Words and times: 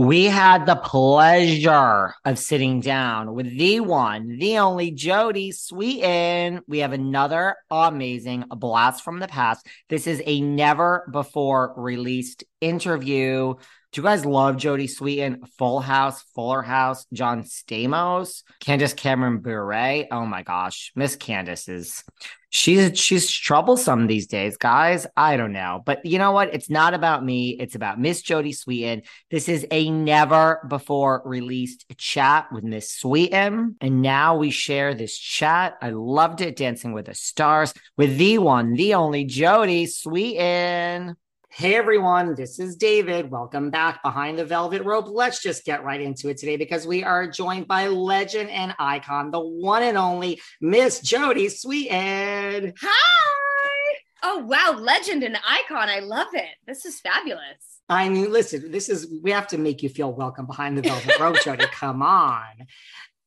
We 0.00 0.24
had 0.24 0.64
the 0.64 0.76
pleasure 0.76 2.14
of 2.24 2.38
sitting 2.38 2.80
down 2.80 3.34
with 3.34 3.54
the 3.54 3.80
one, 3.80 4.38
the 4.38 4.56
only 4.56 4.92
Jodie 4.92 5.52
Sweetin. 5.52 6.62
We 6.66 6.78
have 6.78 6.94
another 6.94 7.56
amazing 7.70 8.44
blast 8.48 9.04
from 9.04 9.20
the 9.20 9.28
past. 9.28 9.66
This 9.90 10.06
is 10.06 10.22
a 10.24 10.40
never 10.40 11.06
before 11.12 11.74
released 11.76 12.44
interview. 12.62 13.56
Do 13.92 14.00
you 14.00 14.04
guys 14.04 14.24
love 14.24 14.56
Jodie 14.56 14.88
Sweetin? 14.88 15.48
Full 15.58 15.80
House, 15.80 16.22
Fuller 16.36 16.62
House, 16.62 17.06
John 17.12 17.42
Stamos, 17.42 18.44
Candace 18.60 18.94
Cameron 18.94 19.38
Bure. 19.38 20.06
Oh 20.12 20.24
my 20.26 20.44
gosh, 20.44 20.92
Miss 20.94 21.16
Candace 21.16 21.68
is 21.68 22.04
she's 22.50 22.96
she's 22.96 23.28
troublesome 23.28 24.06
these 24.06 24.28
days, 24.28 24.56
guys. 24.56 25.08
I 25.16 25.36
don't 25.36 25.50
know, 25.50 25.82
but 25.84 26.06
you 26.06 26.18
know 26.18 26.30
what? 26.30 26.54
It's 26.54 26.70
not 26.70 26.94
about 26.94 27.24
me. 27.24 27.56
It's 27.58 27.74
about 27.74 27.98
Miss 28.00 28.22
Jodie 28.22 28.56
Sweetin. 28.56 29.02
This 29.28 29.48
is 29.48 29.66
a 29.72 29.90
never 29.90 30.64
before 30.68 31.22
released 31.24 31.86
chat 31.98 32.46
with 32.52 32.62
Miss 32.62 32.96
Sweetin, 32.96 33.74
and 33.80 34.02
now 34.02 34.36
we 34.36 34.50
share 34.50 34.94
this 34.94 35.18
chat. 35.18 35.76
I 35.82 35.90
loved 35.90 36.42
it, 36.42 36.54
Dancing 36.54 36.92
with 36.92 37.06
the 37.06 37.14
Stars, 37.14 37.74
with 37.96 38.16
the 38.18 38.38
one, 38.38 38.74
the 38.74 38.94
only 38.94 39.26
Jodie 39.26 39.88
Sweetin. 39.88 41.16
Hey 41.52 41.74
everyone, 41.74 42.36
this 42.36 42.60
is 42.60 42.76
David. 42.76 43.28
Welcome 43.28 43.70
back 43.70 44.04
behind 44.04 44.38
the 44.38 44.44
velvet 44.44 44.84
rope. 44.84 45.06
Let's 45.08 45.42
just 45.42 45.64
get 45.64 45.82
right 45.82 46.00
into 46.00 46.28
it 46.28 46.36
today 46.36 46.56
because 46.56 46.86
we 46.86 47.02
are 47.02 47.26
joined 47.26 47.66
by 47.66 47.88
legend 47.88 48.50
and 48.50 48.72
icon, 48.78 49.32
the 49.32 49.40
one 49.40 49.82
and 49.82 49.98
only 49.98 50.40
Miss 50.60 51.00
Jodie 51.00 51.50
Sweetin. 51.50 52.72
Hi. 52.80 53.96
Oh 54.22 54.38
wow, 54.38 54.78
legend 54.78 55.24
and 55.24 55.36
icon. 55.44 55.88
I 55.88 55.98
love 55.98 56.28
it. 56.34 56.50
This 56.68 56.86
is 56.86 57.00
fabulous. 57.00 57.80
I 57.88 58.08
mean, 58.08 58.30
listen, 58.30 58.70
this 58.70 58.88
is 58.88 59.12
we 59.20 59.32
have 59.32 59.48
to 59.48 59.58
make 59.58 59.82
you 59.82 59.88
feel 59.88 60.12
welcome 60.12 60.46
behind 60.46 60.78
the 60.78 60.82
velvet 60.82 61.18
rope, 61.18 61.36
Jodie. 61.44 61.70
Come 61.72 62.00
on 62.00 62.44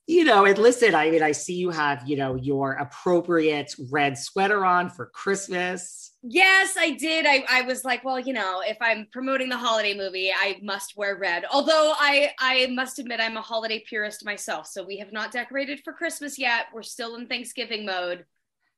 you 0.06 0.26
know, 0.26 0.46
and 0.46 0.58
listen, 0.58 0.94
I 0.96 1.10
mean, 1.10 1.24
I 1.24 1.32
see 1.32 1.54
you 1.54 1.70
have, 1.70 2.04
you 2.06 2.18
know, 2.18 2.36
your 2.36 2.74
appropriate 2.74 3.74
red 3.90 4.18
sweater 4.18 4.66
on 4.66 4.90
for 4.90 5.06
Christmas. 5.06 6.13
Yes, 6.26 6.76
I 6.78 6.92
did. 6.92 7.26
I, 7.26 7.44
I 7.50 7.62
was 7.64 7.84
like, 7.84 8.06
well, 8.06 8.18
you 8.18 8.32
know, 8.32 8.62
if 8.66 8.78
I'm 8.80 9.08
promoting 9.12 9.50
the 9.50 9.58
holiday 9.58 9.94
movie, 9.94 10.32
I 10.32 10.58
must 10.64 10.96
wear 10.96 11.18
red. 11.18 11.44
Although 11.52 11.94
I, 12.00 12.32
I 12.40 12.68
must 12.68 12.98
admit, 12.98 13.20
I'm 13.20 13.36
a 13.36 13.42
holiday 13.42 13.84
purist 13.86 14.24
myself. 14.24 14.68
So 14.68 14.86
we 14.86 14.98
have 15.00 15.12
not 15.12 15.34
decorated 15.34 15.82
for 15.84 15.92
Christmas 15.92 16.40
yet. 16.40 16.68
We're 16.74 16.82
still 16.82 17.16
in 17.16 17.28
Thanksgiving 17.28 17.86
mode. 17.86 18.24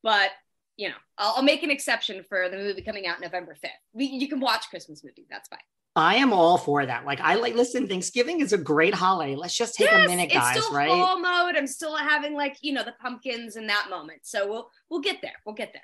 But, 0.02 0.30
you 0.76 0.88
know, 0.88 0.96
I'll, 1.18 1.34
I'll 1.36 1.42
make 1.44 1.62
an 1.62 1.70
exception 1.70 2.24
for 2.28 2.48
the 2.48 2.56
movie 2.56 2.82
coming 2.82 3.06
out 3.06 3.20
November 3.20 3.54
5th. 3.54 3.70
We, 3.92 4.06
you 4.06 4.28
can 4.28 4.40
watch 4.40 4.68
Christmas 4.68 5.04
movie. 5.04 5.26
That's 5.30 5.48
fine. 5.48 5.60
I 5.94 6.16
am 6.16 6.32
all 6.32 6.58
for 6.58 6.84
that. 6.84 7.06
Like 7.06 7.20
I 7.22 7.36
like 7.36 7.54
listen, 7.54 7.88
Thanksgiving 7.88 8.42
is 8.42 8.52
a 8.52 8.58
great 8.58 8.92
holiday. 8.92 9.34
Let's 9.34 9.56
just 9.56 9.76
take 9.76 9.88
yes, 9.90 10.04
a 10.04 10.08
minute, 10.10 10.30
guys. 10.30 10.54
It's 10.54 10.66
still 10.66 10.76
right? 10.76 10.88
fall 10.88 11.18
mode. 11.18 11.56
I'm 11.56 11.66
still 11.66 11.96
having 11.96 12.34
like 12.34 12.58
you 12.60 12.74
know 12.74 12.84
the 12.84 12.92
pumpkins 13.00 13.56
in 13.56 13.66
that 13.68 13.86
moment. 13.88 14.20
So 14.24 14.46
we'll 14.46 14.70
we'll 14.90 15.00
get 15.00 15.22
there. 15.22 15.32
We'll 15.46 15.54
get 15.54 15.72
there. 15.72 15.80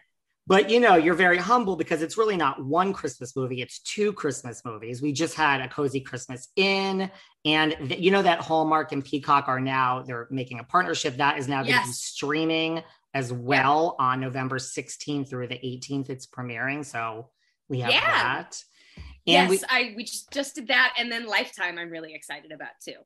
But 0.47 0.71
you 0.71 0.81
know, 0.81 0.97
you're 0.97 1.15
very 1.15 1.39
humble 1.39 1.77
because 1.77 2.03
it's 2.03 2.19
really 2.19 2.37
not 2.37 2.65
one 2.65 2.93
Christmas 2.93 3.37
movie; 3.37 3.63
it's 3.63 3.79
two 3.81 4.13
Christmas 4.13 4.65
movies. 4.65 5.01
We 5.01 5.13
just 5.13 5.35
had 5.35 5.61
a 5.61 5.69
Cozy 5.69 6.01
Christmas 6.01 6.49
Inn, 6.57 7.11
and 7.45 7.77
th- 7.89 8.01
you 8.01 8.11
know 8.11 8.23
that 8.23 8.41
Hallmark 8.41 8.91
and 8.91 9.05
Peacock 9.05 9.47
are 9.47 9.61
now 9.61 10.03
they're 10.03 10.27
making 10.31 10.59
a 10.59 10.65
partnership 10.65 11.17
that 11.19 11.39
is 11.39 11.47
now 11.47 11.63
going 11.63 11.79
to 11.79 11.87
be 11.87 11.93
streaming 11.93 12.83
as 13.15 13.33
well 13.33 13.95
on 13.99 14.21
November 14.21 14.59
16th 14.59 15.29
through 15.29 15.47
the 15.47 15.55
18th. 15.55 16.11
It's 16.11 16.27
premiering, 16.27 16.85
so 16.85 17.29
we 17.69 17.81
have 17.81 17.93
yeah. 17.93 18.01
that. 18.01 18.63
And 18.97 19.05
yes, 19.25 19.51
we, 19.51 19.59
I 19.69 19.95
we 19.97 20.03
just 20.03 20.33
just 20.33 20.57
did 20.57 20.69
that, 20.69 20.95
and 20.99 21.11
then 21.11 21.27
Lifetime. 21.27 21.79
I'm 21.79 21.91
really 21.91 22.15
excited 22.15 22.51
about 22.51 22.71
too. 22.85 22.97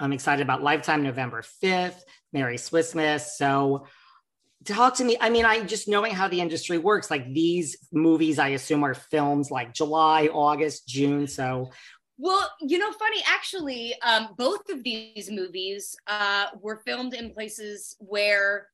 I'm 0.00 0.12
excited 0.12 0.42
about 0.42 0.62
Lifetime 0.62 1.02
November 1.02 1.42
5th, 1.62 2.00
Merry 2.32 2.56
Swissmas. 2.56 3.20
So 3.36 3.86
talk 4.64 4.96
to 4.96 5.04
me. 5.04 5.16
I 5.20 5.30
mean, 5.30 5.44
I 5.44 5.62
just 5.62 5.88
knowing 5.88 6.12
how 6.12 6.28
the 6.28 6.40
industry 6.40 6.78
works, 6.78 7.10
like 7.10 7.32
these 7.32 7.76
movies, 7.92 8.38
I 8.38 8.48
assume 8.48 8.84
are 8.84 8.94
films 8.94 9.50
like 9.50 9.74
July, 9.74 10.28
August, 10.32 10.88
June. 10.88 11.26
So 11.26 11.70
well, 12.18 12.50
you 12.62 12.78
know, 12.78 12.92
funny 12.92 13.22
actually, 13.26 13.94
um, 14.00 14.28
both 14.38 14.70
of 14.70 14.82
these 14.82 15.30
movies 15.30 15.94
uh, 16.06 16.46
were 16.60 16.80
filmed 16.84 17.12
in 17.12 17.32
places 17.32 17.96
where 17.98 18.68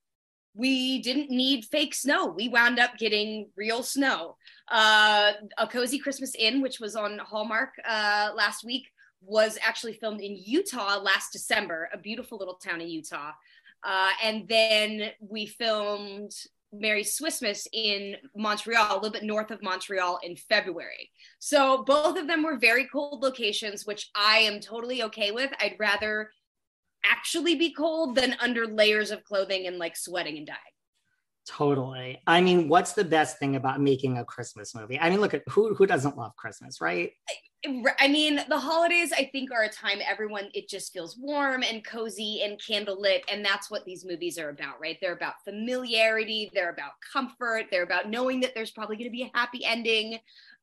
we 0.55 1.01
didn't 1.01 1.31
need 1.31 1.65
fake 1.65 1.95
snow. 1.95 2.27
We 2.27 2.49
wound 2.49 2.79
up 2.79 2.99
getting 2.99 3.49
real 3.57 3.83
snow. 3.83 4.37
Uh, 4.71 5.33
a 5.59 5.67
Cozy 5.67 5.99
Christmas 5.99 6.35
Inn, 6.37 6.63
which 6.63 6.79
was 6.79 6.95
on 6.95 7.19
Hallmark 7.19 7.71
uh, 7.89 8.31
last 8.37 8.65
week, 8.65 8.87
was 9.23 9.59
actually 9.63 9.95
filmed 9.95 10.21
in 10.21 10.37
Utah 10.37 10.99
last 11.01 11.33
December, 11.33 11.89
a 11.93 11.99
beautiful 11.99 12.39
little 12.39 12.55
town 12.55 12.81
in 12.81 12.89
Utah. 12.89 13.33
Uh, 13.85 14.11
and 14.23 14.47
then 14.49 15.11
we 15.21 15.47
filmed 15.47 16.33
Merry 16.73 17.05
Swissmas 17.05 17.67
in 17.73 18.17
Montreal, 18.35 18.93
a 18.93 18.97
little 18.97 19.11
bit 19.11 19.25
north 19.25 19.51
of 19.51 19.63
Montreal 19.63 20.21
in 20.23 20.37
February. 20.37 21.11
So 21.39 21.85
both 21.85 22.19
of 22.19 22.27
them 22.27 22.43
were 22.43 22.59
very 22.59 22.89
cold 22.91 23.23
locations, 23.23 23.87
which 23.87 24.11
I 24.15 24.39
am 24.39 24.61
totally 24.61 25.03
okay 25.05 25.33
with. 25.33 25.51
I'd 25.59 25.77
rather 25.79 26.31
actually 27.05 27.57
be 27.57 27.75
cold 27.75 28.15
than 28.15 28.37
under 28.41 28.67
layers 28.67 29.11
of 29.11 29.25
clothing 29.25 29.67
and 29.67 29.79
like 29.79 29.97
sweating 29.97 30.39
and 30.39 30.47
dying. 30.47 30.59
Totally. 31.49 32.21
I 32.27 32.41
mean, 32.41 32.69
what's 32.69 32.93
the 32.93 33.05
best 33.05 33.39
thing 33.39 33.57
about 33.57 33.81
making 33.81 34.19
a 34.19 34.25
Christmas 34.25 34.75
movie? 34.75 34.99
I 35.01 35.11
mean, 35.11 35.21
look 35.21 35.35
at 35.35 35.43
who 35.49 35.75
who 35.75 35.87
doesn't 35.87 36.17
love 36.17 36.37
Christmas, 36.37 36.81
right? 36.81 37.13
I 38.01 38.09
mean, 38.09 38.41
the 38.49 38.59
holidays, 38.59 39.13
I 39.13 39.29
think, 39.31 39.53
are 39.53 39.63
a 39.63 39.69
time 39.69 39.99
everyone, 40.05 40.49
it 40.53 40.69
just 40.69 40.93
feels 40.93 41.17
warm 41.17 41.63
and 41.63 41.85
cozy 41.85 42.43
and 42.43 42.59
candlelit. 42.59 43.21
And 43.31 43.45
that's 43.45 43.71
what 43.71 43.85
these 43.85 44.05
movies 44.05 44.37
are 44.37 44.49
about, 44.49 44.81
right? 44.81 44.99
They're 45.01 45.15
about 45.15 45.35
familiarity, 45.45 46.51
they're 46.53 46.71
about 46.71 46.93
comfort, 47.13 47.67
they're 47.71 47.85
about 47.85 48.11
knowing 48.11 48.41
that 48.41 48.53
there's 48.55 48.73
probably 48.73 48.97
going 48.97 49.09
to 49.09 49.13
be 49.13 49.23
a 49.23 49.39
happy 49.39 49.65
ending. 49.65 50.15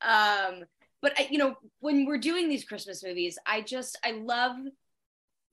Um, 0.02 0.66
but, 1.02 1.14
I, 1.18 1.30
you 1.31 1.38
know, 1.38 1.56
when 1.80 2.06
we're 2.06 2.18
doing 2.18 2.50
these 2.50 2.66
Christmas 2.66 3.02
movies, 3.02 3.40
I 3.46 3.62
just, 3.62 3.98
I 4.04 4.12
love, 4.12 4.58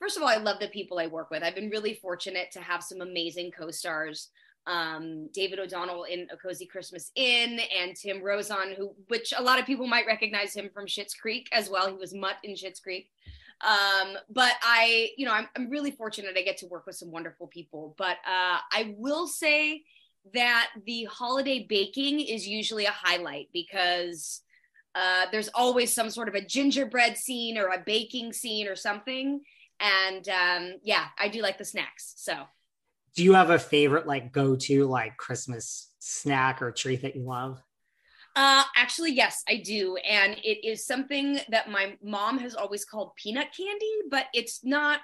first 0.00 0.16
of 0.16 0.24
all, 0.24 0.28
I 0.28 0.38
love 0.38 0.58
the 0.58 0.66
people 0.66 0.98
I 0.98 1.06
work 1.06 1.30
with. 1.30 1.44
I've 1.44 1.54
been 1.54 1.70
really 1.70 1.94
fortunate 1.94 2.50
to 2.52 2.60
have 2.60 2.82
some 2.82 3.00
amazing 3.00 3.52
co 3.52 3.70
stars 3.70 4.30
um, 4.66 5.28
David 5.32 5.58
O'Donnell 5.58 6.04
in 6.04 6.26
A 6.30 6.36
Cozy 6.36 6.66
Christmas 6.66 7.10
Inn, 7.14 7.60
and 7.78 7.94
Tim 7.96 8.22
Rozon, 8.22 8.74
who 8.76 8.94
which 9.08 9.32
a 9.36 9.42
lot 9.42 9.58
of 9.58 9.66
people 9.66 9.86
might 9.86 10.06
recognize 10.06 10.54
him 10.54 10.70
from 10.72 10.86
Schitt's 10.86 11.14
Creek 11.14 11.48
as 11.52 11.70
well. 11.70 11.88
He 11.88 11.94
was 11.94 12.14
Mutt 12.14 12.36
in 12.42 12.54
Schitt's 12.54 12.80
Creek. 12.80 13.10
Um, 13.62 14.18
but 14.28 14.52
I, 14.62 15.10
you 15.16 15.24
know, 15.24 15.32
I'm, 15.32 15.48
I'm 15.56 15.70
really 15.70 15.90
fortunate 15.90 16.36
I 16.36 16.42
get 16.42 16.58
to 16.58 16.66
work 16.66 16.86
with 16.86 16.96
some 16.96 17.10
wonderful 17.10 17.46
people. 17.46 17.94
But 17.96 18.18
uh, 18.26 18.58
I 18.70 18.94
will 18.98 19.26
say 19.26 19.84
that 20.34 20.70
the 20.84 21.04
holiday 21.04 21.64
baking 21.68 22.20
is 22.20 22.46
usually 22.46 22.84
a 22.84 22.90
highlight 22.90 23.48
because 23.52 24.42
uh, 24.94 25.26
there's 25.30 25.48
always 25.54 25.94
some 25.94 26.10
sort 26.10 26.28
of 26.28 26.34
a 26.34 26.44
gingerbread 26.44 27.16
scene 27.16 27.56
or 27.56 27.68
a 27.68 27.82
baking 27.84 28.32
scene 28.32 28.66
or 28.66 28.76
something. 28.76 29.40
And 29.80 30.28
um, 30.28 30.74
yeah, 30.82 31.06
I 31.18 31.28
do 31.28 31.42
like 31.42 31.58
the 31.58 31.64
snacks. 31.64 32.14
So 32.16 32.34
do 33.16 33.24
you 33.24 33.32
have 33.32 33.50
a 33.50 33.58
favorite 33.58 34.06
like 34.06 34.32
go-to 34.32 34.86
like 34.86 35.16
christmas 35.16 35.90
snack 35.98 36.62
or 36.62 36.70
treat 36.70 37.02
that 37.02 37.16
you 37.16 37.22
love 37.22 37.62
uh, 38.36 38.64
actually, 38.76 39.12
yes, 39.12 39.42
I 39.48 39.56
do. 39.56 39.96
And 39.96 40.36
it 40.44 40.62
is 40.62 40.86
something 40.86 41.40
that 41.48 41.70
my 41.70 41.96
mom 42.04 42.38
has 42.38 42.54
always 42.54 42.84
called 42.84 43.16
peanut 43.16 43.48
candy, 43.56 43.92
but 44.10 44.26
it's 44.34 44.62
not, 44.62 45.00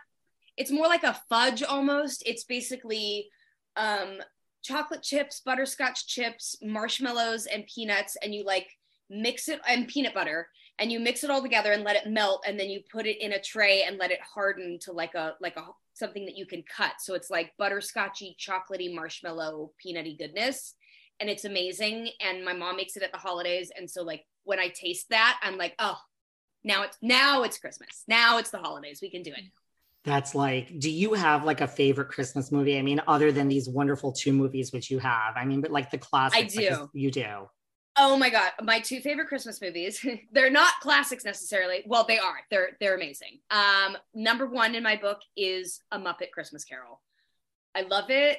it's 0.58 0.70
more 0.70 0.86
like 0.86 1.02
a 1.02 1.18
fudge 1.30 1.62
almost. 1.62 2.22
It's 2.26 2.44
basically 2.44 3.30
um, 3.74 4.18
chocolate 4.62 5.02
chips, 5.02 5.40
butterscotch 5.40 6.06
chips, 6.06 6.56
marshmallows, 6.62 7.46
and 7.46 7.66
peanuts. 7.66 8.18
And 8.22 8.34
you 8.34 8.44
like 8.44 8.68
mix 9.08 9.48
it 9.48 9.62
and 9.66 9.88
peanut 9.88 10.12
butter 10.12 10.48
and 10.78 10.92
you 10.92 11.00
mix 11.00 11.24
it 11.24 11.30
all 11.30 11.40
together 11.40 11.72
and 11.72 11.84
let 11.84 11.96
it 11.96 12.10
melt. 12.10 12.44
And 12.46 12.60
then 12.60 12.68
you 12.68 12.82
put 12.92 13.06
it 13.06 13.22
in 13.22 13.32
a 13.32 13.40
tray 13.40 13.84
and 13.84 13.96
let 13.96 14.10
it 14.10 14.20
harden 14.20 14.78
to 14.82 14.92
like 14.92 15.14
a, 15.14 15.36
like 15.40 15.56
a 15.56 15.64
something 15.94 16.24
that 16.26 16.36
you 16.36 16.46
can 16.46 16.62
cut. 16.62 16.92
So 17.00 17.14
it's 17.14 17.30
like 17.30 17.52
butterscotchy, 17.58 18.36
chocolatey, 18.36 18.94
marshmallow, 18.94 19.72
peanutty 19.84 20.18
goodness. 20.18 20.74
And 21.20 21.28
it's 21.30 21.44
amazing. 21.44 22.10
And 22.20 22.44
my 22.44 22.52
mom 22.52 22.76
makes 22.76 22.96
it 22.96 23.02
at 23.02 23.12
the 23.12 23.18
holidays. 23.18 23.70
And 23.76 23.90
so 23.90 24.02
like 24.02 24.24
when 24.44 24.58
I 24.58 24.68
taste 24.68 25.10
that, 25.10 25.38
I'm 25.42 25.56
like, 25.56 25.74
oh, 25.78 25.98
now 26.64 26.82
it's 26.82 26.96
now 27.02 27.42
it's 27.42 27.58
Christmas. 27.58 28.04
Now 28.08 28.38
it's 28.38 28.50
the 28.50 28.58
holidays. 28.58 29.00
We 29.02 29.10
can 29.10 29.22
do 29.22 29.30
it. 29.30 29.44
That's 30.04 30.34
like, 30.34 30.78
do 30.80 30.90
you 30.90 31.14
have 31.14 31.44
like 31.44 31.60
a 31.60 31.68
favorite 31.68 32.08
Christmas 32.08 32.50
movie? 32.50 32.76
I 32.76 32.82
mean, 32.82 33.00
other 33.06 33.30
than 33.30 33.46
these 33.46 33.68
wonderful 33.68 34.10
two 34.12 34.32
movies 34.32 34.72
which 34.72 34.90
you 34.90 34.98
have. 34.98 35.36
I 35.36 35.44
mean, 35.44 35.60
but 35.60 35.70
like 35.70 35.90
the 35.90 35.98
classics. 35.98 36.56
I 36.56 36.60
do. 36.60 36.70
Like, 36.70 36.88
you 36.92 37.10
do. 37.10 37.48
Oh 37.96 38.16
my 38.16 38.30
god, 38.30 38.52
my 38.62 38.80
two 38.80 39.00
favorite 39.00 39.28
Christmas 39.28 39.60
movies. 39.60 40.04
they're 40.32 40.50
not 40.50 40.80
classics 40.80 41.24
necessarily. 41.24 41.82
Well, 41.86 42.04
they 42.06 42.18
are. 42.18 42.38
They're 42.50 42.70
they're 42.80 42.96
amazing. 42.96 43.40
Um, 43.50 43.98
number 44.14 44.46
one 44.46 44.74
in 44.74 44.82
my 44.82 44.96
book 44.96 45.20
is 45.36 45.80
A 45.90 45.98
Muppet 45.98 46.30
Christmas 46.32 46.64
Carol. 46.64 47.00
I 47.74 47.82
love 47.82 48.10
it. 48.10 48.38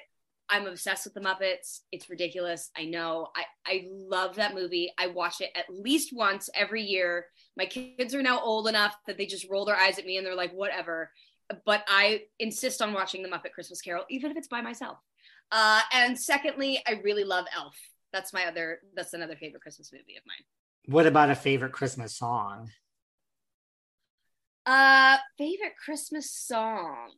I'm 0.50 0.67
obsessed 0.67 1.05
with 1.05 1.13
the 1.13 1.21
Muppets. 1.21 1.81
It's 1.91 2.09
ridiculous. 2.09 2.71
I 2.75 2.85
know. 2.85 3.27
I 3.35 3.44
I 3.65 3.88
love 3.91 4.35
that 4.35 4.55
movie. 4.55 4.91
I 4.97 5.07
watch 5.07 5.39
it 5.39 5.51
at 5.56 5.69
least 5.69 6.13
once 6.13 6.49
every 6.56 6.81
year. 6.81 7.27
My 7.56 7.65
kids 7.65 8.15
are 8.15 8.23
now 8.23 8.41
old 8.41 8.67
enough 8.67 8.95
that 9.06 9.17
they 9.17 9.27
just 9.27 9.49
roll 9.49 9.65
their 9.65 9.77
eyes 9.77 9.99
at 9.99 10.06
me 10.06 10.17
and 10.17 10.25
they're 10.25 10.35
like, 10.35 10.53
whatever. 10.53 11.11
But 11.63 11.83
I 11.88 12.23
insist 12.39 12.81
on 12.81 12.94
watching 12.94 13.21
the 13.21 13.29
Muppet 13.29 13.51
Christmas 13.53 13.81
Carol, 13.81 14.06
even 14.09 14.31
if 14.31 14.38
it's 14.38 14.47
by 14.47 14.61
myself. 14.61 14.97
Uh, 15.51 15.81
and 15.91 16.19
secondly, 16.19 16.81
I 16.88 16.94
really 17.03 17.23
love 17.23 17.45
Elf 17.56 17.77
that's 18.13 18.31
my 18.31 18.45
other 18.45 18.80
that's 18.95 19.13
another 19.13 19.36
favorite 19.36 19.62
christmas 19.62 19.92
movie 19.92 20.15
of 20.15 20.24
mine. 20.25 20.45
What 20.86 21.07
about 21.07 21.30
a 21.31 21.36
favorite 21.36 21.74
christmas 21.74 22.15
song? 22.15 22.69
Uh 24.65 25.18
favorite 25.38 25.74
christmas 25.83 26.31
song. 26.31 27.10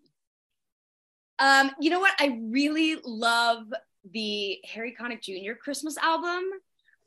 Um 1.37 1.69
you 1.79 1.91
know 1.91 1.99
what? 1.99 2.13
I 2.19 2.39
really 2.41 2.97
love 3.03 3.65
the 4.11 4.59
harry 4.63 4.95
connick 4.99 5.21
jr 5.21 5.53
christmas 5.53 5.97
album. 5.97 6.43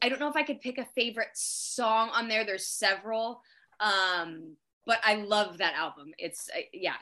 I 0.02 0.08
don't 0.08 0.20
know 0.20 0.28
if 0.28 0.36
i 0.36 0.42
could 0.42 0.60
pick 0.60 0.78
a 0.78 0.86
favorite 0.94 1.34
song 1.34 2.10
on 2.12 2.28
there. 2.28 2.44
There's 2.44 2.68
several 2.68 3.40
um 3.80 4.56
but 4.86 4.98
i 5.04 5.14
love 5.14 5.58
that 5.58 5.74
album. 5.74 6.12
It's 6.18 6.48
uh, 6.56 6.60
yeah. 6.72 6.96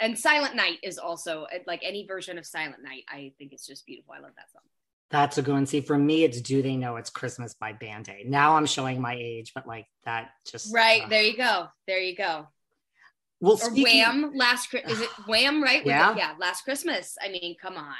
And 0.00 0.18
silent 0.18 0.56
night 0.56 0.78
is 0.82 0.96
also 0.96 1.46
like 1.66 1.82
any 1.84 2.06
version 2.06 2.38
of 2.38 2.46
silent 2.46 2.82
night 2.82 3.04
i 3.08 3.32
think 3.38 3.52
it's 3.52 3.66
just 3.66 3.84
beautiful. 3.84 4.14
I 4.14 4.20
love 4.20 4.32
that 4.36 4.50
song 4.50 4.62
that's 5.10 5.38
a 5.38 5.42
good 5.42 5.52
one. 5.52 5.66
See, 5.66 5.80
for 5.80 5.98
me, 5.98 6.24
it's 6.24 6.40
Do 6.40 6.62
They 6.62 6.76
Know 6.76 6.96
It's 6.96 7.10
Christmas 7.10 7.54
by 7.54 7.72
Band 7.72 8.08
Aid. 8.08 8.30
Now 8.30 8.56
I'm 8.56 8.66
showing 8.66 9.00
my 9.00 9.14
age, 9.14 9.52
but 9.54 9.66
like 9.66 9.86
that 10.04 10.30
just. 10.46 10.72
Right. 10.72 11.02
Uh, 11.02 11.08
there 11.08 11.22
you 11.22 11.36
go. 11.36 11.66
There 11.86 12.00
you 12.00 12.16
go. 12.16 12.46
Well, 13.40 13.58
or 13.62 13.70
Wham! 13.70 14.32
Last 14.34 14.72
is 14.74 15.00
it 15.00 15.08
Wham? 15.26 15.62
Right? 15.62 15.84
Yeah. 15.84 16.14
yeah. 16.14 16.34
Last 16.38 16.62
Christmas. 16.62 17.16
I 17.22 17.30
mean, 17.30 17.56
come 17.60 17.76
on. 17.76 17.94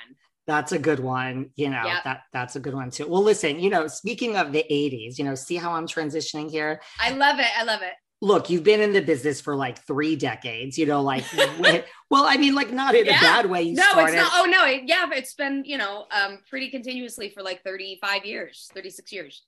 That's 0.46 0.72
a 0.72 0.78
good 0.78 1.00
one. 1.00 1.50
You 1.56 1.70
know 1.70 1.84
yep. 1.84 2.04
that 2.04 2.22
that's 2.32 2.56
a 2.56 2.60
good 2.60 2.74
one 2.74 2.90
too. 2.90 3.08
Well, 3.08 3.22
listen. 3.22 3.58
You 3.58 3.70
know, 3.70 3.86
speaking 3.86 4.36
of 4.36 4.52
the 4.52 4.64
'80s, 4.70 5.18
you 5.18 5.24
know, 5.24 5.34
see 5.34 5.56
how 5.56 5.72
I'm 5.72 5.86
transitioning 5.86 6.50
here. 6.50 6.80
I 7.00 7.12
love 7.12 7.38
it. 7.38 7.48
I 7.56 7.64
love 7.64 7.80
it 7.82 7.94
look, 8.20 8.50
you've 8.50 8.64
been 8.64 8.80
in 8.80 8.92
the 8.92 9.00
business 9.00 9.40
for 9.40 9.56
like 9.56 9.84
three 9.86 10.14
decades, 10.14 10.76
you 10.76 10.86
know, 10.86 11.02
like, 11.02 11.24
well, 12.10 12.24
I 12.24 12.36
mean, 12.36 12.54
like 12.54 12.70
not 12.70 12.94
in 12.94 13.06
yeah. 13.06 13.18
a 13.18 13.20
bad 13.20 13.46
way. 13.46 13.62
You 13.62 13.74
no, 13.74 13.82
started. 13.90 14.14
it's 14.14 14.22
not. 14.22 14.32
Oh 14.34 14.44
no. 14.44 14.66
It, 14.66 14.82
yeah. 14.86 15.08
It's 15.12 15.34
been, 15.34 15.64
you 15.64 15.78
know, 15.78 16.06
um, 16.10 16.40
pretty 16.48 16.70
continuously 16.70 17.30
for 17.30 17.42
like 17.42 17.62
35 17.62 18.24
years, 18.24 18.70
36 18.74 19.12
years. 19.12 19.42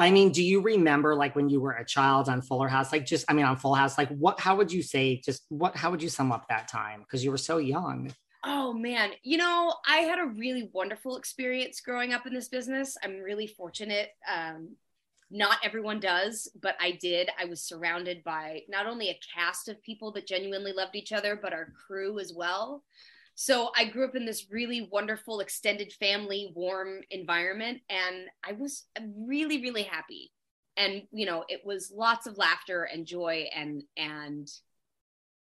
I 0.00 0.10
mean, 0.10 0.30
do 0.30 0.44
you 0.44 0.60
remember 0.60 1.14
like 1.16 1.34
when 1.34 1.48
you 1.48 1.60
were 1.60 1.72
a 1.72 1.84
child 1.84 2.28
on 2.28 2.40
Fuller 2.40 2.68
House? 2.68 2.92
Like 2.92 3.04
just, 3.04 3.24
I 3.28 3.34
mean, 3.34 3.44
on 3.44 3.56
Full 3.56 3.74
House, 3.74 3.98
like 3.98 4.08
what, 4.10 4.38
how 4.38 4.56
would 4.56 4.72
you 4.72 4.82
say, 4.82 5.20
just 5.24 5.44
what, 5.48 5.76
how 5.76 5.90
would 5.90 6.02
you 6.02 6.08
sum 6.08 6.30
up 6.30 6.46
that 6.48 6.68
time? 6.68 7.04
Cause 7.10 7.24
you 7.24 7.30
were 7.30 7.36
so 7.36 7.58
young. 7.58 8.12
Oh 8.44 8.72
man, 8.72 9.10
you 9.24 9.36
know, 9.36 9.74
I 9.86 9.98
had 9.98 10.20
a 10.20 10.24
really 10.24 10.70
wonderful 10.72 11.16
experience 11.16 11.80
growing 11.80 12.14
up 12.14 12.24
in 12.24 12.32
this 12.32 12.48
business. 12.48 12.96
I'm 13.02 13.18
really 13.18 13.48
fortunate. 13.48 14.10
Um, 14.32 14.76
not 15.30 15.58
everyone 15.62 16.00
does, 16.00 16.48
but 16.60 16.76
I 16.80 16.92
did. 16.92 17.30
I 17.38 17.44
was 17.44 17.62
surrounded 17.62 18.24
by 18.24 18.62
not 18.68 18.86
only 18.86 19.10
a 19.10 19.20
cast 19.34 19.68
of 19.68 19.82
people 19.82 20.12
that 20.12 20.26
genuinely 20.26 20.72
loved 20.72 20.96
each 20.96 21.12
other, 21.12 21.38
but 21.40 21.52
our 21.52 21.72
crew 21.86 22.18
as 22.18 22.32
well. 22.34 22.82
So 23.34 23.70
I 23.76 23.84
grew 23.84 24.04
up 24.04 24.16
in 24.16 24.26
this 24.26 24.46
really 24.50 24.88
wonderful 24.90 25.40
extended 25.40 25.92
family, 25.92 26.52
warm 26.56 27.02
environment, 27.10 27.82
and 27.88 28.26
I 28.44 28.52
was 28.52 28.86
really, 29.16 29.60
really 29.62 29.84
happy. 29.84 30.32
And 30.76 31.02
you 31.12 31.26
know, 31.26 31.44
it 31.48 31.60
was 31.64 31.92
lots 31.94 32.26
of 32.26 32.38
laughter 32.38 32.84
and 32.84 33.06
joy, 33.06 33.48
and 33.54 33.84
and 33.96 34.48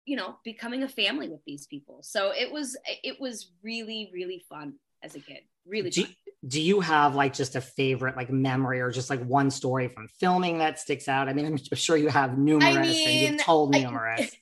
you 0.04 0.16
know, 0.16 0.36
becoming 0.44 0.82
a 0.82 0.88
family 0.88 1.28
with 1.28 1.44
these 1.44 1.66
people. 1.66 2.00
So 2.02 2.32
it 2.32 2.52
was 2.52 2.76
it 3.02 3.20
was 3.20 3.50
really, 3.62 4.10
really 4.12 4.44
fun 4.48 4.74
as 5.02 5.14
a 5.14 5.20
kid. 5.20 5.40
Really 5.66 5.90
do, 5.90 6.04
do 6.46 6.60
you 6.60 6.80
have 6.80 7.14
like 7.14 7.34
just 7.34 7.54
a 7.54 7.60
favorite 7.60 8.16
like 8.16 8.30
memory 8.30 8.80
or 8.80 8.90
just 8.90 9.10
like 9.10 9.22
one 9.24 9.50
story 9.50 9.88
from 9.88 10.08
filming 10.08 10.58
that 10.58 10.78
sticks 10.78 11.08
out? 11.08 11.28
I 11.28 11.32
mean, 11.32 11.46
I'm 11.46 11.56
sure 11.76 11.96
you 11.96 12.08
have 12.08 12.38
numerous 12.38 12.76
I 12.76 12.80
mean, 12.80 13.08
and 13.08 13.34
you've 13.34 13.42
told 13.42 13.72
numerous. 13.72 14.36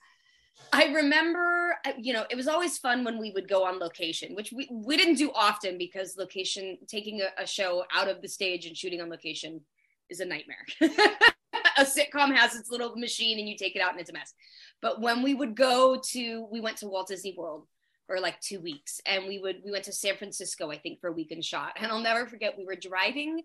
I, 0.72 0.84
I 0.90 0.92
remember, 0.92 1.76
uh, 1.84 1.92
you 1.98 2.12
know, 2.12 2.24
it 2.30 2.36
was 2.36 2.46
always 2.46 2.78
fun 2.78 3.02
when 3.02 3.18
we 3.18 3.32
would 3.32 3.48
go 3.48 3.64
on 3.64 3.78
location, 3.78 4.34
which 4.34 4.52
we, 4.52 4.68
we 4.70 4.96
didn't 4.96 5.14
do 5.14 5.32
often 5.34 5.78
because 5.78 6.16
location, 6.16 6.78
taking 6.86 7.20
a, 7.20 7.42
a 7.42 7.46
show 7.46 7.84
out 7.94 8.08
of 8.08 8.22
the 8.22 8.28
stage 8.28 8.66
and 8.66 8.76
shooting 8.76 9.00
on 9.00 9.08
location 9.08 9.60
is 10.08 10.20
a 10.20 10.24
nightmare. 10.24 10.66
a 10.82 11.84
sitcom 11.84 12.34
has 12.34 12.54
its 12.54 12.70
little 12.70 12.94
machine 12.96 13.38
and 13.38 13.48
you 13.48 13.56
take 13.56 13.76
it 13.76 13.82
out 13.82 13.92
and 13.92 14.00
it's 14.00 14.10
a 14.10 14.12
mess. 14.12 14.34
But 14.82 15.00
when 15.00 15.22
we 15.22 15.34
would 15.34 15.56
go 15.56 16.00
to, 16.10 16.46
we 16.50 16.60
went 16.60 16.76
to 16.78 16.86
Walt 16.86 17.08
Disney 17.08 17.34
World 17.36 17.66
for 18.08 18.18
like 18.18 18.40
two 18.40 18.58
weeks 18.58 19.00
and 19.06 19.28
we 19.28 19.38
would 19.38 19.58
we 19.64 19.70
went 19.70 19.84
to 19.84 19.92
san 19.92 20.16
francisco 20.16 20.72
i 20.72 20.78
think 20.78 21.00
for 21.00 21.08
a 21.08 21.12
weekend 21.12 21.44
shot. 21.44 21.74
And 21.76 21.92
i'll 21.92 22.00
never 22.00 22.26
forget 22.26 22.58
we 22.58 22.64
were 22.64 22.74
driving 22.74 23.42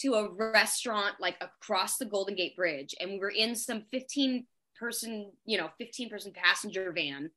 to 0.00 0.14
a 0.14 0.30
restaurant 0.30 1.16
like 1.18 1.36
across 1.40 1.96
the 1.96 2.04
golden 2.04 2.36
gate 2.36 2.54
bridge 2.54 2.94
and 3.00 3.10
we 3.10 3.18
were 3.18 3.30
in 3.30 3.56
some 3.56 3.84
15 3.90 4.46
person 4.78 5.32
you 5.44 5.58
know 5.58 5.70
15 5.78 6.10
person 6.10 6.32
passenger 6.32 6.92
van 6.92 7.30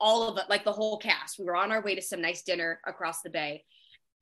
all 0.00 0.28
of 0.28 0.38
it 0.38 0.44
like 0.50 0.64
the 0.64 0.72
whole 0.72 0.98
cast. 0.98 1.38
We 1.38 1.44
were 1.44 1.56
on 1.56 1.72
our 1.72 1.82
way 1.82 1.94
to 1.94 2.02
some 2.02 2.20
nice 2.20 2.42
dinner 2.42 2.80
across 2.86 3.22
the 3.22 3.30
bay 3.30 3.64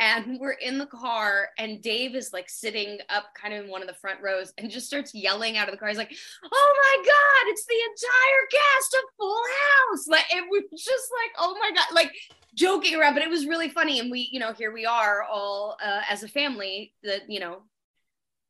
and 0.00 0.38
we're 0.40 0.52
in 0.52 0.78
the 0.78 0.86
car 0.86 1.48
and 1.58 1.80
dave 1.80 2.16
is 2.16 2.32
like 2.32 2.50
sitting 2.50 2.98
up 3.08 3.26
kind 3.40 3.54
of 3.54 3.64
in 3.64 3.70
one 3.70 3.82
of 3.82 3.88
the 3.88 3.94
front 3.94 4.20
rows 4.20 4.52
and 4.58 4.70
just 4.70 4.86
starts 4.86 5.14
yelling 5.14 5.56
out 5.56 5.68
of 5.68 5.72
the 5.72 5.78
car. 5.78 5.88
He's 5.88 5.98
like 5.98 6.14
oh 6.44 6.74
my 6.84 7.04
god 7.04 7.50
it's 7.50 7.64
the 7.66 7.74
entire 7.74 8.46
cast 8.50 8.94
of 8.94 9.10
full 9.16 9.42
house! 9.60 10.08
Like 10.08 10.24
it 10.30 10.44
was 10.50 10.82
just 10.82 11.08
like 11.22 11.32
oh 11.38 11.56
my 11.60 11.70
god 11.74 11.94
like 11.94 12.12
joking 12.54 12.96
around 12.96 13.14
but 13.14 13.22
it 13.22 13.30
was 13.30 13.46
really 13.46 13.68
funny. 13.68 14.00
And 14.00 14.10
we 14.10 14.28
you 14.32 14.40
know 14.40 14.52
here 14.52 14.72
we 14.72 14.86
are 14.86 15.22
all 15.22 15.76
uh, 15.82 16.00
as 16.08 16.22
a 16.22 16.28
family 16.28 16.94
that 17.04 17.22
you 17.28 17.40
know 17.40 17.62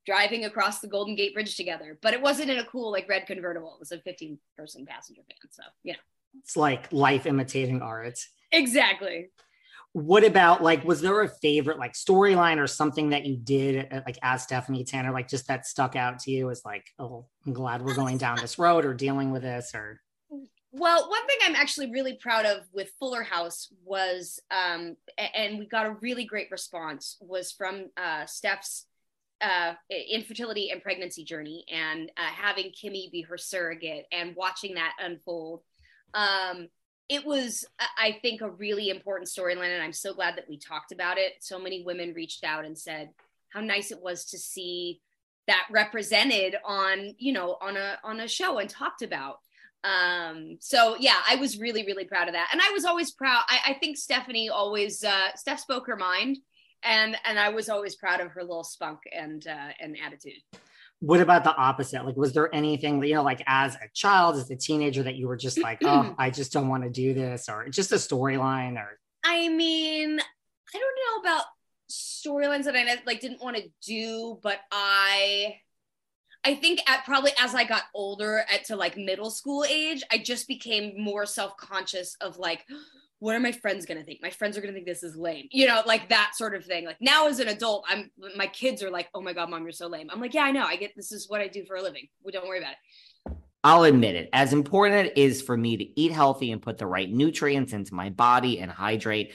driving 0.06 0.46
across 0.46 0.80
the 0.80 0.88
golden 0.88 1.14
gate 1.14 1.34
bridge 1.34 1.56
together. 1.56 1.98
But 2.00 2.14
it 2.14 2.22
wasn't 2.22 2.50
in 2.50 2.58
a 2.58 2.64
cool 2.64 2.90
like 2.90 3.08
red 3.08 3.26
convertible. 3.26 3.74
It 3.74 3.80
was 3.80 3.92
a 3.92 3.98
15 3.98 4.38
person 4.56 4.86
passenger 4.86 5.22
van 5.28 5.50
so 5.50 5.62
yeah. 5.84 5.96
It's 6.40 6.56
like 6.56 6.90
life 6.92 7.26
imitating 7.26 7.82
art. 7.82 8.18
Exactly 8.50 9.28
what 9.94 10.24
about 10.24 10.62
like 10.62 10.84
was 10.84 11.02
there 11.02 11.20
a 11.20 11.28
favorite 11.28 11.78
like 11.78 11.92
storyline 11.92 12.58
or 12.58 12.66
something 12.66 13.10
that 13.10 13.26
you 13.26 13.36
did 13.36 13.92
uh, 13.92 14.00
like 14.06 14.18
as 14.22 14.42
stephanie 14.42 14.84
tanner 14.84 15.12
like 15.12 15.28
just 15.28 15.46
that 15.48 15.66
stuck 15.66 15.96
out 15.96 16.18
to 16.18 16.30
you 16.30 16.50
as 16.50 16.62
like 16.64 16.86
oh 16.98 17.26
i'm 17.46 17.52
glad 17.52 17.82
we're 17.82 17.94
going 17.94 18.16
down 18.16 18.38
this 18.38 18.58
road 18.58 18.86
or 18.86 18.94
dealing 18.94 19.30
with 19.30 19.42
this 19.42 19.72
or 19.74 20.00
well 20.70 21.10
one 21.10 21.26
thing 21.26 21.36
i'm 21.44 21.54
actually 21.54 21.90
really 21.90 22.14
proud 22.14 22.46
of 22.46 22.62
with 22.72 22.90
fuller 22.98 23.22
house 23.22 23.68
was 23.84 24.40
um 24.50 24.96
and 25.34 25.58
we 25.58 25.66
got 25.66 25.86
a 25.86 25.96
really 26.00 26.24
great 26.24 26.50
response 26.50 27.18
was 27.20 27.52
from 27.52 27.90
uh 27.98 28.24
steph's 28.24 28.86
uh, 29.42 29.74
infertility 30.08 30.70
and 30.70 30.82
pregnancy 30.82 31.24
journey 31.24 31.64
and 31.68 32.10
uh, 32.16 32.22
having 32.22 32.70
Kimmy 32.70 33.10
be 33.10 33.22
her 33.22 33.36
surrogate 33.36 34.06
and 34.12 34.36
watching 34.36 34.74
that 34.74 34.92
unfold. 35.00 35.62
Um, 36.14 36.68
it 37.12 37.26
was 37.26 37.66
i 37.98 38.18
think 38.22 38.40
a 38.40 38.48
really 38.48 38.88
important 38.88 39.28
storyline 39.28 39.74
and 39.74 39.82
i'm 39.82 39.92
so 39.92 40.14
glad 40.14 40.36
that 40.36 40.48
we 40.48 40.58
talked 40.58 40.92
about 40.92 41.18
it. 41.18 41.32
So 41.40 41.58
many 41.58 41.82
women 41.84 42.14
reached 42.14 42.42
out 42.42 42.64
and 42.64 42.76
said 42.76 43.10
how 43.50 43.60
nice 43.60 43.90
it 43.90 44.00
was 44.00 44.24
to 44.26 44.38
see 44.38 45.00
that 45.46 45.66
represented 45.70 46.56
on 46.64 47.14
you 47.18 47.32
know 47.32 47.58
on 47.60 47.76
a 47.76 47.98
on 48.02 48.20
a 48.20 48.28
show 48.28 48.58
and 48.58 48.70
talked 48.70 49.02
about. 49.02 49.40
Um 49.84 50.56
so 50.60 50.96
yeah 50.98 51.16
i 51.28 51.36
was 51.36 51.58
really 51.58 51.84
really 51.84 52.04
proud 52.04 52.28
of 52.28 52.34
that. 52.34 52.48
And 52.52 52.60
i 52.62 52.70
was 52.70 52.84
always 52.84 53.10
proud 53.10 53.42
i, 53.48 53.58
I 53.70 53.74
think 53.74 53.96
stephanie 53.98 54.48
always 54.48 55.04
uh 55.04 55.34
steph 55.36 55.60
spoke 55.60 55.86
her 55.88 55.96
mind 55.96 56.38
and 56.82 57.16
and 57.24 57.38
i 57.38 57.48
was 57.48 57.68
always 57.68 57.96
proud 57.96 58.20
of 58.20 58.30
her 58.30 58.42
little 58.42 58.64
spunk 58.64 59.00
and 59.12 59.46
uh 59.46 59.70
and 59.80 59.96
attitude 60.04 60.42
what 61.02 61.20
about 61.20 61.42
the 61.42 61.54
opposite? 61.56 62.06
Like, 62.06 62.16
was 62.16 62.32
there 62.32 62.54
anything, 62.54 63.02
you 63.02 63.16
know, 63.16 63.24
like 63.24 63.42
as 63.48 63.74
a 63.74 63.88
child, 63.92 64.36
as 64.36 64.48
a 64.52 64.56
teenager, 64.56 65.02
that 65.02 65.16
you 65.16 65.26
were 65.26 65.36
just 65.36 65.60
like, 65.60 65.78
oh, 65.82 66.14
I 66.16 66.30
just 66.30 66.52
don't 66.52 66.68
want 66.68 66.84
to 66.84 66.90
do 66.90 67.12
this, 67.12 67.48
or 67.48 67.68
just 67.70 67.90
a 67.90 67.96
storyline, 67.96 68.76
or? 68.76 69.00
I 69.24 69.48
mean, 69.48 70.20
I 70.20 70.78
don't 70.78 71.24
know 71.24 71.28
about 71.28 71.44
storylines 71.90 72.64
that 72.64 72.76
I 72.76 73.02
like 73.04 73.20
didn't 73.20 73.42
want 73.42 73.56
to 73.56 73.64
do, 73.84 74.38
but 74.44 74.60
I, 74.70 75.56
I 76.44 76.54
think 76.54 76.88
at 76.88 77.04
probably 77.04 77.32
as 77.36 77.52
I 77.52 77.64
got 77.64 77.82
older, 77.94 78.44
at 78.48 78.66
to 78.66 78.76
like 78.76 78.96
middle 78.96 79.32
school 79.32 79.64
age, 79.68 80.04
I 80.12 80.18
just 80.18 80.46
became 80.46 81.02
more 81.02 81.26
self 81.26 81.56
conscious 81.56 82.16
of 82.20 82.38
like 82.38 82.64
what 83.22 83.36
are 83.36 83.40
my 83.40 83.52
friends 83.52 83.86
going 83.86 83.98
to 83.98 84.04
think? 84.04 84.18
My 84.20 84.30
friends 84.30 84.58
are 84.58 84.60
going 84.60 84.74
to 84.74 84.76
think 84.76 84.84
this 84.84 85.04
is 85.04 85.14
lame. 85.14 85.46
You 85.52 85.68
know, 85.68 85.80
like 85.86 86.08
that 86.08 86.32
sort 86.34 86.56
of 86.56 86.64
thing. 86.64 86.84
Like 86.84 86.96
now 87.00 87.28
as 87.28 87.38
an 87.38 87.46
adult, 87.46 87.84
I'm 87.88 88.10
my 88.36 88.48
kids 88.48 88.82
are 88.82 88.90
like, 88.90 89.08
"Oh 89.14 89.22
my 89.22 89.32
god, 89.32 89.48
mom, 89.48 89.62
you're 89.62 89.70
so 89.70 89.86
lame." 89.86 90.10
I'm 90.12 90.20
like, 90.20 90.34
"Yeah, 90.34 90.42
I 90.42 90.50
know. 90.50 90.64
I 90.64 90.74
get 90.74 90.90
this 90.96 91.12
is 91.12 91.28
what 91.28 91.40
I 91.40 91.46
do 91.46 91.64
for 91.64 91.76
a 91.76 91.82
living. 91.82 92.08
Well, 92.24 92.32
don't 92.32 92.48
worry 92.48 92.58
about 92.58 92.72
it." 92.72 93.36
I'll 93.62 93.84
admit 93.84 94.16
it, 94.16 94.28
as 94.32 94.52
important 94.52 95.06
it 95.06 95.16
is 95.16 95.40
for 95.40 95.56
me 95.56 95.76
to 95.76 96.00
eat 96.00 96.10
healthy 96.10 96.50
and 96.50 96.60
put 96.60 96.78
the 96.78 96.86
right 96.86 97.08
nutrients 97.08 97.72
into 97.72 97.94
my 97.94 98.10
body 98.10 98.58
and 98.58 98.68
hydrate, 98.68 99.34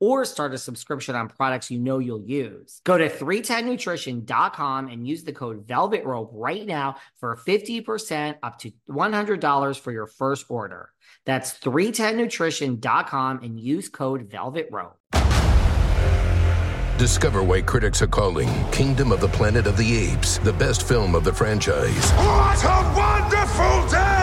or 0.00 0.24
start 0.24 0.54
a 0.54 0.58
subscription 0.58 1.14
on 1.14 1.28
products 1.28 1.70
you 1.70 1.78
know 1.78 1.98
you'll 1.98 2.22
use. 2.22 2.80
Go 2.84 2.98
to 2.98 3.08
310nutrition.com 3.08 4.88
and 4.88 5.06
use 5.06 5.24
the 5.24 5.32
code 5.32 5.66
Velvet 5.66 6.04
Rope 6.04 6.30
right 6.32 6.66
now 6.66 6.96
for 7.18 7.36
50% 7.36 8.36
up 8.42 8.58
to 8.60 8.72
$100 8.90 9.80
for 9.80 9.92
your 9.92 10.06
first 10.06 10.46
order. 10.48 10.90
That's 11.24 11.58
310nutrition.com 11.58 13.42
and 13.42 13.60
use 13.60 13.88
code 13.88 14.30
Velvet 14.30 14.68
Rope. 14.70 14.98
Discover 16.98 17.44
why 17.44 17.62
critics 17.62 18.02
are 18.02 18.08
calling 18.08 18.48
Kingdom 18.72 19.12
of 19.12 19.20
the 19.20 19.28
Planet 19.28 19.68
of 19.68 19.76
the 19.76 19.96
Apes 19.96 20.38
the 20.38 20.52
best 20.52 20.82
film 20.82 21.14
of 21.14 21.22
the 21.22 21.32
franchise. 21.32 22.10
What 22.12 22.64
a 22.64 22.92
wonderful 22.96 23.88
day! 23.88 24.17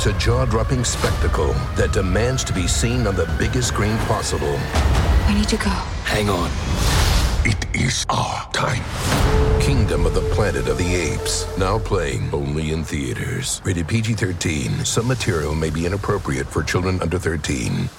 It's 0.00 0.06
a 0.06 0.18
jaw 0.18 0.46
dropping 0.46 0.82
spectacle 0.82 1.52
that 1.76 1.92
demands 1.92 2.42
to 2.44 2.54
be 2.54 2.66
seen 2.66 3.06
on 3.06 3.14
the 3.16 3.30
biggest 3.38 3.68
screen 3.68 3.98
possible. 4.06 4.58
We 5.28 5.34
need 5.34 5.48
to 5.50 5.58
go. 5.58 5.68
Hang 6.08 6.30
on. 6.30 6.50
It 7.44 7.66
is 7.76 8.06
our 8.08 8.50
time. 8.50 8.82
Kingdom 9.60 10.06
of 10.06 10.14
the 10.14 10.22
Planet 10.32 10.68
of 10.68 10.78
the 10.78 10.94
Apes. 10.94 11.46
Now 11.58 11.78
playing 11.78 12.32
only 12.32 12.72
in 12.72 12.82
theaters. 12.82 13.60
Rated 13.62 13.88
PG 13.88 14.14
13. 14.14 14.86
Some 14.86 15.06
material 15.06 15.54
may 15.54 15.68
be 15.68 15.84
inappropriate 15.84 16.46
for 16.46 16.62
children 16.62 17.02
under 17.02 17.18
13. 17.18 17.90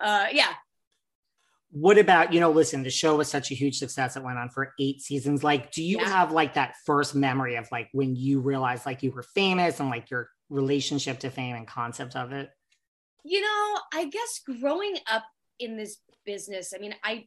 uh, 0.00 0.26
yeah, 0.32 0.54
what 1.72 1.98
about 1.98 2.32
you 2.32 2.38
know 2.38 2.50
listen 2.50 2.82
the 2.82 2.90
show 2.90 3.16
was 3.16 3.28
such 3.28 3.50
a 3.50 3.54
huge 3.54 3.78
success 3.78 4.16
it 4.16 4.22
went 4.22 4.38
on 4.38 4.50
for 4.50 4.74
eight 4.78 5.00
seasons. 5.00 5.42
Like 5.42 5.72
do 5.72 5.82
you 5.82 5.98
yeah. 5.98 6.08
have 6.08 6.30
like 6.30 6.54
that 6.54 6.74
first 6.86 7.14
memory 7.14 7.56
of 7.56 7.66
like 7.72 7.88
when 7.92 8.14
you 8.14 8.40
realized 8.40 8.86
like 8.86 9.02
you 9.02 9.10
were 9.10 9.22
famous 9.22 9.80
and 9.80 9.88
like 9.88 10.10
your 10.10 10.28
relationship 10.50 11.18
to 11.20 11.30
fame 11.30 11.56
and 11.56 11.66
concept 11.66 12.14
of 12.14 12.32
it? 12.32 12.50
You 13.24 13.40
know 13.40 13.78
i 13.92 14.06
guess 14.06 14.40
growing 14.60 14.96
up 15.10 15.24
in 15.58 15.76
this 15.76 15.98
business 16.24 16.72
i 16.74 16.78
mean 16.78 16.94
i 17.04 17.26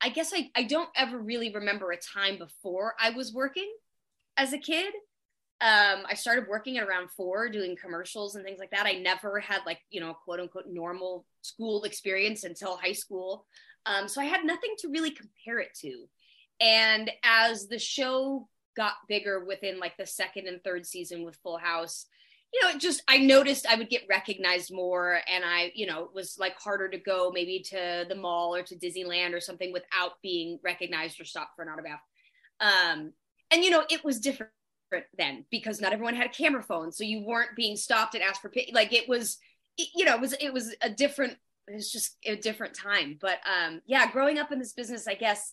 i 0.00 0.08
guess 0.08 0.32
i, 0.34 0.50
I 0.54 0.64
don't 0.64 0.88
ever 0.96 1.18
really 1.18 1.52
remember 1.52 1.90
a 1.92 1.96
time 1.96 2.38
before 2.38 2.94
i 3.00 3.10
was 3.10 3.32
working 3.32 3.70
as 4.36 4.52
a 4.52 4.58
kid 4.58 4.92
um, 5.60 6.04
I 6.08 6.14
started 6.14 6.46
working 6.48 6.78
at 6.78 6.86
around 6.86 7.10
four 7.10 7.48
doing 7.48 7.76
commercials 7.76 8.36
and 8.36 8.44
things 8.44 8.60
like 8.60 8.70
that. 8.70 8.86
I 8.86 8.92
never 8.92 9.40
had 9.40 9.60
like, 9.66 9.80
you 9.90 10.00
know, 10.00 10.14
quote 10.14 10.38
unquote 10.38 10.68
normal 10.68 11.26
school 11.42 11.82
experience 11.82 12.44
until 12.44 12.76
high 12.76 12.92
school. 12.92 13.44
Um, 13.84 14.06
so 14.06 14.20
I 14.20 14.26
had 14.26 14.44
nothing 14.44 14.74
to 14.78 14.88
really 14.88 15.10
compare 15.10 15.58
it 15.58 15.74
to. 15.80 16.08
And 16.60 17.10
as 17.24 17.66
the 17.66 17.78
show 17.78 18.48
got 18.76 18.94
bigger 19.08 19.44
within 19.44 19.80
like 19.80 19.96
the 19.96 20.06
second 20.06 20.46
and 20.46 20.62
third 20.62 20.86
season 20.86 21.24
with 21.24 21.36
Full 21.42 21.58
House, 21.58 22.06
you 22.52 22.62
know, 22.62 22.70
it 22.70 22.78
just 22.78 23.02
I 23.08 23.18
noticed 23.18 23.66
I 23.66 23.74
would 23.74 23.90
get 23.90 24.06
recognized 24.08 24.72
more 24.72 25.20
and 25.28 25.44
I, 25.44 25.72
you 25.74 25.86
know, 25.86 26.04
it 26.04 26.14
was 26.14 26.36
like 26.38 26.56
harder 26.58 26.88
to 26.88 26.98
go 26.98 27.32
maybe 27.34 27.64
to 27.70 28.06
the 28.08 28.14
mall 28.14 28.54
or 28.54 28.62
to 28.62 28.76
Disneyland 28.76 29.34
or 29.34 29.40
something 29.40 29.72
without 29.72 30.22
being 30.22 30.60
recognized 30.62 31.20
or 31.20 31.24
stopped 31.24 31.56
for 31.56 31.62
an 31.62 31.68
autograph. 31.68 32.00
Um, 32.60 33.12
and 33.50 33.64
you 33.64 33.70
know, 33.70 33.84
it 33.90 34.04
was 34.04 34.20
different 34.20 34.52
then 35.16 35.44
because 35.50 35.80
not 35.80 35.92
everyone 35.92 36.14
had 36.14 36.26
a 36.26 36.30
camera 36.30 36.62
phone. 36.62 36.92
So 36.92 37.04
you 37.04 37.24
weren't 37.24 37.56
being 37.56 37.76
stopped 37.76 38.14
and 38.14 38.22
asked 38.22 38.42
for 38.42 38.52
like 38.72 38.92
it 38.92 39.08
was 39.08 39.38
you 39.76 40.04
know 40.04 40.14
it 40.14 40.20
was 40.20 40.32
it 40.34 40.52
was 40.52 40.74
a 40.82 40.90
different 40.90 41.36
it 41.66 41.74
was 41.74 41.92
just 41.92 42.16
a 42.24 42.36
different 42.36 42.74
time. 42.74 43.18
But 43.20 43.38
um 43.46 43.80
yeah 43.86 44.10
growing 44.10 44.38
up 44.38 44.52
in 44.52 44.58
this 44.58 44.72
business 44.72 45.06
i 45.06 45.14
guess 45.14 45.52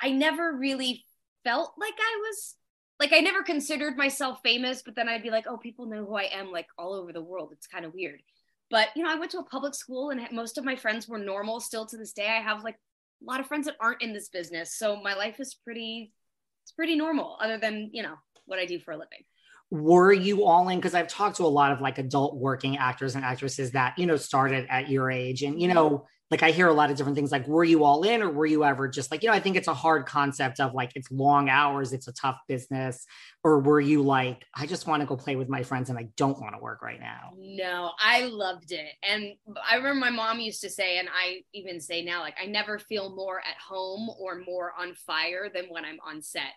i 0.00 0.10
never 0.10 0.56
really 0.56 1.04
felt 1.44 1.74
like 1.78 1.94
i 1.98 2.16
was 2.20 2.54
like 2.98 3.12
i 3.12 3.20
never 3.20 3.42
considered 3.42 3.96
myself 3.96 4.40
famous 4.42 4.82
but 4.82 4.94
then 4.94 5.08
i'd 5.08 5.22
be 5.22 5.30
like 5.30 5.46
oh 5.48 5.56
people 5.56 5.86
know 5.86 6.04
who 6.04 6.14
i 6.14 6.24
am 6.24 6.52
like 6.52 6.66
all 6.78 6.94
over 6.94 7.12
the 7.12 7.22
world. 7.22 7.50
It's 7.52 7.66
kind 7.66 7.84
of 7.84 7.94
weird. 7.94 8.22
But 8.70 8.88
you 8.94 9.02
know 9.02 9.10
i 9.10 9.16
went 9.16 9.30
to 9.32 9.38
a 9.38 9.44
public 9.44 9.74
school 9.74 10.10
and 10.10 10.20
most 10.32 10.58
of 10.58 10.64
my 10.64 10.76
friends 10.76 11.08
were 11.08 11.18
normal 11.18 11.60
still 11.60 11.86
to 11.86 11.96
this 11.96 12.12
day. 12.12 12.26
I 12.26 12.40
have 12.40 12.64
like 12.64 12.76
a 12.76 13.24
lot 13.24 13.40
of 13.40 13.46
friends 13.46 13.66
that 13.66 13.76
aren't 13.80 14.02
in 14.02 14.12
this 14.12 14.28
business. 14.28 14.74
So 14.74 14.96
my 14.96 15.14
life 15.14 15.40
is 15.40 15.54
pretty 15.54 16.12
it's 16.62 16.72
pretty 16.72 16.96
normal 16.96 17.36
other 17.40 17.58
than 17.58 17.90
you 17.92 18.02
know 18.02 18.14
what 18.46 18.58
i 18.58 18.66
do 18.66 18.78
for 18.78 18.92
a 18.92 18.96
living 18.96 19.24
were 19.70 20.12
you 20.12 20.44
all 20.44 20.68
in 20.68 20.78
because 20.78 20.94
i've 20.94 21.08
talked 21.08 21.36
to 21.36 21.44
a 21.44 21.46
lot 21.46 21.72
of 21.72 21.80
like 21.80 21.98
adult 21.98 22.36
working 22.36 22.76
actors 22.76 23.14
and 23.14 23.24
actresses 23.24 23.70
that 23.70 23.98
you 23.98 24.06
know 24.06 24.16
started 24.16 24.66
at 24.68 24.88
your 24.88 25.10
age 25.10 25.42
and 25.42 25.60
you 25.60 25.68
mm-hmm. 25.68 25.76
know 25.76 26.06
like 26.30 26.42
i 26.42 26.50
hear 26.50 26.68
a 26.68 26.72
lot 26.72 26.90
of 26.90 26.96
different 26.96 27.16
things 27.16 27.32
like 27.32 27.46
were 27.46 27.64
you 27.64 27.84
all 27.84 28.02
in 28.02 28.22
or 28.22 28.30
were 28.30 28.46
you 28.46 28.64
ever 28.64 28.88
just 28.88 29.10
like 29.10 29.22
you 29.22 29.28
know 29.28 29.34
i 29.34 29.40
think 29.40 29.56
it's 29.56 29.68
a 29.68 29.74
hard 29.74 30.06
concept 30.06 30.60
of 30.60 30.74
like 30.74 30.92
it's 30.94 31.10
long 31.10 31.48
hours 31.48 31.92
it's 31.92 32.08
a 32.08 32.12
tough 32.12 32.38
business 32.48 33.06
or 33.44 33.60
were 33.60 33.80
you 33.80 34.02
like 34.02 34.44
i 34.54 34.66
just 34.66 34.86
want 34.86 35.00
to 35.00 35.06
go 35.06 35.16
play 35.16 35.36
with 35.36 35.48
my 35.48 35.62
friends 35.62 35.90
and 35.90 35.98
i 35.98 36.08
don't 36.16 36.40
want 36.40 36.54
to 36.54 36.60
work 36.60 36.82
right 36.82 37.00
now. 37.00 37.32
No 37.36 37.92
i 37.98 38.24
loved 38.24 38.72
it 38.72 38.92
and 39.02 39.32
i 39.68 39.76
remember 39.76 40.00
my 40.00 40.10
mom 40.10 40.40
used 40.40 40.60
to 40.62 40.70
say 40.70 40.98
and 40.98 41.08
i 41.08 41.42
even 41.52 41.80
say 41.80 42.02
now 42.02 42.20
like 42.20 42.36
i 42.40 42.46
never 42.46 42.78
feel 42.78 43.14
more 43.14 43.38
at 43.40 43.56
home 43.56 44.08
or 44.18 44.42
more 44.46 44.72
on 44.78 44.94
fire 44.94 45.50
than 45.52 45.66
when 45.66 45.84
i'm 45.84 45.98
on 46.06 46.22
set 46.22 46.52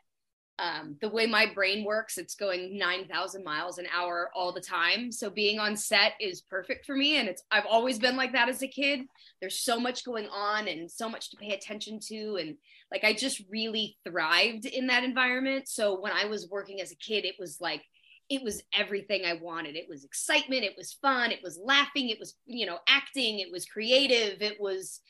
um, 0.59 0.97
the 1.01 1.09
way 1.09 1.25
my 1.25 1.47
brain 1.51 1.83
works, 1.83 2.17
it's 2.17 2.35
going 2.35 2.77
9,000 2.77 3.43
miles 3.43 3.79
an 3.79 3.87
hour 3.93 4.29
all 4.35 4.51
the 4.51 4.61
time. 4.61 5.11
So 5.11 5.29
being 5.29 5.59
on 5.59 5.75
set 5.75 6.13
is 6.19 6.41
perfect 6.41 6.85
for 6.85 6.95
me. 6.95 7.17
And 7.17 7.27
it's, 7.27 7.43
I've 7.49 7.65
always 7.65 7.97
been 7.97 8.15
like 8.15 8.33
that 8.33 8.49
as 8.49 8.61
a 8.61 8.67
kid. 8.67 9.01
There's 9.41 9.59
so 9.59 9.79
much 9.79 10.05
going 10.05 10.27
on 10.27 10.67
and 10.67 10.89
so 10.89 11.09
much 11.09 11.31
to 11.31 11.37
pay 11.37 11.53
attention 11.53 11.99
to. 12.09 12.37
And 12.39 12.55
like, 12.91 13.03
I 13.03 13.13
just 13.13 13.41
really 13.49 13.97
thrived 14.07 14.65
in 14.65 14.87
that 14.87 15.03
environment. 15.03 15.67
So 15.67 15.99
when 15.99 16.13
I 16.13 16.25
was 16.25 16.49
working 16.49 16.81
as 16.81 16.91
a 16.91 16.97
kid, 16.97 17.25
it 17.25 17.35
was 17.39 17.59
like, 17.59 17.81
it 18.29 18.43
was 18.43 18.61
everything 18.73 19.25
I 19.25 19.33
wanted. 19.33 19.75
It 19.75 19.89
was 19.89 20.05
excitement. 20.05 20.63
It 20.63 20.75
was 20.77 20.93
fun. 20.93 21.31
It 21.31 21.41
was 21.43 21.59
laughing. 21.61 22.09
It 22.09 22.19
was, 22.19 22.35
you 22.45 22.67
know, 22.67 22.77
acting. 22.87 23.39
It 23.39 23.51
was 23.51 23.65
creative. 23.65 24.41
It 24.41 24.61
was 24.61 25.01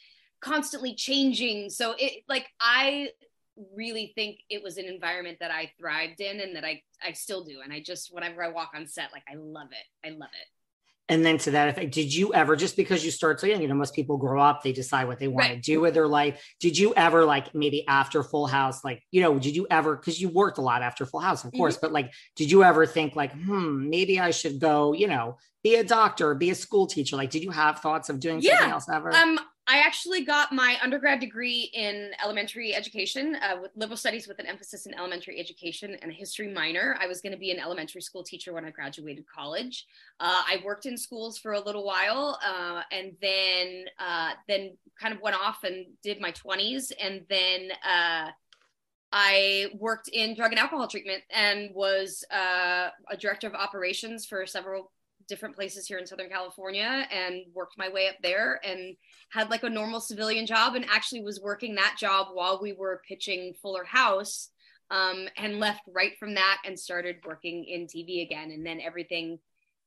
constantly 0.41 0.95
changing. 0.95 1.69
So 1.69 1.95
it 1.97 2.23
like, 2.29 2.47
I 2.59 3.09
really 3.75 4.11
think 4.15 4.39
it 4.49 4.63
was 4.63 4.77
an 4.77 4.85
environment 4.85 5.37
that 5.39 5.51
I 5.51 5.71
thrived 5.79 6.21
in 6.21 6.39
and 6.39 6.55
that 6.55 6.65
I 6.65 6.81
I 7.05 7.13
still 7.13 7.43
do. 7.43 7.59
And 7.63 7.71
I 7.71 7.81
just 7.81 8.13
whenever 8.13 8.43
I 8.43 8.49
walk 8.49 8.71
on 8.75 8.87
set, 8.87 9.11
like 9.11 9.23
I 9.31 9.35
love 9.35 9.69
it. 9.71 10.07
I 10.07 10.11
love 10.11 10.29
it. 10.33 10.47
And 11.09 11.25
then 11.25 11.37
to 11.39 11.51
that 11.51 11.67
effect, 11.67 11.91
did 11.91 12.13
you 12.13 12.33
ever 12.33 12.55
just 12.55 12.77
because 12.77 13.03
you 13.03 13.11
start 13.11 13.39
so 13.39 13.45
young, 13.45 13.61
you 13.61 13.67
know, 13.67 13.75
most 13.75 13.93
people 13.93 14.17
grow 14.17 14.41
up, 14.41 14.63
they 14.63 14.71
decide 14.71 15.05
what 15.05 15.19
they 15.19 15.27
want 15.27 15.49
right. 15.49 15.55
to 15.55 15.61
do 15.61 15.81
with 15.81 15.93
their 15.93 16.07
life. 16.07 16.41
Did 16.61 16.77
you 16.77 16.93
ever 16.95 17.25
like 17.25 17.53
maybe 17.53 17.85
after 17.87 18.23
Full 18.23 18.47
House, 18.47 18.85
like, 18.85 19.03
you 19.11 19.21
know, 19.21 19.37
did 19.37 19.53
you 19.53 19.67
ever 19.69 19.97
because 19.97 20.21
you 20.21 20.29
worked 20.29 20.59
a 20.59 20.61
lot 20.61 20.81
after 20.81 21.05
Full 21.05 21.19
House, 21.19 21.43
of 21.43 21.51
course, 21.51 21.75
mm-hmm. 21.75 21.87
but 21.87 21.91
like, 21.91 22.13
did 22.37 22.49
you 22.49 22.63
ever 22.63 22.85
think 22.85 23.17
like, 23.17 23.33
hmm, 23.33 23.89
maybe 23.89 24.17
I 24.17 24.31
should 24.31 24.61
go, 24.61 24.93
you 24.93 25.07
know, 25.07 25.37
be 25.61 25.75
a 25.75 25.83
doctor, 25.83 26.33
be 26.35 26.51
a 26.51 26.55
school 26.55 26.87
teacher? 26.87 27.17
Like, 27.17 27.31
did 27.31 27.43
you 27.43 27.51
have 27.51 27.79
thoughts 27.79 28.07
of 28.07 28.21
doing 28.21 28.39
yeah. 28.41 28.59
something 28.59 28.71
else 28.71 28.89
ever? 28.89 29.13
Um, 29.13 29.39
I 29.65 29.79
actually 29.79 30.25
got 30.25 30.51
my 30.51 30.77
undergrad 30.83 31.21
degree 31.21 31.71
in 31.73 32.11
elementary 32.21 32.75
education 32.75 33.35
uh, 33.35 33.61
with 33.61 33.71
liberal 33.75 33.95
studies 33.95 34.27
with 34.27 34.39
an 34.39 34.45
emphasis 34.45 34.85
in 34.85 34.93
elementary 34.93 35.39
education 35.39 35.95
and 36.01 36.11
a 36.11 36.13
history 36.13 36.49
minor. 36.51 36.97
I 36.99 37.07
was 37.07 37.21
going 37.21 37.31
to 37.31 37.37
be 37.37 37.51
an 37.51 37.59
elementary 37.59 38.01
school 38.01 38.23
teacher 38.23 38.51
when 38.51 38.65
I 38.65 38.71
graduated 38.71 39.23
college. 39.25 39.85
Uh, 40.19 40.41
I 40.45 40.61
worked 40.65 40.85
in 40.85 40.97
schools 40.97 41.37
for 41.37 41.53
a 41.53 41.59
little 41.61 41.85
while 41.85 42.37
uh, 42.45 42.81
and 42.91 43.13
then 43.21 43.85
uh, 43.99 44.31
then 44.49 44.75
kind 44.99 45.13
of 45.13 45.21
went 45.21 45.37
off 45.37 45.63
and 45.63 45.85
did 46.03 46.19
my 46.19 46.33
20s 46.33 46.91
and 47.01 47.21
then 47.29 47.69
uh, 47.87 48.31
I 49.13 49.67
worked 49.79 50.09
in 50.09 50.35
drug 50.35 50.51
and 50.51 50.59
alcohol 50.59 50.87
treatment 50.89 51.23
and 51.29 51.69
was 51.73 52.25
uh, 52.31 52.89
a 53.09 53.15
director 53.17 53.47
of 53.47 53.53
operations 53.53 54.25
for 54.25 54.45
several 54.45 54.91
different 55.27 55.55
places 55.55 55.87
here 55.87 55.97
in 55.97 56.05
Southern 56.05 56.29
California 56.29 57.07
and 57.11 57.45
worked 57.53 57.77
my 57.77 57.89
way 57.89 58.07
up 58.07 58.15
there 58.21 58.59
and 58.63 58.95
had 59.29 59.49
like 59.49 59.63
a 59.63 59.69
normal 59.69 59.99
civilian 59.99 60.45
job 60.45 60.75
and 60.75 60.85
actually 60.89 61.21
was 61.21 61.39
working 61.41 61.75
that 61.75 61.95
job 61.99 62.27
while 62.33 62.59
we 62.61 62.73
were 62.73 63.01
pitching 63.07 63.53
Fuller 63.61 63.83
House 63.83 64.49
um, 64.91 65.27
and 65.37 65.59
left 65.59 65.81
right 65.87 66.17
from 66.19 66.35
that 66.35 66.57
and 66.65 66.79
started 66.79 67.17
working 67.25 67.65
in 67.65 67.87
TV 67.87 68.21
again. 68.23 68.51
And 68.51 68.65
then 68.65 68.79
everything 68.79 69.39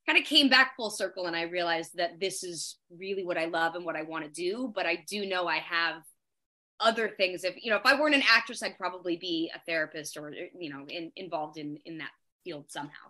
kind 0.07 0.19
of 0.19 0.25
came 0.25 0.49
back 0.49 0.77
full 0.77 0.91
circle 0.91 1.27
and 1.27 1.37
I 1.37 1.43
realized 1.43 1.97
that 1.97 2.21
this 2.21 2.43
is 2.43 2.79
really 2.91 3.25
what 3.25 3.39
I 3.39 3.47
love 3.47 3.75
and 3.75 3.85
what 3.85 3.97
I 3.97 4.03
want 4.03 4.25
to 4.25 4.31
do. 4.31 4.73
But 4.75 4.87
I 4.87 5.05
do 5.09 5.27
know 5.27 5.47
I 5.47 5.59
have 5.59 6.03
other 6.81 7.09
things. 7.09 7.45
If, 7.45 7.57
you 7.63 7.71
know, 7.71 7.77
if 7.77 7.87
I 7.87 7.99
weren't 7.99 8.15
an 8.15 8.23
actress, 8.29 8.63
I'd 8.63 8.79
probably 8.79 9.17
be 9.17 9.51
a 9.55 9.61
therapist 9.61 10.17
or, 10.17 10.33
you 10.59 10.71
know, 10.71 10.87
in, 10.89 11.13
involved 11.17 11.57
in, 11.57 11.79
in 11.85 11.99
that 11.99 12.11
field 12.45 12.67
somehow. 12.69 13.09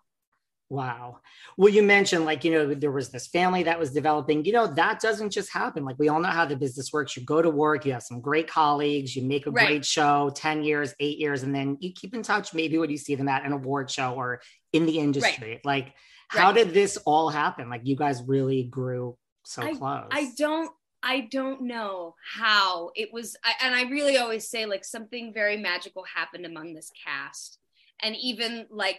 Wow. 0.69 1.21
Well, 1.57 1.73
you 1.73 1.83
mentioned 1.83 2.25
like, 2.25 2.43
you 2.43 2.51
know, 2.51 2.75
there 2.75 2.91
was 2.91 3.11
this 3.11 3.29
family 3.29 3.63
that 3.65 3.79
was 3.79 3.93
developing. 3.93 4.45
You 4.45 4.53
know, 4.53 4.67
that 4.67 5.01
doesn't 5.01 5.31
just 5.31 5.53
happen. 5.53 5.85
Like, 5.85 5.97
we 5.99 6.09
all 6.09 6.21
know 6.21 6.29
how 6.29 6.45
the 6.45 6.57
business 6.57 6.93
works. 6.93 7.17
You 7.17 7.23
go 7.25 7.41
to 7.41 7.51
work, 7.51 7.87
you 7.87 7.93
have 7.93 8.03
some 8.03 8.21
great 8.21 8.49
colleagues, 8.49 9.15
you 9.15 9.23
make 9.23 9.47
a 9.47 9.51
right. 9.53 9.69
great 9.69 9.85
show 9.85 10.31
10 10.35 10.65
years, 10.65 10.93
eight 10.99 11.19
years, 11.19 11.45
and 11.45 11.55
then 11.55 11.77
you 11.81 11.93
keep 11.93 12.15
in 12.15 12.23
touch 12.23 12.53
maybe 12.53 12.79
when 12.79 12.91
you 12.91 12.99
see 12.99 13.15
them 13.15 13.29
at 13.29 13.45
an 13.45 13.53
award 13.53 13.91
show 13.91 14.15
or 14.15 14.41
in 14.73 14.87
the 14.87 14.99
industry. 14.99 15.51
Right. 15.53 15.65
Like, 15.65 15.95
how 16.29 16.47
right. 16.47 16.57
did 16.57 16.75
this 16.75 16.97
all 17.07 17.29
happen? 17.29 17.71
Like, 17.71 17.83
you 17.85 17.95
guys 17.95 18.23
really 18.27 18.65
grew 18.65 19.17
so 19.45 19.63
I, 19.63 19.75
close. 19.75 20.09
I 20.11 20.33
don't 20.37 20.71
I 21.03 21.29
don't 21.31 21.63
know 21.63 22.17
how 22.35 22.91
it 22.97 23.13
was. 23.13 23.37
I, 23.45 23.53
and 23.63 23.75
I 23.77 23.83
really 23.83 24.17
always 24.17 24.49
say 24.49 24.67
like 24.67 24.85
something 24.85 25.33
very 25.33 25.57
magical 25.57 26.03
happened 26.03 26.45
among 26.45 26.75
this 26.75 26.91
cast. 27.05 27.61
And 28.03 28.17
even 28.17 28.67
like, 28.71 28.99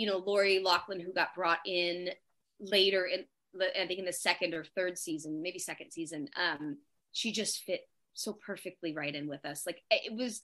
you 0.00 0.06
know, 0.06 0.18
Lori 0.18 0.60
Loughlin, 0.60 1.00
who 1.00 1.12
got 1.12 1.34
brought 1.34 1.60
in 1.66 2.10
later 2.58 3.06
in, 3.06 3.24
I 3.60 3.86
think 3.86 3.98
in 3.98 4.04
the 4.04 4.12
second 4.12 4.54
or 4.54 4.64
third 4.64 4.96
season, 4.96 5.42
maybe 5.42 5.58
second 5.58 5.90
season, 5.90 6.28
um, 6.36 6.78
she 7.12 7.32
just 7.32 7.64
fit 7.64 7.82
so 8.14 8.32
perfectly 8.32 8.94
right 8.94 9.14
in 9.14 9.28
with 9.28 9.44
us. 9.44 9.64
Like 9.66 9.82
it 9.90 10.14
was, 10.14 10.40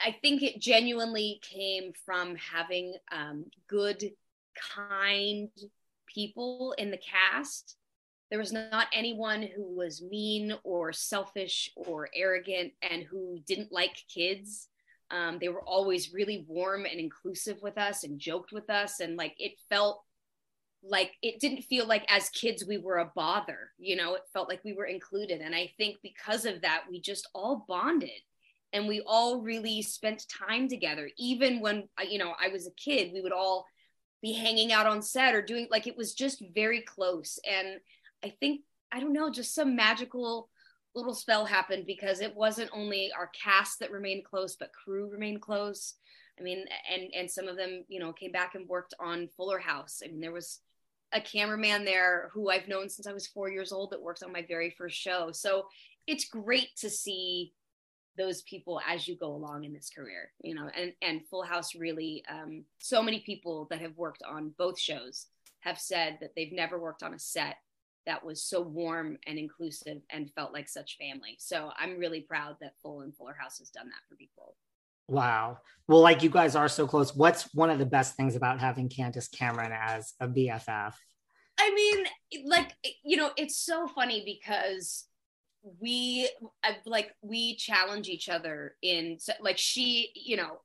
I 0.00 0.16
think 0.22 0.42
it 0.42 0.60
genuinely 0.60 1.40
came 1.42 1.92
from 2.04 2.36
having 2.36 2.94
um, 3.12 3.46
good, 3.68 4.12
kind 4.76 5.48
people 6.06 6.74
in 6.76 6.90
the 6.90 6.98
cast 6.98 7.76
there 8.30 8.38
was 8.38 8.52
not 8.52 8.86
anyone 8.92 9.42
who 9.42 9.64
was 9.74 10.02
mean 10.02 10.54
or 10.62 10.92
selfish 10.92 11.70
or 11.74 12.08
arrogant 12.14 12.72
and 12.80 13.02
who 13.02 13.40
didn't 13.44 13.72
like 13.72 14.04
kids. 14.12 14.68
Um, 15.10 15.38
they 15.40 15.48
were 15.48 15.62
always 15.62 16.12
really 16.12 16.44
warm 16.48 16.84
and 16.86 17.00
inclusive 17.00 17.58
with 17.62 17.78
us 17.78 18.04
and 18.04 18.18
joked 18.18 18.52
with 18.52 18.70
us. 18.70 19.00
And 19.00 19.16
like 19.16 19.34
it 19.38 19.52
felt 19.68 20.02
like 20.82 21.12
it 21.22 21.40
didn't 21.40 21.62
feel 21.62 21.86
like 21.86 22.10
as 22.10 22.30
kids 22.30 22.64
we 22.66 22.78
were 22.78 22.98
a 22.98 23.12
bother, 23.14 23.72
you 23.78 23.96
know, 23.96 24.14
it 24.14 24.22
felt 24.32 24.48
like 24.48 24.64
we 24.64 24.72
were 24.72 24.86
included. 24.86 25.40
And 25.40 25.54
I 25.54 25.72
think 25.76 25.96
because 26.02 26.44
of 26.44 26.62
that, 26.62 26.84
we 26.90 27.00
just 27.00 27.28
all 27.34 27.64
bonded 27.68 28.10
and 28.72 28.86
we 28.86 29.02
all 29.06 29.42
really 29.42 29.82
spent 29.82 30.26
time 30.28 30.68
together. 30.68 31.10
Even 31.18 31.60
when, 31.60 31.88
you 32.08 32.18
know, 32.18 32.34
I 32.40 32.48
was 32.48 32.66
a 32.66 32.72
kid, 32.72 33.12
we 33.12 33.20
would 33.20 33.32
all 33.32 33.66
be 34.22 34.32
hanging 34.32 34.72
out 34.72 34.86
on 34.86 35.02
set 35.02 35.34
or 35.34 35.42
doing 35.42 35.66
like 35.70 35.86
it 35.86 35.96
was 35.96 36.14
just 36.14 36.42
very 36.54 36.82
close. 36.82 37.38
And 37.48 37.80
I 38.24 38.34
think, 38.40 38.62
I 38.92 39.00
don't 39.00 39.12
know, 39.12 39.30
just 39.30 39.54
some 39.54 39.76
magical 39.76 40.48
little 40.94 41.14
spell 41.14 41.44
happened 41.44 41.86
because 41.86 42.20
it 42.20 42.34
wasn't 42.34 42.70
only 42.72 43.10
our 43.16 43.28
cast 43.28 43.78
that 43.80 43.92
remained 43.92 44.24
close, 44.24 44.56
but 44.56 44.72
crew 44.72 45.08
remained 45.08 45.40
close. 45.40 45.94
I 46.38 46.42
mean, 46.42 46.64
and 46.92 47.10
and 47.14 47.30
some 47.30 47.48
of 47.48 47.56
them, 47.56 47.84
you 47.88 48.00
know, 48.00 48.12
came 48.12 48.32
back 48.32 48.54
and 48.54 48.68
worked 48.68 48.94
on 48.98 49.28
Fuller 49.36 49.58
House. 49.58 50.02
I 50.04 50.08
mean, 50.08 50.20
there 50.20 50.32
was 50.32 50.60
a 51.12 51.20
cameraman 51.20 51.84
there 51.84 52.30
who 52.32 52.50
I've 52.50 52.68
known 52.68 52.88
since 52.88 53.06
I 53.06 53.12
was 53.12 53.26
four 53.26 53.50
years 53.50 53.72
old 53.72 53.90
that 53.90 54.02
worked 54.02 54.22
on 54.22 54.32
my 54.32 54.44
very 54.46 54.70
first 54.70 54.96
show. 54.96 55.32
So 55.32 55.66
it's 56.06 56.24
great 56.24 56.76
to 56.78 56.90
see 56.90 57.52
those 58.16 58.42
people 58.42 58.80
as 58.86 59.08
you 59.08 59.16
go 59.16 59.32
along 59.32 59.64
in 59.64 59.72
this 59.72 59.90
career, 59.94 60.30
you 60.42 60.54
know, 60.54 60.68
and, 60.76 60.92
and 61.02 61.26
Full 61.28 61.42
House 61.42 61.74
really, 61.74 62.22
um, 62.28 62.64
so 62.78 63.02
many 63.02 63.20
people 63.20 63.66
that 63.70 63.80
have 63.80 63.96
worked 63.96 64.22
on 64.22 64.52
both 64.58 64.78
shows 64.78 65.26
have 65.60 65.78
said 65.78 66.18
that 66.20 66.32
they've 66.36 66.52
never 66.52 66.78
worked 66.78 67.02
on 67.02 67.14
a 67.14 67.18
set 67.18 67.56
that 68.06 68.24
was 68.24 68.42
so 68.42 68.60
warm 68.60 69.18
and 69.26 69.38
inclusive 69.38 69.98
and 70.10 70.30
felt 70.32 70.52
like 70.52 70.68
such 70.68 70.96
family. 70.98 71.36
So 71.38 71.70
I'm 71.78 71.98
really 71.98 72.20
proud 72.20 72.56
that 72.60 72.74
Full 72.82 73.02
and 73.02 73.14
Fuller 73.14 73.36
House 73.38 73.58
has 73.58 73.70
done 73.70 73.86
that 73.86 74.08
for 74.08 74.16
people. 74.16 74.56
Wow. 75.08 75.58
Well, 75.88 76.00
like 76.00 76.22
you 76.22 76.30
guys 76.30 76.54
are 76.54 76.68
so 76.68 76.86
close. 76.86 77.14
What's 77.14 77.52
one 77.54 77.70
of 77.70 77.78
the 77.78 77.86
best 77.86 78.16
things 78.16 78.36
about 78.36 78.60
having 78.60 78.88
Candace 78.88 79.28
Cameron 79.28 79.72
as 79.72 80.14
a 80.20 80.28
BFF? 80.28 80.94
I 81.58 81.74
mean, 81.74 82.46
like, 82.46 82.72
you 83.04 83.16
know, 83.16 83.30
it's 83.36 83.58
so 83.58 83.86
funny 83.88 84.22
because 84.24 85.06
we 85.80 86.28
like 86.86 87.12
we 87.22 87.56
challenge 87.56 88.08
each 88.08 88.28
other 88.28 88.74
in 88.82 89.18
like 89.40 89.58
she 89.58 90.10
you 90.14 90.36
know 90.36 90.60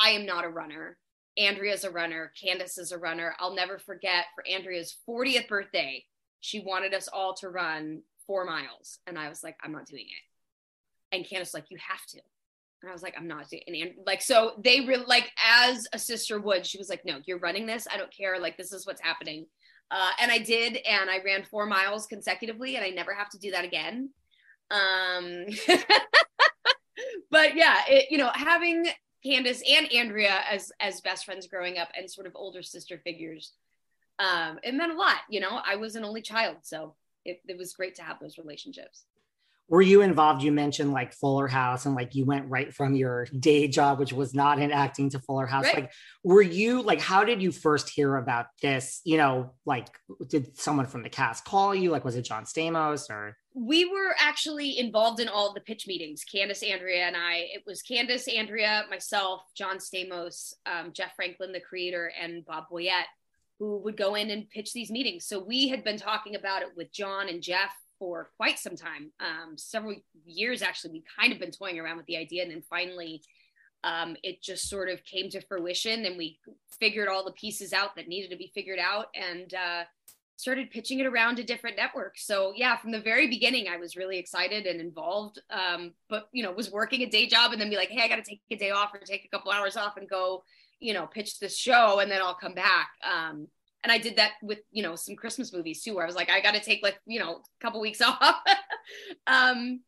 i 0.00 0.10
am 0.10 0.26
not 0.26 0.44
a 0.44 0.48
runner 0.48 0.98
andrea's 1.36 1.84
a 1.84 1.90
runner 1.90 2.32
candace 2.40 2.78
is 2.78 2.90
a 2.90 2.98
runner 2.98 3.34
i'll 3.38 3.54
never 3.54 3.78
forget 3.78 4.24
for 4.34 4.44
andrea's 4.48 4.96
40th 5.08 5.46
birthday 5.46 6.04
she 6.40 6.60
wanted 6.60 6.94
us 6.94 7.08
all 7.08 7.34
to 7.34 7.48
run 7.48 8.02
four 8.26 8.44
miles. 8.44 8.98
And 9.06 9.18
I 9.18 9.28
was 9.28 9.42
like, 9.42 9.56
I'm 9.62 9.72
not 9.72 9.86
doing 9.86 10.06
it. 10.06 11.16
And 11.16 11.28
Candace 11.28 11.54
like, 11.54 11.70
you 11.70 11.78
have 11.78 12.04
to. 12.06 12.20
And 12.82 12.90
I 12.90 12.92
was 12.92 13.02
like, 13.02 13.14
I'm 13.16 13.26
not 13.26 13.48
doing 13.48 13.62
it. 13.66 13.80
And 13.80 14.06
like, 14.06 14.22
so 14.22 14.52
they 14.62 14.80
really 14.80 15.06
like 15.06 15.32
as 15.44 15.86
a 15.92 15.98
sister 15.98 16.38
would, 16.40 16.64
she 16.64 16.78
was 16.78 16.88
like, 16.88 17.04
no, 17.04 17.18
you're 17.26 17.38
running 17.38 17.66
this. 17.66 17.88
I 17.92 17.96
don't 17.96 18.14
care. 18.14 18.38
Like, 18.38 18.56
this 18.56 18.72
is 18.72 18.86
what's 18.86 19.00
happening. 19.00 19.46
Uh, 19.90 20.10
and 20.20 20.30
I 20.30 20.38
did, 20.38 20.76
and 20.76 21.08
I 21.08 21.20
ran 21.24 21.44
four 21.44 21.64
miles 21.64 22.06
consecutively, 22.06 22.76
and 22.76 22.84
I 22.84 22.90
never 22.90 23.14
have 23.14 23.30
to 23.30 23.38
do 23.38 23.52
that 23.52 23.64
again. 23.64 24.10
Um, 24.70 25.46
but 27.30 27.56
yeah, 27.56 27.76
it, 27.88 28.10
you 28.10 28.18
know, 28.18 28.30
having 28.34 28.86
Candace 29.24 29.62
and 29.68 29.90
Andrea 29.92 30.40
as 30.50 30.70
as 30.78 31.00
best 31.00 31.24
friends 31.24 31.46
growing 31.46 31.78
up 31.78 31.88
and 31.96 32.10
sort 32.10 32.26
of 32.26 32.36
older 32.36 32.62
sister 32.62 33.00
figures 33.02 33.52
um, 34.18 34.58
it 34.62 34.74
meant 34.74 34.92
a 34.92 34.96
lot. 34.96 35.18
You 35.28 35.40
know, 35.40 35.60
I 35.64 35.76
was 35.76 35.96
an 35.96 36.04
only 36.04 36.22
child, 36.22 36.58
so 36.62 36.94
it, 37.24 37.40
it 37.46 37.56
was 37.56 37.74
great 37.74 37.94
to 37.96 38.02
have 38.02 38.18
those 38.20 38.38
relationships 38.38 39.04
were 39.68 39.82
you 39.82 40.00
involved 40.00 40.42
you 40.42 40.50
mentioned 40.50 40.92
like 40.92 41.12
fuller 41.12 41.46
house 41.46 41.84
and 41.86 41.94
like 41.94 42.14
you 42.14 42.24
went 42.24 42.48
right 42.48 42.74
from 42.74 42.94
your 42.94 43.26
day 43.38 43.68
job 43.68 43.98
which 43.98 44.12
was 44.12 44.34
not 44.34 44.58
in 44.58 44.72
acting 44.72 45.10
to 45.10 45.18
fuller 45.20 45.46
house 45.46 45.64
right. 45.64 45.74
like 45.74 45.92
were 46.24 46.42
you 46.42 46.82
like 46.82 47.00
how 47.00 47.22
did 47.22 47.42
you 47.42 47.52
first 47.52 47.90
hear 47.90 48.16
about 48.16 48.46
this 48.62 49.00
you 49.04 49.16
know 49.16 49.52
like 49.66 49.88
did 50.28 50.56
someone 50.58 50.86
from 50.86 51.02
the 51.02 51.08
cast 51.08 51.44
call 51.44 51.74
you 51.74 51.90
like 51.90 52.04
was 52.04 52.16
it 52.16 52.22
john 52.22 52.44
stamos 52.44 53.10
or 53.10 53.36
we 53.54 53.84
were 53.84 54.14
actually 54.18 54.78
involved 54.78 55.20
in 55.20 55.28
all 55.28 55.52
the 55.52 55.60
pitch 55.60 55.86
meetings 55.86 56.24
candace 56.24 56.62
andrea 56.62 57.06
and 57.06 57.16
i 57.16 57.46
it 57.52 57.62
was 57.66 57.82
candace 57.82 58.26
andrea 58.28 58.84
myself 58.90 59.42
john 59.56 59.78
stamos 59.78 60.54
um, 60.66 60.92
jeff 60.92 61.14
franklin 61.14 61.52
the 61.52 61.60
creator 61.60 62.10
and 62.20 62.44
bob 62.44 62.64
boyett 62.70 63.06
who 63.58 63.78
would 63.78 63.96
go 63.96 64.14
in 64.14 64.30
and 64.30 64.48
pitch 64.50 64.72
these 64.72 64.90
meetings. 64.90 65.26
So 65.26 65.42
we 65.42 65.68
had 65.68 65.82
been 65.82 65.98
talking 65.98 66.36
about 66.36 66.62
it 66.62 66.68
with 66.76 66.92
John 66.92 67.28
and 67.28 67.42
Jeff 67.42 67.74
for 67.98 68.30
quite 68.36 68.58
some 68.58 68.76
time, 68.76 69.10
um, 69.20 69.58
several 69.58 69.96
years 70.24 70.62
actually. 70.62 70.92
We 70.92 71.04
kind 71.18 71.32
of 71.32 71.40
been 71.40 71.50
toying 71.50 71.78
around 71.78 71.96
with 71.96 72.06
the 72.06 72.16
idea, 72.16 72.42
and 72.42 72.50
then 72.52 72.62
finally, 72.70 73.22
um, 73.84 74.16
it 74.22 74.42
just 74.42 74.68
sort 74.68 74.88
of 74.88 75.04
came 75.04 75.30
to 75.30 75.40
fruition, 75.40 76.04
and 76.04 76.16
we 76.16 76.38
figured 76.78 77.08
all 77.08 77.24
the 77.24 77.32
pieces 77.32 77.72
out 77.72 77.96
that 77.96 78.08
needed 78.08 78.30
to 78.30 78.36
be 78.36 78.52
figured 78.54 78.78
out, 78.78 79.06
and 79.14 79.52
uh, 79.54 79.82
started 80.36 80.70
pitching 80.70 81.00
it 81.00 81.06
around 81.06 81.36
to 81.36 81.42
different 81.42 81.76
networks. 81.76 82.24
So 82.24 82.52
yeah, 82.54 82.76
from 82.76 82.92
the 82.92 83.00
very 83.00 83.26
beginning, 83.26 83.66
I 83.68 83.76
was 83.76 83.96
really 83.96 84.18
excited 84.18 84.66
and 84.66 84.80
involved, 84.80 85.40
um, 85.50 85.92
but 86.08 86.28
you 86.32 86.44
know, 86.44 86.52
was 86.52 86.70
working 86.70 87.02
a 87.02 87.10
day 87.10 87.26
job, 87.26 87.52
and 87.52 87.60
then 87.60 87.70
be 87.70 87.76
like, 87.76 87.90
hey, 87.90 88.02
I 88.02 88.08
got 88.08 88.16
to 88.16 88.22
take 88.22 88.40
a 88.50 88.56
day 88.56 88.70
off 88.70 88.94
or 88.94 89.00
take 89.00 89.24
a 89.24 89.36
couple 89.36 89.50
hours 89.50 89.76
off 89.76 89.96
and 89.96 90.08
go 90.08 90.44
you 90.80 90.94
know, 90.94 91.06
pitch 91.06 91.38
this 91.38 91.56
show 91.56 91.98
and 92.00 92.10
then 92.10 92.22
I'll 92.22 92.34
come 92.34 92.54
back. 92.54 92.90
Um, 93.02 93.48
and 93.84 93.92
I 93.92 93.98
did 93.98 94.16
that 94.16 94.32
with, 94.42 94.58
you 94.70 94.82
know, 94.82 94.96
some 94.96 95.16
Christmas 95.16 95.52
movies 95.52 95.82
too, 95.82 95.94
where 95.94 96.04
I 96.04 96.06
was 96.06 96.16
like, 96.16 96.30
I 96.30 96.40
got 96.40 96.54
to 96.54 96.60
take 96.60 96.82
like, 96.82 96.98
you 97.06 97.20
know, 97.20 97.36
a 97.36 97.64
couple 97.64 97.80
weeks 97.80 98.00
off. 98.02 98.36
um, 99.26 99.80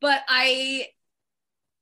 but 0.00 0.22
I, 0.28 0.86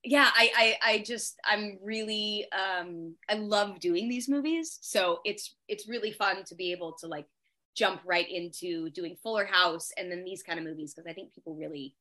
yeah, 0.03 0.29
I, 0.35 0.77
I, 0.83 0.91
I 0.93 0.99
just, 0.99 1.37
I'm 1.45 1.79
really, 1.83 2.47
um, 2.53 3.15
I 3.29 3.35
love 3.35 3.81
doing 3.81 4.09
these 4.09 4.29
movies. 4.29 4.79
So 4.83 5.21
it's, 5.25 5.55
it's 5.67 5.89
really 5.89 6.13
fun 6.13 6.45
to 6.45 6.55
be 6.55 6.73
able 6.73 6.93
to 7.01 7.07
like 7.07 7.27
jump 7.75 8.03
right 8.05 8.29
into 8.31 8.91
doing 8.91 9.17
Fuller 9.23 9.47
House 9.47 9.91
and 9.97 10.11
then 10.13 10.25
these 10.25 10.43
kind 10.43 10.59
of 10.59 10.65
movies. 10.65 10.93
Cause 10.95 11.07
I 11.09 11.15
think 11.15 11.35
people 11.35 11.55
really, 11.55 11.95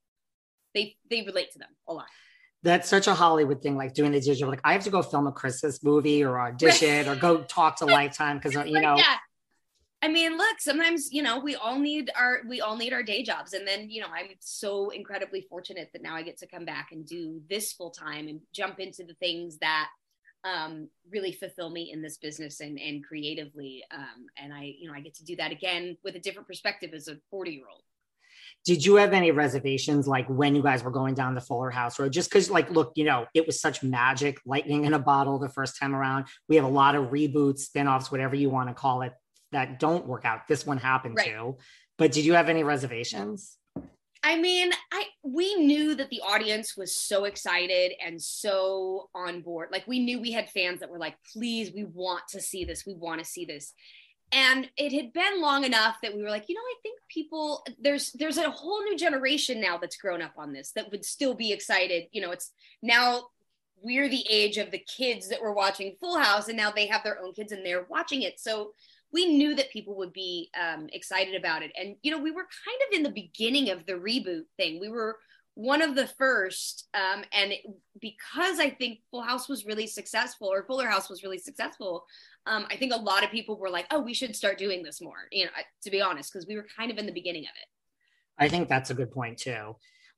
they, 0.73 0.97
they 1.09 1.23
relate 1.23 1.51
to 1.51 1.59
them 1.59 1.69
a 1.87 1.93
lot 1.93 2.07
that's 2.63 2.89
such 2.89 3.07
a 3.07 3.13
Hollywood 3.13 3.61
thing, 3.61 3.75
like 3.75 3.93
doing 3.93 4.13
the 4.13 4.21
digital. 4.21 4.49
Like, 4.49 4.61
I 4.63 4.73
have 4.73 4.83
to 4.85 4.89
go 4.89 5.01
film 5.01 5.27
a 5.27 5.31
Christmas 5.31 5.83
movie 5.83 6.23
or 6.23 6.39
audition 6.39 7.07
or 7.07 7.15
go 7.15 7.43
talk 7.47 7.77
to 7.77 7.85
Lifetime 7.85 8.37
because 8.37 8.53
you 8.67 8.79
know. 8.79 8.95
Yeah. 8.95 9.17
I 10.01 10.09
mean, 10.09 10.37
look, 10.37 10.59
sometimes 10.59 11.13
you 11.13 11.21
know 11.21 11.39
we 11.39 11.55
all 11.55 11.79
need 11.79 12.09
our 12.17 12.39
we 12.47 12.61
all 12.61 12.75
need 12.75 12.93
our 12.93 13.03
day 13.03 13.23
jobs, 13.23 13.53
and 13.53 13.67
then 13.67 13.89
you 13.89 14.01
know 14.01 14.07
I'm 14.07 14.27
so 14.39 14.89
incredibly 14.89 15.41
fortunate 15.49 15.89
that 15.93 16.01
now 16.01 16.15
I 16.15 16.23
get 16.23 16.37
to 16.39 16.47
come 16.47 16.65
back 16.65 16.89
and 16.91 17.05
do 17.05 17.41
this 17.49 17.71
full 17.73 17.91
time 17.91 18.27
and 18.27 18.41
jump 18.53 18.79
into 18.79 19.03
the 19.03 19.13
things 19.15 19.57
that 19.59 19.89
um, 20.43 20.89
really 21.09 21.31
fulfill 21.31 21.69
me 21.69 21.91
in 21.91 22.01
this 22.01 22.17
business 22.17 22.59
and 22.59 22.79
and 22.79 23.05
creatively. 23.05 23.83
Um, 23.91 24.25
and 24.37 24.53
I 24.53 24.73
you 24.77 24.87
know 24.87 24.93
I 24.93 24.99
get 24.99 25.15
to 25.15 25.25
do 25.25 25.35
that 25.37 25.51
again 25.51 25.97
with 26.03 26.15
a 26.15 26.19
different 26.19 26.47
perspective 26.47 26.91
as 26.93 27.07
a 27.07 27.17
40 27.29 27.51
year 27.51 27.65
old 27.71 27.83
did 28.65 28.85
you 28.85 28.95
have 28.95 29.11
any 29.11 29.31
reservations 29.31 30.07
like 30.07 30.27
when 30.27 30.55
you 30.55 30.63
guys 30.63 30.83
were 30.83 30.91
going 30.91 31.15
down 31.15 31.35
the 31.35 31.41
Fuller 31.41 31.69
House 31.69 31.99
road? 31.99 32.13
Just 32.13 32.29
because, 32.29 32.49
like, 32.49 32.69
look, 32.69 32.93
you 32.95 33.03
know, 33.03 33.25
it 33.33 33.45
was 33.45 33.59
such 33.59 33.83
magic, 33.83 34.39
lightning 34.45 34.85
in 34.85 34.93
a 34.93 34.99
bottle 34.99 35.37
the 35.37 35.49
first 35.49 35.77
time 35.77 35.93
around. 35.93 36.27
We 36.47 36.55
have 36.55 36.65
a 36.65 36.69
lot 36.69 36.95
of 36.95 37.09
reboots, 37.11 37.59
spin-offs, 37.59 38.11
whatever 38.11 38.35
you 38.35 38.49
want 38.49 38.69
to 38.69 38.73
call 38.73 39.01
it, 39.01 39.13
that 39.51 39.79
don't 39.79 40.07
work 40.07 40.23
out. 40.23 40.47
This 40.47 40.65
one 40.65 40.77
happened 40.77 41.17
right. 41.17 41.27
to. 41.27 41.57
But 41.97 42.13
did 42.13 42.25
you 42.25 42.33
have 42.33 42.49
any 42.49 42.63
reservations? 42.63 43.57
I 44.25 44.39
mean, 44.39 44.71
I 44.91 45.07
we 45.21 45.55
knew 45.55 45.95
that 45.95 46.09
the 46.09 46.21
audience 46.21 46.77
was 46.77 46.95
so 46.95 47.25
excited 47.25 47.91
and 48.03 48.21
so 48.21 49.09
on 49.13 49.41
board. 49.41 49.67
Like 49.71 49.85
we 49.85 49.99
knew 49.99 50.21
we 50.21 50.31
had 50.31 50.49
fans 50.49 50.79
that 50.79 50.89
were 50.89 50.97
like, 50.97 51.17
"Please, 51.33 51.73
we 51.73 51.83
want 51.83 52.23
to 52.29 52.39
see 52.39 52.63
this. 52.63 52.85
We 52.85 52.93
want 52.93 53.19
to 53.19 53.25
see 53.25 53.43
this." 53.43 53.73
And 54.33 54.69
it 54.77 54.91
had 54.91 55.13
been 55.13 55.41
long 55.41 55.63
enough 55.63 55.97
that 56.01 56.15
we 56.15 56.23
were 56.23 56.29
like 56.29 56.45
you 56.47 56.55
know 56.55 56.61
i 56.61 56.75
think 56.81 56.99
people 57.09 57.65
there's 57.79 58.11
there's 58.13 58.37
a 58.37 58.49
whole 58.49 58.81
new 58.83 58.97
generation 58.97 59.61
now 59.61 59.77
that's 59.77 59.97
grown 59.97 60.21
up 60.21 60.33
on 60.37 60.51
this 60.51 60.71
that 60.71 60.89
would 60.91 61.05
still 61.05 61.33
be 61.33 61.51
excited 61.51 62.05
you 62.11 62.21
know 62.21 62.31
it's 62.31 62.51
now 62.81 63.23
we're 63.83 64.09
the 64.09 64.25
age 64.29 64.57
of 64.57 64.71
the 64.71 64.79
kids 64.79 65.27
that 65.27 65.41
were 65.41 65.53
watching 65.53 65.97
Full 65.99 66.17
House, 66.17 66.47
and 66.47 66.57
now 66.57 66.71
they 66.71 66.87
have 66.87 67.03
their 67.03 67.19
own 67.21 67.33
kids 67.33 67.51
and 67.51 67.65
they're 67.65 67.85
watching 67.89 68.21
it. 68.21 68.39
So 68.39 68.71
we 69.11 69.25
knew 69.25 69.53
that 69.55 69.71
people 69.71 69.95
would 69.97 70.13
be 70.13 70.49
um, 70.59 70.87
excited 70.93 71.35
about 71.35 71.61
it. 71.61 71.71
And, 71.79 71.97
you 72.01 72.09
know, 72.09 72.17
we 72.17 72.31
were 72.31 72.47
kind 72.65 72.79
of 72.87 72.97
in 72.97 73.03
the 73.03 73.11
beginning 73.11 73.69
of 73.69 73.85
the 73.85 73.93
reboot 73.93 74.45
thing. 74.57 74.79
We 74.79 74.89
were 74.89 75.17
one 75.55 75.81
of 75.81 75.95
the 75.95 76.07
first. 76.07 76.87
Um, 76.93 77.23
and 77.31 77.51
it, 77.51 77.61
because 77.99 78.59
I 78.59 78.69
think 78.69 78.99
Full 79.11 79.21
House 79.21 79.47
was 79.47 79.65
really 79.65 79.87
successful 79.87 80.47
or 80.51 80.63
Fuller 80.63 80.87
House 80.87 81.09
was 81.09 81.23
really 81.23 81.37
successful, 81.37 82.05
um, 82.45 82.65
I 82.69 82.75
think 82.75 82.93
a 82.93 82.97
lot 82.97 83.23
of 83.23 83.31
people 83.31 83.57
were 83.57 83.69
like, 83.69 83.85
oh, 83.91 84.01
we 84.01 84.13
should 84.13 84.35
start 84.35 84.57
doing 84.57 84.83
this 84.83 85.01
more, 85.01 85.27
you 85.31 85.45
know, 85.45 85.51
to 85.83 85.91
be 85.91 86.01
honest, 86.01 86.31
because 86.31 86.47
we 86.47 86.55
were 86.55 86.65
kind 86.75 86.91
of 86.91 86.97
in 86.97 87.05
the 87.05 87.11
beginning 87.11 87.43
of 87.43 87.51
it. 87.61 87.67
I 88.37 88.49
think 88.49 88.67
that's 88.67 88.89
a 88.89 88.95
good 88.95 89.11
point 89.11 89.37
too. 89.37 89.75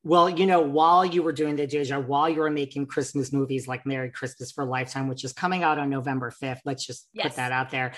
Well, 0.08 0.30
you 0.30 0.46
know, 0.46 0.62
while 0.62 1.04
you 1.04 1.24
were 1.24 1.32
doing 1.32 1.56
the 1.56 1.66
Deja, 1.66 2.00
while 2.00 2.30
you 2.30 2.42
were 2.42 2.52
making 2.52 2.86
Christmas 2.86 3.34
movies 3.34 3.68
like 3.68 3.88
Merry 3.88 4.12
Swissmas 4.12 4.54
for 4.54 4.64
Lifetime, 4.64 5.08
which 5.08 5.24
is 5.24 5.34
coming 5.34 5.64
out 5.64 5.80
on 5.80 5.90
November 5.90 6.30
5th, 6.30 6.60
let's 6.64 6.86
just 6.86 7.10
yes. 7.12 7.26
put 7.26 7.36
that 7.38 7.52
out 7.52 7.72
there. 7.72 7.92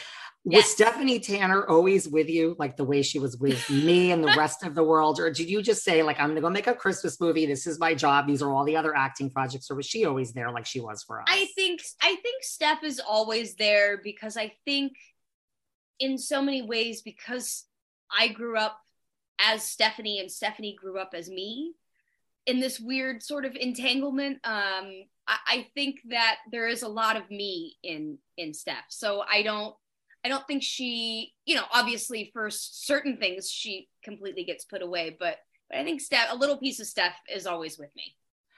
Yes. 0.46 0.64
Was 0.64 0.72
Stephanie 0.72 1.20
Tanner 1.20 1.68
always 1.68 2.08
with 2.08 2.30
you, 2.30 2.56
like 2.58 2.78
the 2.78 2.86
way 2.86 3.02
she 3.02 3.20
was 3.20 3.36
with 3.36 3.70
me 3.70 4.14
and 4.14 4.24
the 4.24 4.34
rest 4.38 4.64
of 4.64 4.74
the 4.74 4.86
world? 4.86 5.20
Or 5.20 5.30
did 5.30 5.50
you 5.50 5.62
just 5.62 5.84
say, 5.84 6.02
like, 6.02 6.18
I'm 6.18 6.28
going 6.28 6.36
to 6.36 6.42
go 6.42 6.50
make 6.50 6.68
a 6.68 6.74
Christmas 6.74 7.20
movie? 7.20 7.46
This 7.46 7.68
is 7.68 7.78
my 7.78 7.94
job. 7.94 8.26
These 8.26 8.42
are 8.42 8.54
all 8.54 8.64
the 8.64 8.78
other 8.78 8.96
acting 8.96 9.30
projects. 9.30 9.70
Or 9.70 9.76
was 9.76 9.86
she 9.86 10.06
always 10.06 10.32
there 10.32 10.50
like 10.50 10.66
she 10.66 10.80
was 10.80 11.04
for 11.04 11.20
us? 11.20 11.28
I 11.30 11.50
think, 11.56 11.82
I 12.02 12.16
think 12.16 12.42
Steph 12.42 12.86
is 12.86 13.02
always 13.06 13.56
there 13.56 14.00
because 14.02 14.38
I 14.38 14.54
think 14.64 14.94
in 16.00 16.18
so 16.18 16.42
many 16.42 16.62
ways, 16.62 17.02
because 17.02 17.66
I 18.18 18.30
grew 18.30 18.58
up 18.58 18.80
as 19.42 19.64
Stephanie 19.64 20.22
and 20.22 20.32
Stephanie 20.32 20.78
grew 20.80 21.00
up 21.00 21.14
as 21.14 21.30
me 21.30 21.74
in 22.48 22.60
this 22.60 22.80
weird 22.80 23.22
sort 23.22 23.46
of 23.46 23.56
entanglement. 23.56 24.38
Um, 24.44 25.04
I, 25.28 25.38
I 25.48 25.68
think 25.76 26.00
that 26.10 26.38
there 26.52 26.68
is 26.68 26.82
a 26.82 26.88
lot 26.88 27.18
of 27.18 27.30
me 27.30 27.78
in 27.84 28.18
in 28.38 28.54
Steph, 28.54 28.86
so 28.90 29.24
I 29.32 29.44
don't 29.44 29.76
I 30.26 30.30
don't 30.30 30.48
think 30.48 30.64
she, 30.64 31.34
you 31.46 31.56
know, 31.56 31.66
obviously 31.72 32.32
for 32.34 32.50
certain 32.50 33.18
things 33.18 33.50
she 33.52 33.88
completely 34.04 34.44
gets 34.44 34.66
put 34.66 34.82
away, 34.82 35.16
but 35.18 35.38
but 35.70 35.80
I 35.80 35.84
think 35.84 36.02
Steph, 36.02 36.32
a 36.32 36.36
little 36.36 36.58
piece 36.58 36.80
of 36.80 36.88
Steph 36.88 37.16
is 37.34 37.46
always 37.46 37.78
with 37.78 37.90
me, 37.96 38.16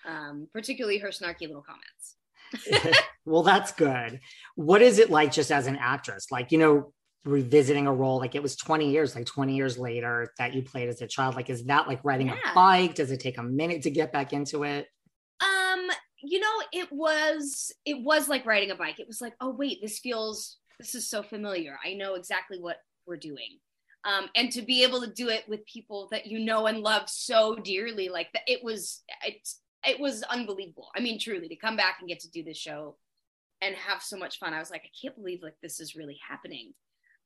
um, 0.08 0.48
particularly 0.54 1.00
her 1.00 1.10
snarky 1.10 1.42
little 1.42 1.64
comments. 1.64 3.00
well, 3.26 3.44
that's 3.44 3.72
good. 3.72 4.20
What 4.56 4.82
is 4.82 5.00
it 5.00 5.10
like 5.10 5.32
just 5.32 5.52
as 5.52 5.68
an 5.68 5.76
actress? 5.76 6.28
Like, 6.32 6.52
you 6.52 6.58
know, 6.58 6.94
revisiting 7.26 7.86
a 7.86 7.94
role 7.94 8.18
like 8.18 8.36
it 8.36 8.42
was 8.42 8.56
20 8.56 8.90
years 8.90 9.14
like 9.14 9.26
20 9.26 9.56
years 9.56 9.78
later 9.78 10.34
that 10.38 10.54
you 10.54 10.62
played 10.62 10.90
as 10.90 11.02
a 11.02 11.08
child. 11.08 11.36
Like 11.36 11.50
is 11.50 11.66
that 11.66 11.88
like 11.88 12.00
riding 12.04 12.28
yeah. 12.28 12.52
a 12.52 12.56
bike? 12.56 12.96
Does 12.96 13.12
it 13.12 13.20
take 13.20 13.38
a 13.38 13.44
minute 13.44 13.84
to 13.84 13.90
get 13.90 14.14
back 14.14 14.32
into 14.32 14.64
it? 14.64 14.88
Um 15.42 15.88
you 16.22 16.40
know 16.40 16.64
it 16.72 16.90
was 16.92 17.74
it 17.86 18.02
was 18.04 18.30
like 18.30 18.46
riding 18.46 18.72
a 18.72 18.76
bike. 18.76 19.00
It 19.00 19.08
was 19.08 19.22
like 19.22 19.34
oh 19.42 19.52
wait 19.52 19.80
this 19.82 20.00
feels 20.00 20.58
this 20.80 20.96
is 20.96 21.10
so 21.10 21.22
familiar. 21.22 21.78
I 21.86 21.94
know 21.94 22.16
exactly 22.16 22.58
what 22.60 22.78
we're 23.06 23.18
doing. 23.18 23.60
Um 24.06 24.30
and 24.36 24.50
to 24.54 24.62
be 24.62 24.84
able 24.84 25.02
to 25.02 25.12
do 25.12 25.28
it 25.28 25.44
with 25.50 25.66
people 25.66 26.08
that 26.12 26.26
you 26.26 26.40
know 26.40 26.68
and 26.68 26.80
love 26.80 27.10
so 27.10 27.56
dearly 27.56 28.08
like 28.08 28.32
that 28.34 28.44
it 28.48 28.64
was 28.64 29.04
it, 29.26 29.48
it 29.86 30.00
was 30.00 30.24
unbelievable. 30.24 30.90
I 30.96 31.02
mean 31.02 31.20
truly 31.20 31.50
to 31.50 31.56
come 31.58 31.76
back 31.76 31.98
and 32.00 32.08
get 32.08 32.22
to 32.22 32.32
do 32.32 32.46
this 32.46 32.58
show 32.58 32.96
and 33.62 33.76
have 33.76 34.02
so 34.02 34.16
much 34.16 34.40
fun 34.40 34.54
i 34.54 34.60
was 34.60 34.72
like 34.72 34.84
i 34.86 34.90
can't 35.02 35.16
believe 35.16 35.44
like 35.44 35.56
this 35.62 35.82
is 35.82 35.94
really 35.94 36.18
happening 36.26 36.74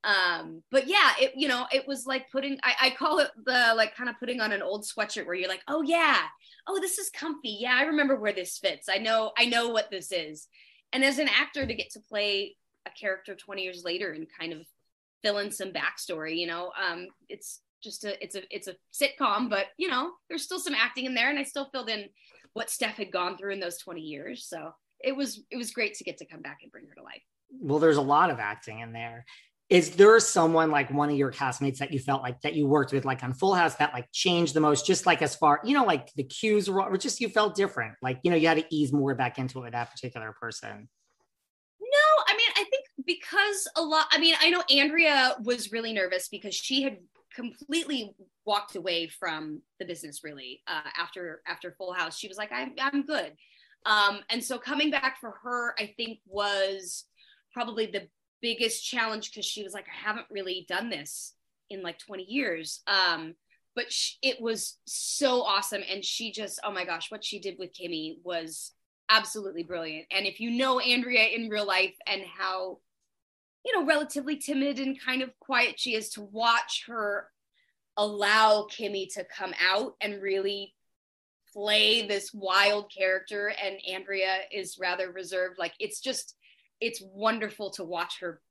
um 0.04 0.62
but 0.72 0.88
yeah 0.88 1.12
it 1.20 1.34
you 1.36 1.48
know 1.48 1.66
it 1.72 1.88
was 1.88 2.06
like 2.06 2.30
putting 2.32 2.58
I, 2.64 2.74
I 2.82 2.90
call 2.92 3.20
it 3.20 3.30
the 3.46 3.74
like 3.76 3.96
kind 3.96 4.10
of 4.10 4.20
putting 4.20 4.42
on 4.42 4.52
an 4.52 4.62
old 4.62 4.84
sweatshirt 4.84 5.26
where 5.26 5.36
you're 5.36 5.50
like 5.50 5.64
oh 5.68 5.82
yeah. 5.82 6.20
Oh 6.68 6.80
this 6.80 6.98
is 6.98 7.10
comfy. 7.10 7.58
Yeah 7.60 7.76
i 7.78 7.84
remember 7.84 8.16
where 8.16 8.34
this 8.34 8.58
fits. 8.58 8.88
I 8.90 8.98
know 8.98 9.32
i 9.38 9.46
know 9.46 9.70
what 9.70 9.92
this 9.92 10.12
is. 10.12 10.48
And 10.92 11.04
as 11.04 11.20
an 11.20 11.30
actor 11.30 11.66
to 11.66 11.74
get 11.74 11.92
to 11.92 12.00
play 12.00 12.56
a 12.86 12.92
character 12.92 13.36
20 13.36 13.64
years 13.64 13.84
later 13.84 14.12
and 14.12 14.28
kind 14.40 14.54
of 14.54 14.66
fill 15.22 15.38
in 15.38 15.52
some 15.52 15.72
backstory 15.72 16.36
you 16.36 16.46
know 16.46 16.74
um 16.78 17.08
it's 17.30 17.62
just 17.82 18.04
a 18.04 18.22
it's 18.22 18.36
a 18.36 18.42
it's 18.50 18.68
a 18.68 18.76
sitcom 18.94 19.50
but 19.50 19.68
you 19.78 19.88
know 19.88 20.12
there's 20.28 20.44
still 20.44 20.60
some 20.60 20.76
acting 20.76 21.06
in 21.06 21.14
there 21.14 21.30
and 21.30 21.40
i 21.40 21.44
still 21.44 21.70
filled 21.72 21.90
in 21.90 22.10
what 22.54 22.70
steph 22.70 22.98
had 22.98 23.12
gone 23.12 23.38
through 23.38 23.54
in 23.54 23.60
those 23.60 23.78
20 23.80 24.02
years. 24.02 24.46
So 24.46 24.74
it 25.00 25.16
was 25.16 25.42
it 25.52 25.58
was 25.58 25.72
great 25.72 25.96
to 25.96 26.04
get 26.04 26.18
to 26.20 26.26
come 26.26 26.42
back 26.42 26.60
and 26.64 26.72
bring 26.72 26.88
her 26.88 26.96
to 26.96 27.04
life. 27.04 27.22
Well 27.60 27.80
there's 27.80 27.98
a 27.98 28.02
lot 28.02 28.30
of 28.30 28.40
acting 28.40 28.80
in 28.80 28.94
there 28.94 29.26
is 29.70 29.96
there 29.96 30.20
someone 30.20 30.72
like 30.72 30.92
one 30.92 31.10
of 31.10 31.16
your 31.16 31.32
castmates 31.32 31.78
that 31.78 31.92
you 31.92 32.00
felt 32.00 32.22
like 32.22 32.40
that 32.42 32.54
you 32.54 32.68
worked 32.68 32.92
with 32.92 33.06
like 33.06 33.24
on 33.24 33.34
full 33.34 33.54
house 33.54 33.76
that 33.76 33.94
like 33.94 34.08
changed 34.12 34.54
the 34.54 34.60
most 34.60 34.86
just 34.86 35.06
like 35.06 35.22
as 35.22 35.36
far 35.36 35.62
you 35.64 35.74
know 35.74 35.86
like 35.86 36.14
the 36.16 36.24
cues 36.24 36.70
were 36.70 36.98
just 36.98 37.22
you 37.22 37.30
felt 37.30 37.56
different? 37.56 37.96
Like 38.02 38.20
you 38.24 38.32
know 38.32 38.38
you 38.38 38.48
had 38.48 38.58
to 38.58 38.76
ease 38.76 38.92
more 38.92 39.16
back 39.16 39.40
into 39.40 39.60
it 39.60 39.64
with 39.64 39.74
that 39.74 39.92
particular 39.92 40.34
person. 40.40 40.90
No 41.82 42.24
i 42.28 42.36
mean 42.36 42.50
i 42.56 42.64
think 42.70 42.86
because 43.06 43.68
a 43.76 43.82
lot 43.82 44.06
i 44.12 44.18
mean 44.18 44.36
i 44.42 44.50
know 44.50 44.64
andrea 44.74 45.36
was 45.44 45.72
really 45.72 45.94
nervous 45.94 46.28
because 46.30 46.56
she 46.56 46.82
had 46.84 46.98
completely 47.36 48.16
walked 48.46 48.76
away 48.76 49.08
from 49.08 49.62
the 49.80 49.86
business 49.86 50.24
really 50.24 50.62
uh, 50.68 50.90
after 50.98 51.42
after 51.48 51.74
full 51.78 51.94
house. 51.94 52.18
She 52.18 52.28
was 52.28 52.38
like 52.38 52.52
i'm, 52.52 52.74
I'm 52.80 53.06
good. 53.06 53.34
Um, 53.86 54.20
and 54.30 54.42
so 54.42 54.58
coming 54.58 54.92
back 54.92 55.20
for 55.20 55.36
her 55.44 55.74
i 55.80 55.94
think 55.98 56.20
was 56.28 57.06
probably 57.54 57.86
the 57.86 58.08
biggest 58.44 58.86
challenge 58.86 59.32
because 59.32 59.46
she 59.46 59.64
was 59.64 59.74
like, 59.74 59.86
I 59.88 60.08
haven't 60.08 60.28
really 60.30 60.66
done 60.68 60.90
this 60.90 61.34
in 61.70 61.82
like 61.82 61.98
20 61.98 62.24
years. 62.24 62.82
Um, 62.86 63.36
but 63.74 63.92
sh- 63.92 64.18
it 64.22 64.40
was 64.40 64.78
so 64.86 65.42
awesome. 65.42 65.82
And 65.90 66.04
she 66.04 66.32
just, 66.32 66.60
oh 66.64 66.72
my 66.72 66.86
gosh, 66.86 67.10
what 67.10 67.24
she 67.24 67.40
did 67.40 67.56
with 67.58 67.74
Kimmy 67.74 68.18
was 68.24 68.74
absolutely 69.10 69.64
brilliant. 69.64 70.08
And 70.12 70.28
if 70.28 70.42
you 70.42 70.52
know 70.52 70.80
Andrea 70.80 71.24
in 71.28 71.50
real 71.50 71.66
life 71.66 71.96
and 72.06 72.22
how, 72.38 72.80
you 73.66 73.74
know, 73.74 73.86
relatively 73.88 74.36
timid 74.36 74.78
and 74.78 75.02
kind 75.02 75.22
of 75.22 75.32
quiet 75.40 75.80
she 75.80 75.96
is, 75.96 76.10
to 76.10 76.22
watch 76.22 76.84
her 76.88 77.30
allow 77.96 78.68
Kimmy 78.70 79.12
to 79.14 79.24
come 79.24 79.54
out 79.72 79.96
and 80.02 80.22
really 80.22 80.76
play 81.54 82.06
this 82.06 82.34
wild 82.34 82.92
character 82.92 83.54
and 83.64 83.78
Andrea 83.90 84.40
is 84.52 84.80
rather 84.80 85.12
reserved 85.12 85.60
like 85.60 85.74
it's 85.80 86.02
just 86.02 86.36
it's 86.84 87.02
wonderful 87.14 87.72
to 87.72 87.84
watch 87.84 88.20
her 88.20 88.42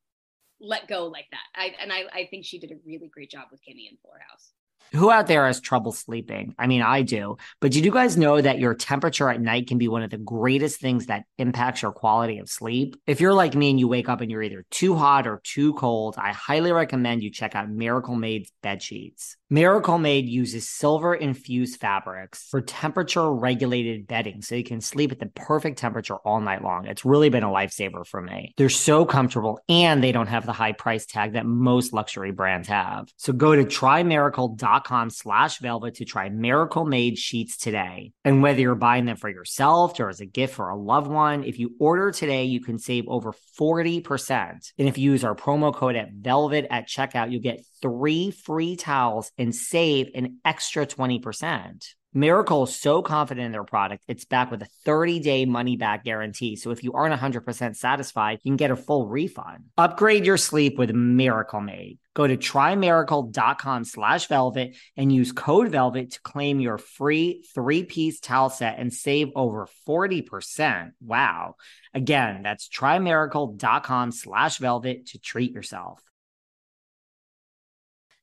let 0.61 0.89
go 0.89 1.07
like 1.07 1.27
that. 1.33 1.61
I, 1.61 1.75
and 1.81 1.93
I, 1.93 2.05
I 2.13 2.29
think 2.31 2.45
she 2.45 2.59
did 2.59 2.71
a 2.71 2.77
really 2.87 3.09
great 3.09 3.31
job 3.31 3.49
with 3.51 3.61
Kimmy 3.61 3.91
in 3.91 3.99
Fuller 4.01 4.21
House 4.29 4.53
who 4.93 5.11
out 5.11 5.27
there 5.27 5.47
has 5.47 5.61
trouble 5.61 5.93
sleeping? 5.93 6.55
I 6.59 6.67
mean, 6.67 6.83
I 6.83 7.03
do. 7.03 7.37
But 7.61 7.73
did 7.73 7.85
you 7.85 7.91
guys 7.91 8.17
know 8.17 8.41
that 8.41 8.59
your 8.59 8.75
temperature 8.75 9.31
at 9.31 9.41
night 9.41 9.67
can 9.67 9.79
be 9.79 9.89
one 9.89 10.03
of 10.03 10.11
the 10.11 10.19
greatest 10.19 10.81
things 10.81 11.07
that 11.07 11.25
impacts 11.39 11.81
your 11.81 11.93
quality 11.93 12.39
of 12.39 12.51
sleep? 12.51 12.97
If 13.07 13.21
you're 13.21 13.33
like 13.33 13.55
me 13.55 13.71
and 13.71 13.81
you 13.81 13.89
wake 13.89 14.11
up 14.11 14.21
and 14.21 14.31
you're 14.31 14.43
either 14.43 14.67
too 14.71 14.95
hot 14.95 15.27
or 15.27 15.41
too 15.45 15.73
cold, 15.75 16.17
I 16.19 16.33
highly 16.33 16.73
recommend 16.73 17.23
you 17.23 17.31
check 17.31 17.55
out 17.55 17.71
Miracle 17.71 18.17
Made's 18.17 18.53
bed 18.63 18.83
sheets. 18.83 19.37
Miracle 19.49 19.99
Made 19.99 20.31
uses 20.31 20.67
silver 20.67 21.15
infused 21.15 21.79
fabrics 21.79 22.47
for 22.49 22.63
temperature 22.63 23.31
regulated 23.31 24.07
bedding 24.07 24.41
so 24.41 24.55
you 24.55 24.65
can 24.65 24.81
sleep 24.81 25.13
at 25.13 25.19
the 25.19 25.27
perfect 25.27 25.79
temperature 25.79 26.17
all 26.17 26.41
night 26.41 26.63
long. 26.63 26.87
It's 26.87 27.05
really 27.05 27.29
been 27.29 27.43
a 27.43 27.51
lifesaver 27.51 28.07
for 28.07 28.23
me. 28.23 28.55
They're 28.57 28.71
so 28.71 29.05
comfortable 29.05 29.61
and 29.69 30.03
they 30.03 30.11
don't 30.11 30.29
have 30.29 30.47
the 30.47 30.55
high 30.55 30.73
price 30.73 31.05
tag 31.05 31.35
that 31.35 31.45
most 31.45 31.93
luxury 31.93 32.31
brands 32.33 32.69
have. 32.69 33.09
So 33.19 33.35
go 33.35 33.55
to 33.55 33.65
trymiracle.com 33.65 34.82
slash 35.11 35.59
velvet 35.59 35.95
to 35.95 36.05
try 36.05 36.29
Miracle 36.29 36.85
Made 36.85 37.19
sheets 37.19 37.57
today. 37.57 38.13
And 38.25 38.43
whether 38.43 38.61
you're 38.61 38.75
buying 38.75 39.05
them 39.05 39.17
for 39.17 39.29
yourself 39.29 39.99
or 40.01 40.09
as 40.09 40.21
a 40.21 40.27
gift 40.27 40.55
for 40.55 40.69
a 40.69 40.77
loved 40.77 41.11
one, 41.11 41.45
if 41.45 41.59
you 41.59 41.75
order 41.79 42.11
today, 42.11 42.45
you 42.45 42.61
can 42.61 42.79
save 42.79 43.05
over 43.09 43.33
40%. 43.59 44.73
And 44.79 44.89
if 44.89 44.99
you 44.99 45.13
use 45.13 45.25
our 45.25 45.35
promo 45.35 45.75
code 45.75 45.97
at 45.97 46.13
velvet 46.13 46.67
at 46.71 46.89
checkout, 46.89 47.31
you'll 47.31 47.41
get 47.41 47.65
three 47.81 48.31
free 48.31 48.77
towels 48.77 49.31
and 49.39 49.55
save 49.55 50.11
an 50.15 50.39
extra 50.45 50.87
20%. 50.87 51.95
Miracle 52.15 52.65
is 52.65 52.77
so 52.77 53.01
confident 53.01 53.47
in 53.47 53.53
their 53.53 53.65
product, 53.65 54.05
it's 54.07 54.27
back 54.27 54.51
with 54.51 54.61
a 54.61 54.69
30 54.85 55.21
day 55.21 55.47
money 55.47 55.77
back 55.77 56.05
guarantee. 56.05 56.57
So 56.57 56.71
if 56.71 56.85
you 56.85 56.93
aren't 56.93 57.19
100% 57.19 57.75
satisfied, 57.75 58.41
you 58.43 58.51
can 58.51 58.57
get 58.57 58.71
a 58.71 58.77
full 58.77 59.07
refund. 59.07 59.65
Upgrade 59.79 60.27
your 60.27 60.37
sleep 60.37 60.77
with 60.77 60.93
Miracle 60.93 61.63
Made. 61.63 61.99
Go 62.15 62.27
to 62.27 62.37
trymiracle.com 62.37 63.85
slash 63.85 64.27
velvet 64.27 64.77
and 64.99 65.11
use 65.11 65.33
code 65.33 65.69
velvet 65.69 66.11
to 66.11 66.21
claim 66.21 66.61
your 66.61 66.77
free 66.77 67.47
three 67.55 67.85
piece 67.85 68.21
towel 68.21 68.51
set 68.51 68.79
and 68.79 68.93
save 68.93 69.31
over 69.35 69.67
40%. 69.89 70.91
Wow. 71.01 71.57
Again, 71.95 72.43
that's 72.43 72.69
trymiracle.com 72.69 74.13
slash 74.13 74.59
velvet 74.59 75.07
to 75.07 75.19
treat 75.19 75.53
yourself 75.53 76.03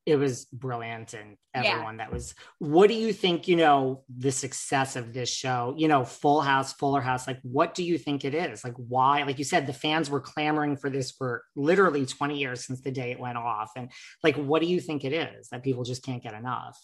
it 0.10 0.18
was 0.18 0.46
brilliant 0.46 1.14
and 1.14 1.38
everyone 1.54 1.98
yeah. 1.98 2.06
that 2.06 2.14
was 2.14 2.34
what 2.58 2.88
do 2.88 2.96
you 2.96 3.14
think 3.14 3.48
you 3.48 3.56
know 3.56 4.04
the 4.18 4.32
success 4.32 4.96
of 4.96 5.14
this 5.14 5.30
show 5.30 5.74
you 5.78 5.88
know 5.88 6.04
full 6.04 6.42
house 6.42 6.74
fuller 6.74 7.02
house 7.02 7.28
like 7.28 7.40
what 7.44 7.76
do 7.76 7.84
you 7.84 7.98
think 7.98 8.26
it 8.26 8.34
is 8.34 8.64
like 8.64 8.76
why 8.76 9.24
like 9.24 9.38
you 9.38 9.46
said 9.46 9.68
the 9.68 9.74
fans 9.74 10.10
were 10.10 10.20
clamoring 10.20 10.76
for 10.76 10.90
this 10.90 11.12
for 11.12 11.44
literally 11.56 12.06
20 12.06 12.38
years 12.38 12.66
since 12.66 12.82
the 12.82 12.92
day 12.92 13.12
it 13.12 13.20
went 13.20 13.38
off 13.38 13.72
and 13.76 13.92
like 14.24 14.36
what 14.36 14.62
do 14.62 14.68
you 14.68 14.80
think 14.80 15.06
it 15.06 15.14
is 15.14 15.50
that 15.50 15.64
people 15.64 15.84
just 15.84 16.04
can't 16.04 16.24
get 16.24 16.34
enough 16.34 16.80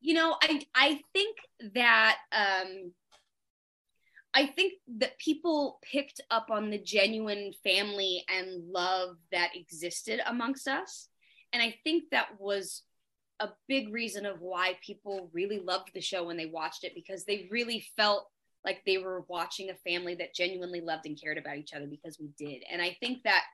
you 0.00 0.14
know 0.14 0.36
i 0.42 0.62
i 0.74 1.00
think 1.12 1.36
that 1.74 2.16
um 2.32 2.92
I 4.34 4.46
think 4.46 4.74
that 4.98 5.18
people 5.18 5.78
picked 5.82 6.20
up 6.30 6.50
on 6.50 6.70
the 6.70 6.78
genuine 6.78 7.52
family 7.62 8.24
and 8.34 8.72
love 8.72 9.16
that 9.30 9.50
existed 9.54 10.20
amongst 10.26 10.66
us. 10.68 11.08
And 11.52 11.62
I 11.62 11.74
think 11.84 12.04
that 12.10 12.40
was 12.40 12.82
a 13.40 13.48
big 13.68 13.92
reason 13.92 14.24
of 14.24 14.40
why 14.40 14.76
people 14.84 15.30
really 15.32 15.58
loved 15.58 15.90
the 15.94 16.00
show 16.00 16.24
when 16.24 16.36
they 16.36 16.46
watched 16.46 16.84
it 16.84 16.94
because 16.94 17.24
they 17.24 17.48
really 17.50 17.84
felt 17.96 18.28
like 18.64 18.82
they 18.86 18.98
were 18.98 19.24
watching 19.28 19.70
a 19.70 19.90
family 19.90 20.14
that 20.14 20.34
genuinely 20.34 20.80
loved 20.80 21.06
and 21.06 21.20
cared 21.20 21.38
about 21.38 21.56
each 21.56 21.72
other 21.74 21.86
because 21.86 22.18
we 22.20 22.30
did. 22.38 22.62
And 22.70 22.80
I 22.80 22.96
think 23.00 23.24
that 23.24 23.44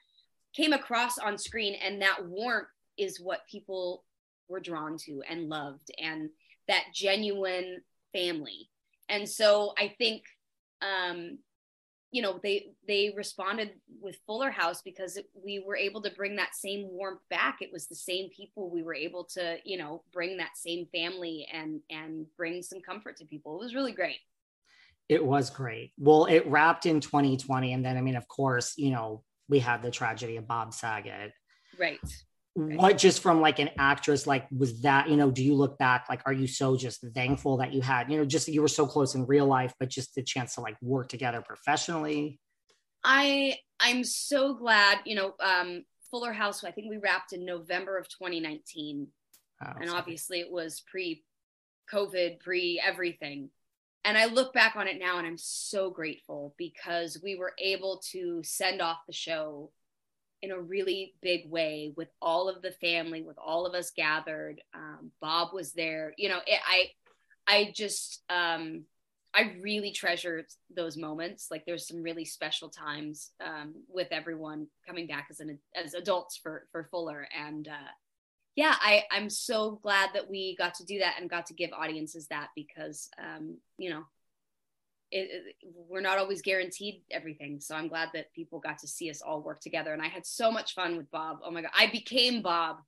came 0.55 0.73
across 0.73 1.19
on 1.19 1.39
screen 1.39 1.75
and 1.83 2.03
that 2.03 2.27
warmth 2.27 2.69
is 2.99 3.21
what 3.21 3.47
people 3.51 4.05
were 4.49 4.61
drawn 4.61 4.97
to 4.99 5.23
and 5.29 5.49
loved 5.49 5.91
and 5.99 6.31
that 6.67 6.85
genuine 6.95 7.81
family. 8.13 8.69
And 9.09 9.29
so 9.29 9.73
I 9.79 9.95
think 9.99 10.23
um 10.83 11.39
you 12.11 12.23
know 12.23 12.41
they 12.43 12.73
they 12.87 13.13
responded 13.17 13.73
with 14.01 14.19
fuller 14.27 14.51
house 14.51 14.81
because 14.83 15.17
it, 15.17 15.27
we 15.35 15.59
were 15.59 15.77
able 15.77 16.01
to 16.03 16.11
bring 16.11 16.37
that 16.37 16.55
same 16.55 16.89
warmth 16.91 17.21
back. 17.31 17.59
It 17.61 17.71
was 17.73 17.87
the 17.87 17.95
same 17.95 18.31
people 18.31 18.71
we 18.71 18.83
were 18.83 18.95
able 18.95 19.25
to 19.35 19.59
you 19.65 19.79
know 19.79 20.03
bring 20.13 20.37
that 20.39 20.57
same 20.57 20.87
family 20.93 21.47
and 21.53 21.81
and 21.91 22.27
bring 22.37 22.63
some 22.63 22.81
comfort 22.81 23.17
to 23.19 23.25
people. 23.25 23.61
It 23.61 23.65
was 23.65 23.75
really 23.75 23.93
great. 23.93 24.19
It 25.09 25.25
was 25.25 25.51
great. 25.51 25.93
Well 25.99 26.27
it 26.27 26.47
wrapped 26.47 26.87
in 26.87 27.01
2020 27.01 27.73
and 27.73 27.85
then 27.85 27.97
i 27.97 28.01
mean 28.01 28.17
of 28.17 28.29
course 28.29 28.75
you 28.77 28.91
know 28.91 29.23
we 29.49 29.59
had 29.59 29.83
the 29.83 29.91
tragedy 29.91 30.37
of 30.37 30.47
bob 30.47 30.73
saget. 30.73 31.33
Right 31.79 31.99
what 32.55 32.99
just 32.99 33.23
from 33.23 33.41
like 33.41 33.59
an 33.59 33.71
actress 33.79 34.27
like 34.27 34.47
was 34.57 34.81
that 34.83 35.09
you 35.09 35.17
know 35.17 35.31
do 35.31 35.45
you 35.45 35.55
look 35.55 35.79
back 35.79 36.07
like 36.09 36.21
are 36.27 36.33
you 36.33 36.47
so 36.47 36.77
just 36.77 37.05
thankful 37.15 37.57
that 37.57 37.73
you 37.73 37.81
had 37.81 38.11
you 38.11 38.19
know 38.19 38.25
just 38.25 38.49
you 38.49 38.61
were 38.61 38.69
so 38.69 38.87
close 38.87 39.15
in 39.15 39.27
real 39.27 39.47
life 39.47 39.73
but 39.79 39.89
just 39.89 40.15
the 40.15 40.23
chance 40.23 40.55
to 40.55 40.61
like 40.61 40.77
work 40.83 41.09
together 41.09 41.41
professionally? 41.41 42.41
I 43.05 43.57
i'm 43.79 44.03
so 44.03 44.55
glad 44.55 44.99
you 45.05 45.15
know 45.15 45.35
um 45.41 45.85
fuller 46.11 46.33
house 46.33 46.65
i 46.65 46.71
think 46.71 46.91
we 46.91 46.97
wrapped 46.97 47.33
in 47.33 47.45
november 47.45 47.97
of 47.97 48.09
2019 48.09 49.07
oh, 49.63 49.67
and 49.67 49.89
sorry. 49.89 49.99
obviously 49.99 50.41
it 50.41 50.51
was 50.51 50.83
pre 50.91 51.23
covid 51.93 52.41
pre 52.41 52.83
everything 52.85 53.51
and 54.05 54.19
i 54.19 54.25
look 54.25 54.53
back 54.53 54.75
on 54.75 54.89
it 54.89 54.99
now 54.99 55.19
and 55.19 55.27
i'm 55.27 55.39
so 55.39 55.91
grateful 55.91 56.55
because 56.59 57.21
we 57.23 57.37
were 57.37 57.53
able 57.59 58.03
to 58.11 58.43
send 58.43 58.83
off 58.83 58.99
the 59.07 59.13
show 59.13 59.71
in 60.43 60.51
a 60.51 60.61
really 60.61 61.15
big 61.21 61.51
way 61.51 61.93
with 61.97 62.09
all 62.23 62.49
of 62.49 62.63
the 62.63 62.73
family, 62.73 63.23
with 63.23 63.39
all 63.39 63.67
of 63.67 63.75
us 63.75 63.91
gathered. 63.91 64.61
Um, 64.75 65.11
Bob 65.21 65.53
was 65.53 65.73
there. 65.73 66.15
You 66.17 66.29
know, 66.29 66.39
it, 66.47 66.61
I, 66.67 66.91
I 67.47 67.73
just, 67.75 68.23
um, 68.31 68.85
I 69.35 69.55
really 69.61 69.93
treasure 69.93 70.47
those 70.75 70.97
moments. 70.97 71.49
Like 71.51 71.65
there's 71.67 71.87
some 71.87 72.03
really 72.03 72.25
special 72.25 72.69
times 72.69 73.31
um, 73.45 73.75
with 73.89 74.09
everyone 74.11 74.67
coming 74.87 75.07
back 75.07 75.29
as 75.31 75.41
an 75.41 75.59
as 75.75 75.95
adults 75.95 76.37
for 76.37 76.67
for 76.73 76.89
Fuller, 76.91 77.29
and 77.39 77.69
uh, 77.69 77.91
yeah, 78.57 78.75
I 78.81 79.05
I'm 79.11 79.31
so 79.31 79.79
glad 79.83 80.11
that 80.15 80.29
we 80.29 80.57
got 80.57 80.75
to 80.77 80.85
do 80.85 80.99
that 81.01 81.17
and 81.21 81.31
got 81.31 81.47
to 81.47 81.55
give 81.55 81.71
audiences 81.73 82.27
that 82.29 82.49
because 82.57 83.11
um, 83.23 83.59
you 83.77 83.91
know 83.91 84.05
it, 85.11 85.57
we're 85.89 86.01
not 86.01 86.19
always 86.19 86.43
guaranteed 86.43 87.03
everything. 87.11 87.61
So 87.61 87.75
I'm 87.75 87.89
glad 87.89 88.11
that 88.15 88.33
people 88.33 88.61
got 88.61 88.79
to 88.79 88.89
see 88.89 89.11
us 89.11 89.23
all 89.23 89.43
work 89.43 89.61
together. 89.61 89.93
And 89.93 90.03
I 90.03 90.09
had 90.09 90.27
so 90.27 90.51
much 90.51 90.75
fun 90.75 90.97
with 90.97 91.11
Bob. 91.11 91.39
Oh 91.45 91.51
my 91.51 91.63
God. 91.63 91.71
I 91.77 91.87
became 91.87 92.43
Bob 92.43 92.79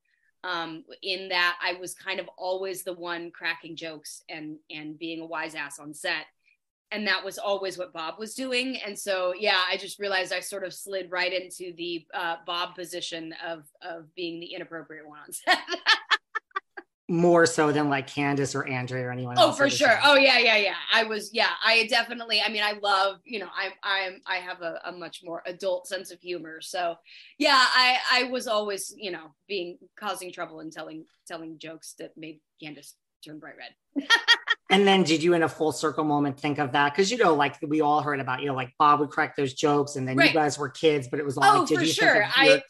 um, 0.44 0.84
in 1.02 1.28
that 1.28 1.58
I 1.62 1.74
was 1.74 1.94
kind 1.94 2.20
of 2.20 2.28
always 2.36 2.82
the 2.82 2.92
one 2.92 3.30
cracking 3.30 3.76
jokes 3.76 4.22
and, 4.28 4.56
and 4.70 4.98
being 4.98 5.20
a 5.20 5.26
wise 5.26 5.54
ass 5.54 5.78
on 5.78 5.94
set. 5.94 6.26
And 6.92 7.06
that 7.06 7.24
was 7.24 7.38
always 7.38 7.78
what 7.78 7.92
Bob 7.92 8.18
was 8.18 8.34
doing. 8.34 8.76
And 8.84 8.98
so, 8.98 9.32
yeah, 9.38 9.60
I 9.70 9.76
just 9.76 10.00
realized 10.00 10.32
I 10.32 10.40
sort 10.40 10.64
of 10.64 10.74
slid 10.74 11.10
right 11.10 11.32
into 11.32 11.72
the 11.76 12.04
uh, 12.12 12.36
Bob 12.46 12.74
position 12.74 13.32
of, 13.46 13.64
of 13.80 14.12
being 14.16 14.40
the 14.40 14.54
inappropriate 14.54 15.08
one 15.08 15.20
on 15.20 15.32
set. 15.32 15.58
more 17.10 17.44
so 17.44 17.72
than 17.72 17.90
like 17.90 18.06
Candace 18.06 18.54
or 18.54 18.64
Andrea 18.68 19.08
or 19.08 19.10
anyone 19.10 19.34
oh, 19.36 19.48
else. 19.48 19.56
Oh, 19.56 19.64
for 19.64 19.68
sure. 19.68 19.98
Oh 20.04 20.14
yeah, 20.14 20.38
yeah, 20.38 20.56
yeah. 20.56 20.76
I 20.94 21.02
was, 21.02 21.30
yeah, 21.32 21.50
I 21.62 21.88
definitely, 21.88 22.40
I 22.40 22.48
mean, 22.48 22.62
I 22.62 22.74
love, 22.80 23.18
you 23.24 23.40
know, 23.40 23.48
I'm, 23.56 23.72
I'm, 23.82 24.22
I 24.26 24.36
have 24.36 24.62
a, 24.62 24.80
a, 24.84 24.92
much 24.92 25.22
more 25.24 25.42
adult 25.44 25.88
sense 25.88 26.12
of 26.12 26.20
humor. 26.20 26.60
So 26.60 26.94
yeah, 27.36 27.58
I, 27.58 27.98
I 28.12 28.22
was 28.24 28.46
always, 28.46 28.94
you 28.96 29.10
know, 29.10 29.34
being, 29.48 29.78
causing 29.96 30.30
trouble 30.30 30.60
and 30.60 30.72
telling, 30.72 31.04
telling 31.26 31.58
jokes 31.58 31.96
that 31.98 32.16
made 32.16 32.38
Candace 32.62 32.94
turn 33.24 33.40
bright 33.40 33.54
red. 33.58 34.06
and 34.70 34.86
then 34.86 35.02
did 35.02 35.20
you 35.20 35.34
in 35.34 35.42
a 35.42 35.48
full 35.48 35.72
circle 35.72 36.04
moment 36.04 36.38
think 36.38 36.58
of 36.58 36.70
that? 36.72 36.94
Cause 36.94 37.10
you 37.10 37.18
know, 37.18 37.34
like 37.34 37.56
we 37.60 37.80
all 37.80 38.02
heard 38.02 38.20
about, 38.20 38.40
you 38.40 38.46
know, 38.46 38.54
like 38.54 38.72
Bob 38.78 39.00
would 39.00 39.10
crack 39.10 39.34
those 39.34 39.52
jokes 39.52 39.96
and 39.96 40.06
then 40.06 40.16
right. 40.16 40.28
you 40.28 40.34
guys 40.34 40.60
were 40.60 40.68
kids, 40.68 41.08
but 41.08 41.18
it 41.18 41.26
was 41.26 41.36
all 41.36 41.44
oh, 41.44 41.58
like, 41.60 41.68
did 41.68 41.78
for 41.78 41.82
you 41.82 41.92
sure. 41.92 42.24
I, 42.24 42.62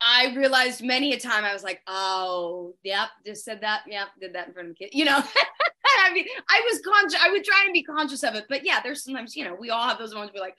I 0.00 0.34
realized 0.36 0.82
many 0.82 1.12
a 1.14 1.20
time 1.20 1.44
I 1.44 1.52
was 1.52 1.62
like, 1.62 1.80
oh, 1.86 2.74
yep, 2.82 3.08
just 3.24 3.44
said 3.44 3.60
that. 3.62 3.82
Yep, 3.86 4.08
did 4.20 4.34
that 4.34 4.48
in 4.48 4.52
front 4.52 4.68
of 4.68 4.76
the 4.76 4.84
kid. 4.84 4.94
You 4.96 5.06
know, 5.06 5.18
I 6.04 6.12
mean, 6.12 6.26
I 6.48 6.60
was 6.70 6.80
conscious. 6.82 7.18
I 7.22 7.30
would 7.30 7.44
try 7.44 7.62
and 7.64 7.72
be 7.72 7.82
conscious 7.82 8.22
of 8.22 8.34
it, 8.34 8.44
but 8.48 8.64
yeah, 8.64 8.80
there's 8.82 9.04
sometimes, 9.04 9.36
you 9.36 9.44
know, 9.44 9.54
we 9.54 9.70
all 9.70 9.88
have 9.88 9.98
those 9.98 10.12
moments. 10.12 10.34
We're 10.34 10.42
like, 10.42 10.56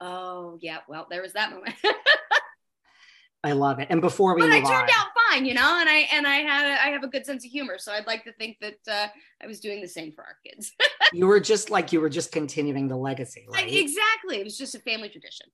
oh, 0.00 0.58
yeah, 0.60 0.78
well, 0.88 1.06
there 1.10 1.22
was 1.22 1.34
that 1.34 1.50
moment. 1.52 1.74
I 3.44 3.52
love 3.52 3.78
it. 3.78 3.86
And 3.90 4.00
before 4.00 4.34
we, 4.34 4.40
but 4.40 4.50
I 4.50 4.60
turned 4.60 4.72
on, 4.72 4.90
out 4.90 5.08
fine, 5.30 5.44
you 5.44 5.54
know, 5.54 5.78
and 5.78 5.88
I 5.88 6.08
and 6.12 6.26
I 6.26 6.36
had 6.36 6.66
a, 6.66 6.86
I 6.86 6.88
have 6.88 7.04
a 7.04 7.08
good 7.08 7.24
sense 7.24 7.44
of 7.44 7.50
humor, 7.50 7.78
so 7.78 7.92
I'd 7.92 8.06
like 8.06 8.24
to 8.24 8.32
think 8.32 8.58
that 8.60 8.78
uh, 8.90 9.06
I 9.42 9.46
was 9.46 9.60
doing 9.60 9.80
the 9.80 9.88
same 9.88 10.12
for 10.12 10.24
our 10.24 10.36
kids. 10.44 10.72
you 11.12 11.26
were 11.26 11.38
just 11.38 11.70
like 11.70 11.92
you 11.92 12.00
were 12.00 12.08
just 12.08 12.32
continuing 12.32 12.88
the 12.88 12.96
legacy, 12.96 13.46
right? 13.48 13.72
Exactly. 13.72 14.38
It 14.38 14.44
was 14.44 14.58
just 14.58 14.74
a 14.74 14.80
family 14.80 15.08
tradition. 15.08 15.46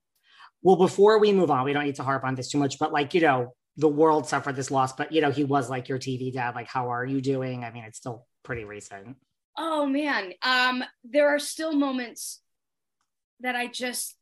Well, 0.64 0.76
before 0.76 1.18
we 1.18 1.30
move 1.30 1.50
on, 1.50 1.64
we 1.64 1.74
don't 1.74 1.84
need 1.84 1.96
to 1.96 2.02
harp 2.02 2.24
on 2.24 2.34
this 2.34 2.48
too 2.48 2.58
much, 2.58 2.78
but 2.78 2.90
like, 2.90 3.12
you 3.12 3.20
know, 3.20 3.54
the 3.76 3.88
world 3.88 4.26
suffered 4.26 4.56
this 4.56 4.70
loss, 4.70 4.94
but 4.94 5.12
you 5.12 5.20
know, 5.20 5.30
he 5.30 5.44
was 5.44 5.68
like 5.68 5.90
your 5.90 5.98
TV 5.98 6.32
dad. 6.32 6.54
Like, 6.54 6.68
how 6.68 6.90
are 6.90 7.04
you 7.04 7.20
doing? 7.20 7.64
I 7.64 7.70
mean, 7.70 7.84
it's 7.84 7.98
still 7.98 8.26
pretty 8.42 8.64
recent. 8.64 9.16
Oh 9.58 9.84
man. 9.84 10.32
Um, 10.42 10.82
there 11.04 11.28
are 11.28 11.38
still 11.38 11.74
moments 11.74 12.40
that 13.40 13.54
I 13.54 13.66
just, 13.66 14.16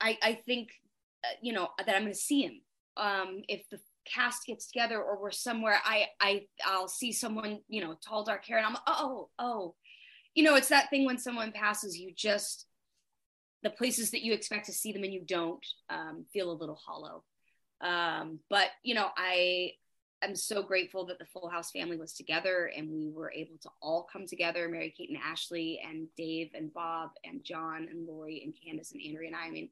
I, 0.00 0.18
I 0.20 0.34
think, 0.34 0.70
uh, 1.24 1.36
you 1.40 1.52
know, 1.52 1.68
that 1.78 1.94
I'm 1.94 2.02
going 2.02 2.12
to 2.12 2.18
see 2.18 2.42
him. 2.42 2.60
Um, 2.96 3.42
if 3.48 3.68
the 3.70 3.78
cast 4.04 4.46
gets 4.46 4.66
together 4.66 5.00
or 5.00 5.20
we're 5.22 5.30
somewhere, 5.30 5.78
I, 5.84 6.06
I, 6.20 6.46
I'll 6.64 6.88
see 6.88 7.12
someone, 7.12 7.60
you 7.68 7.84
know, 7.84 7.94
tall, 8.04 8.24
dark 8.24 8.44
hair 8.46 8.58
and 8.58 8.66
I'm, 8.66 8.76
oh, 8.88 9.28
oh, 9.38 9.74
you 10.34 10.42
know, 10.42 10.56
it's 10.56 10.68
that 10.68 10.90
thing 10.90 11.04
when 11.04 11.18
someone 11.18 11.52
passes, 11.52 11.96
you 11.96 12.12
just, 12.16 12.66
the 13.66 13.70
places 13.70 14.12
that 14.12 14.22
you 14.22 14.32
expect 14.32 14.66
to 14.66 14.72
see 14.72 14.92
them 14.92 15.02
and 15.02 15.12
you 15.12 15.22
don't 15.26 15.66
um, 15.90 16.24
feel 16.32 16.52
a 16.52 16.60
little 16.60 16.76
hollow. 16.76 17.24
Um, 17.80 18.38
but 18.48 18.68
you 18.84 18.94
know, 18.94 19.08
I 19.16 19.72
am 20.22 20.36
so 20.36 20.62
grateful 20.62 21.04
that 21.06 21.18
the 21.18 21.24
Full 21.24 21.48
House 21.48 21.72
family 21.72 21.96
was 21.96 22.12
together 22.12 22.70
and 22.76 22.88
we 22.88 23.10
were 23.10 23.32
able 23.32 23.58
to 23.62 23.68
all 23.82 24.06
come 24.10 24.24
together. 24.24 24.68
Mary 24.68 24.94
Kate 24.96 25.10
and 25.10 25.18
Ashley 25.18 25.80
and 25.84 26.06
Dave 26.16 26.50
and 26.54 26.72
Bob 26.72 27.10
and 27.24 27.42
John 27.42 27.88
and 27.90 28.06
Lori 28.06 28.40
and 28.44 28.54
Candace 28.64 28.92
and 28.92 29.02
Andrea 29.04 29.30
and 29.30 29.36
I. 29.36 29.46
I 29.46 29.50
mean, 29.50 29.68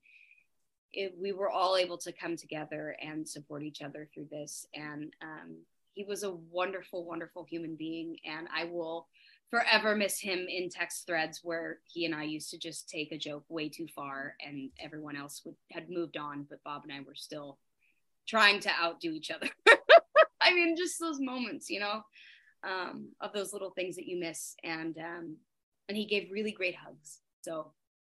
it, 0.93 1.15
we 1.17 1.31
were 1.31 1.49
all 1.49 1.77
able 1.77 1.99
to 1.99 2.11
come 2.11 2.37
together 2.37 2.97
and 3.01 3.29
support 3.29 3.63
each 3.63 3.81
other 3.81 4.09
through 4.13 4.27
this. 4.29 4.67
And 4.75 5.13
um, 5.23 5.59
he 5.93 6.03
was 6.03 6.25
a 6.25 6.33
wonderful, 6.33 7.05
wonderful 7.05 7.47
human 7.49 7.77
being. 7.77 8.17
And 8.25 8.49
I 8.53 8.65
will 8.65 9.07
forever 9.51 9.95
miss 9.95 10.19
him 10.19 10.47
in 10.49 10.69
text 10.69 11.07
threads 11.07 11.41
where 11.43 11.79
he 11.85 12.05
and 12.05 12.15
I 12.15 12.25
used 12.25 12.51
to 12.51 12.59
just 12.59 12.89
take 12.89 13.13
a 13.13 13.19
joke 13.19 13.45
way 13.49 13.69
too 13.69 13.87
far 13.95 14.35
and 14.45 14.71
everyone 14.81 15.17
else 15.17 15.43
would, 15.45 15.55
had 15.71 15.91
moved 15.91 16.17
on, 16.17 16.47
but 16.49 16.63
Bob 16.65 16.83
and 16.85 16.93
I 16.93 17.01
were 17.07 17.15
still 17.15 17.59
trying 18.27 18.61
to 18.61 18.71
outdo 18.71 19.13
each 19.13 19.31
other. 19.31 19.49
I 20.41 20.53
mean, 20.53 20.77
just 20.77 20.99
those 20.99 21.21
moments, 21.21 21.71
you 21.71 21.81
know, 21.81 22.03
um, 22.63 23.09
of 23.21 23.33
those 23.33 23.53
little 23.53 23.71
things 23.71 23.97
that 23.97 24.07
you 24.07 24.19
miss. 24.19 24.55
And, 24.65 24.97
um, 24.99 25.37
and 25.89 25.97
he 25.97 26.07
gave 26.07 26.31
really 26.33 26.53
great 26.53 26.75
hugs. 26.77 27.21
So 27.43 27.73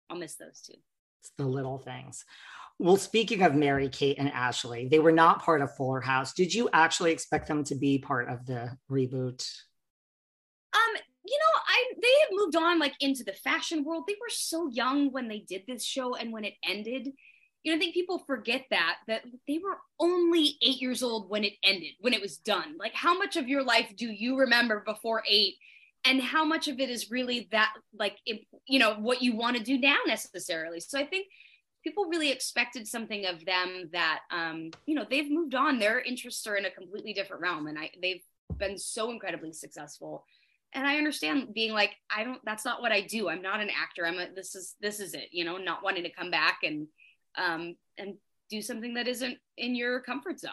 I'll 0.09 0.17
miss 0.17 0.37
those 0.37 0.61
too. 0.61 0.79
It's 1.21 1.33
the 1.37 1.47
little 1.47 1.79
things. 1.79 2.25
Well, 2.79 2.97
speaking 2.97 3.43
of 3.43 3.55
Mary, 3.55 3.89
Kate, 3.89 4.19
and 4.19 4.31
Ashley, 4.31 4.87
they 4.89 4.99
were 4.99 5.12
not 5.12 5.43
part 5.43 5.62
of 5.62 5.75
Fuller 5.77 6.01
House. 6.01 6.35
Did 6.35 6.53
you 6.53 6.69
actually 6.73 7.11
expect 7.11 7.49
them 7.49 7.65
to 7.65 7.75
be 7.75 7.99
part 7.99 8.29
of 8.29 8.45
the 8.45 8.77
reboot? 8.91 9.51
Um, 10.75 10.97
you 11.25 11.39
know, 11.39 11.61
I 11.67 11.95
they 12.07 12.21
had 12.21 12.38
moved 12.38 12.57
on 12.57 12.79
like 12.79 12.95
into 13.01 13.25
the 13.25 13.33
fashion 13.33 13.85
world. 13.85 14.05
They 14.07 14.14
were 14.21 14.31
so 14.31 14.69
young 14.69 15.11
when 15.11 15.29
they 15.29 15.40
did 15.40 15.64
this 15.66 15.85
show 15.85 16.14
and 16.14 16.33
when 16.33 16.45
it 16.45 16.55
ended. 16.64 17.09
You 17.62 17.73
know, 17.73 17.77
I 17.77 17.81
think 17.81 17.95
people 17.95 18.21
forget 18.27 18.64
that 18.71 18.99
that 19.09 19.23
they 19.49 19.59
were 19.59 19.79
only 19.99 20.57
eight 20.62 20.81
years 20.81 21.03
old 21.03 21.29
when 21.29 21.42
it 21.42 21.55
ended, 21.64 21.95
when 22.01 22.12
it 22.12 22.23
was 22.23 22.37
done. 22.37 22.77
Like, 22.79 22.95
how 22.95 23.19
much 23.19 23.37
of 23.37 23.49
your 23.49 23.64
life 23.64 23.92
do 23.97 24.07
you 24.07 24.38
remember 24.38 24.85
before 24.87 25.23
eight? 25.29 25.55
And 26.05 26.23
how 26.23 26.45
much 26.45 26.69
of 26.69 26.79
it 26.79 26.88
is 26.88 27.11
really 27.11 27.49
that, 27.51 27.73
like, 27.99 28.19
you 28.69 28.79
know, 28.79 28.95
what 28.95 29.23
you 29.23 29.35
want 29.35 29.57
to 29.57 29.62
do 29.62 29.77
now 29.77 29.97
necessarily? 30.07 30.79
So 30.79 31.01
I 31.01 31.05
think 31.05 31.27
people 31.83 32.07
really 32.07 32.31
expected 32.31 32.87
something 32.87 33.27
of 33.27 33.45
them 33.45 33.90
that, 33.92 34.21
um, 34.31 34.71
you 34.87 34.95
know, 34.95 35.05
they've 35.09 35.31
moved 35.31 35.57
on. 35.57 35.81
Their 35.81 36.01
interests 36.01 36.47
are 36.47 36.55
in 36.55 36.64
a 36.64 36.71
completely 36.71 37.12
different 37.12 37.42
realm, 37.42 37.66
and 37.66 37.77
I 37.77 37.90
they've 38.01 38.23
been 38.57 38.79
so 38.79 39.11
incredibly 39.11 39.53
successful 39.53 40.25
and 40.77 40.87
I 40.87 40.99
understand 40.99 41.55
being 41.55 41.73
like, 41.73 41.97
I 42.15 42.23
don't, 42.23 42.41
that's 42.45 42.65
not 42.65 42.83
what 42.83 42.93
I 42.93 43.01
do. 43.01 43.31
I'm 43.31 43.41
not 43.41 43.61
an 43.61 43.70
actor. 43.70 44.07
I'm 44.07 44.18
a, 44.18 44.29
this 44.35 44.55
is, 44.55 44.74
this 44.81 45.01
is 45.01 45.14
it, 45.14 45.31
you 45.33 45.45
know, 45.45 45.57
not 45.57 45.83
wanting 45.83 46.05
to 46.05 46.11
come 46.11 46.31
back 46.31 46.59
and, 46.62 46.87
um, 47.37 47.77
and 47.97 48.16
do 48.51 48.61
something 48.61 48.95
that 48.95 49.09
isn't 49.09 49.39
in 49.57 49.74
your 49.74 50.01
comfort 50.01 50.39
zone. 50.39 50.53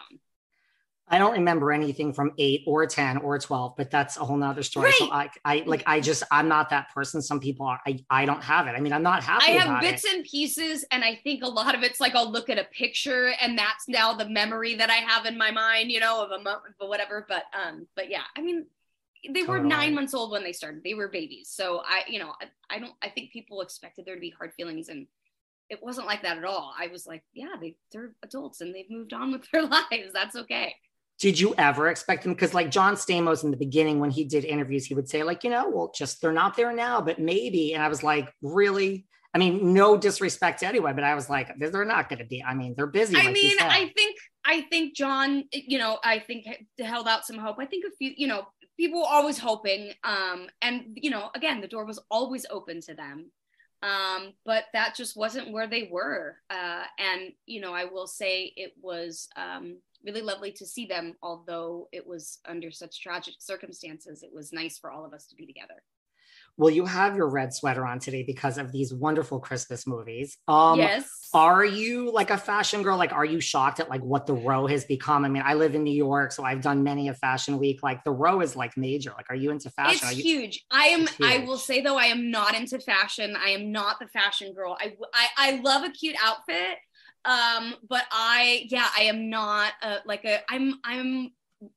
I 1.06 1.18
don't 1.18 1.34
remember 1.34 1.70
anything 1.70 2.14
from 2.14 2.32
eight 2.38 2.62
or 2.66 2.86
10 2.86 3.18
or 3.18 3.38
12, 3.38 3.74
but 3.76 3.90
that's 3.90 4.16
a 4.16 4.20
whole 4.20 4.38
nother 4.38 4.62
story. 4.62 4.86
Right. 4.86 4.94
So 4.94 5.12
I, 5.12 5.28
I 5.44 5.62
like, 5.66 5.82
I 5.86 6.00
just, 6.00 6.22
I'm 6.30 6.48
not 6.48 6.70
that 6.70 6.88
person. 6.94 7.20
Some 7.20 7.40
people 7.40 7.66
are, 7.66 7.78
I, 7.86 8.02
I 8.08 8.24
don't 8.24 8.42
have 8.42 8.66
it. 8.68 8.70
I 8.70 8.80
mean, 8.80 8.94
I'm 8.94 9.02
not 9.02 9.22
happy. 9.22 9.44
I 9.48 9.50
have 9.50 9.82
bits 9.82 10.06
it. 10.06 10.14
and 10.14 10.24
pieces. 10.24 10.86
And 10.90 11.04
I 11.04 11.20
think 11.22 11.42
a 11.44 11.46
lot 11.46 11.74
of 11.74 11.82
it's 11.82 12.00
like, 12.00 12.14
I'll 12.14 12.32
look 12.32 12.48
at 12.48 12.58
a 12.58 12.64
picture 12.64 13.32
and 13.38 13.58
that's 13.58 13.86
now 13.86 14.14
the 14.14 14.26
memory 14.26 14.76
that 14.76 14.88
I 14.88 14.94
have 14.94 15.26
in 15.26 15.36
my 15.36 15.50
mind, 15.50 15.90
you 15.90 16.00
know, 16.00 16.24
of 16.24 16.30
a 16.30 16.42
moment, 16.42 16.74
but 16.80 16.88
whatever. 16.88 17.26
But, 17.28 17.44
um, 17.52 17.86
but 17.94 18.08
yeah, 18.08 18.22
I 18.34 18.40
mean, 18.40 18.64
they 19.32 19.40
totally. 19.40 19.58
were 19.58 19.64
nine 19.64 19.94
months 19.94 20.14
old 20.14 20.30
when 20.30 20.42
they 20.42 20.52
started. 20.52 20.82
They 20.84 20.94
were 20.94 21.08
babies. 21.08 21.48
So 21.50 21.82
I, 21.84 22.02
you 22.08 22.18
know, 22.18 22.32
I, 22.40 22.76
I 22.76 22.78
don't, 22.78 22.92
I 23.02 23.08
think 23.08 23.32
people 23.32 23.60
expected 23.60 24.04
there 24.04 24.14
to 24.14 24.20
be 24.20 24.30
hard 24.30 24.52
feelings 24.54 24.88
and 24.88 25.06
it 25.70 25.82
wasn't 25.82 26.06
like 26.06 26.22
that 26.22 26.38
at 26.38 26.44
all. 26.44 26.74
I 26.78 26.88
was 26.88 27.06
like, 27.06 27.22
yeah, 27.32 27.54
they, 27.60 27.76
they're 27.92 28.14
adults 28.22 28.60
and 28.60 28.74
they've 28.74 28.90
moved 28.90 29.12
on 29.12 29.32
with 29.32 29.50
their 29.50 29.62
lives. 29.62 30.12
That's 30.12 30.36
okay. 30.36 30.74
Did 31.18 31.38
you 31.38 31.54
ever 31.56 31.88
expect 31.88 32.24
them? 32.24 32.34
Because 32.34 32.54
like 32.54 32.70
John 32.70 32.96
Stamos 32.96 33.44
in 33.44 33.50
the 33.50 33.56
beginning, 33.56 34.00
when 34.00 34.10
he 34.10 34.24
did 34.24 34.44
interviews, 34.44 34.84
he 34.84 34.94
would 34.94 35.08
say 35.08 35.22
like, 35.22 35.44
you 35.44 35.50
know, 35.50 35.68
well, 35.68 35.92
just 35.94 36.20
they're 36.20 36.32
not 36.32 36.56
there 36.56 36.72
now, 36.72 37.00
but 37.00 37.18
maybe. 37.18 37.72
And 37.72 37.82
I 37.82 37.88
was 37.88 38.02
like, 38.02 38.32
really? 38.42 39.06
I 39.32 39.38
mean, 39.38 39.74
no 39.74 39.96
disrespect 39.96 40.60
to 40.60 40.66
anyone, 40.66 40.94
but 40.94 41.04
I 41.04 41.14
was 41.14 41.30
like, 41.30 41.50
they're 41.58 41.84
not 41.84 42.08
going 42.08 42.20
to 42.20 42.24
be. 42.24 42.42
I 42.42 42.54
mean, 42.54 42.74
they're 42.76 42.86
busy. 42.86 43.16
I 43.16 43.24
like 43.24 43.34
mean, 43.34 43.56
I 43.60 43.92
think, 43.96 44.16
I 44.44 44.60
think 44.62 44.94
John, 44.94 45.44
you 45.50 45.78
know, 45.78 45.98
I 46.04 46.20
think 46.20 46.46
held 46.78 47.08
out 47.08 47.26
some 47.26 47.38
hope. 47.38 47.56
I 47.58 47.66
think 47.66 47.84
a 47.84 47.90
few, 47.96 48.12
you 48.16 48.28
know, 48.28 48.46
people 48.76 49.00
were 49.00 49.08
always 49.08 49.38
hoping, 49.38 49.92
um, 50.04 50.48
and 50.62 50.96
you 50.96 51.10
know, 51.10 51.30
again, 51.34 51.60
the 51.60 51.68
door 51.68 51.84
was 51.84 52.00
always 52.10 52.46
open 52.50 52.80
to 52.82 52.94
them. 52.94 53.30
Um, 53.82 54.32
but 54.46 54.64
that 54.72 54.94
just 54.96 55.14
wasn't 55.14 55.52
where 55.52 55.66
they 55.66 55.88
were. 55.92 56.36
Uh, 56.48 56.84
and 56.98 57.32
you 57.44 57.60
know, 57.60 57.74
I 57.74 57.84
will 57.84 58.06
say 58.06 58.52
it 58.56 58.72
was 58.80 59.28
um, 59.36 59.76
really 60.04 60.22
lovely 60.22 60.52
to 60.52 60.66
see 60.66 60.86
them, 60.86 61.14
although 61.22 61.88
it 61.92 62.06
was 62.06 62.38
under 62.46 62.70
such 62.70 63.02
tragic 63.02 63.34
circumstances. 63.38 64.22
It 64.22 64.34
was 64.34 64.52
nice 64.52 64.78
for 64.78 64.90
all 64.90 65.04
of 65.04 65.12
us 65.12 65.26
to 65.26 65.36
be 65.36 65.46
together. 65.46 65.82
Well, 66.56 66.70
you 66.70 66.84
have 66.86 67.16
your 67.16 67.28
red 67.28 67.52
sweater 67.52 67.84
on 67.84 67.98
today 67.98 68.22
because 68.22 68.58
of 68.58 68.70
these 68.70 68.94
wonderful 68.94 69.40
Christmas 69.40 69.86
movies. 69.86 70.36
Um, 70.46 70.78
yes. 70.78 71.08
Are 71.34 71.64
you 71.64 72.12
like 72.12 72.30
a 72.30 72.38
fashion 72.38 72.84
girl? 72.84 72.96
Like, 72.96 73.12
are 73.12 73.24
you 73.24 73.40
shocked 73.40 73.80
at 73.80 73.90
like 73.90 74.02
what 74.02 74.26
the 74.26 74.34
row 74.34 74.68
has 74.68 74.84
become? 74.84 75.24
I 75.24 75.28
mean, 75.28 75.42
I 75.44 75.54
live 75.54 75.74
in 75.74 75.82
New 75.82 75.94
York, 75.94 76.30
so 76.30 76.44
I've 76.44 76.60
done 76.60 76.84
many 76.84 77.08
a 77.08 77.14
fashion 77.14 77.58
week. 77.58 77.82
Like, 77.82 78.04
the 78.04 78.12
row 78.12 78.40
is 78.40 78.54
like 78.54 78.76
major. 78.76 79.12
Like, 79.16 79.26
are 79.30 79.34
you 79.34 79.50
into 79.50 79.68
fashion? 79.70 80.08
It's 80.08 80.16
you- 80.16 80.22
huge. 80.22 80.64
I 80.70 80.86
am. 80.86 81.00
Huge. 81.08 81.16
I 81.22 81.38
will 81.38 81.58
say 81.58 81.80
though, 81.80 81.96
I 81.98 82.04
am 82.06 82.30
not 82.30 82.54
into 82.54 82.78
fashion. 82.78 83.36
I 83.36 83.50
am 83.50 83.72
not 83.72 83.98
the 83.98 84.06
fashion 84.06 84.54
girl. 84.54 84.76
I 84.80 84.94
I, 85.12 85.26
I 85.36 85.60
love 85.60 85.82
a 85.82 85.90
cute 85.90 86.16
outfit, 86.22 86.78
um, 87.24 87.74
but 87.88 88.04
I 88.12 88.66
yeah, 88.68 88.86
I 88.96 89.04
am 89.04 89.28
not 89.28 89.72
a, 89.82 89.96
like 90.06 90.24
a. 90.24 90.38
I'm 90.48 90.78
I'm 90.84 91.32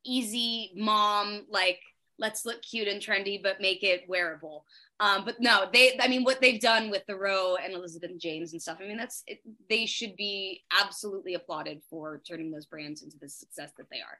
easy 0.05 0.71
mom 0.75 1.45
like 1.49 1.79
let's 2.19 2.45
look 2.45 2.61
cute 2.61 2.87
and 2.87 3.01
trendy, 3.01 3.41
but 3.41 3.61
make 3.61 3.83
it 3.83 4.07
wearable. 4.07 4.65
Um, 4.99 5.25
but 5.25 5.39
no, 5.39 5.65
they, 5.71 5.97
I 5.99 6.07
mean, 6.07 6.23
what 6.23 6.41
they've 6.41 6.59
done 6.59 6.89
with 6.89 7.05
the 7.05 7.15
Row 7.15 7.55
and 7.55 7.73
Elizabeth 7.73 8.17
James 8.17 8.53
and 8.53 8.61
stuff, 8.61 8.77
I 8.81 8.87
mean, 8.87 8.97
that's, 8.97 9.23
it, 9.27 9.41
they 9.69 9.85
should 9.85 10.15
be 10.15 10.63
absolutely 10.81 11.35
applauded 11.35 11.81
for 11.89 12.21
turning 12.27 12.51
those 12.51 12.65
brands 12.65 13.03
into 13.03 13.17
the 13.19 13.29
success 13.29 13.71
that 13.77 13.89
they 13.89 13.97
are. 13.97 14.19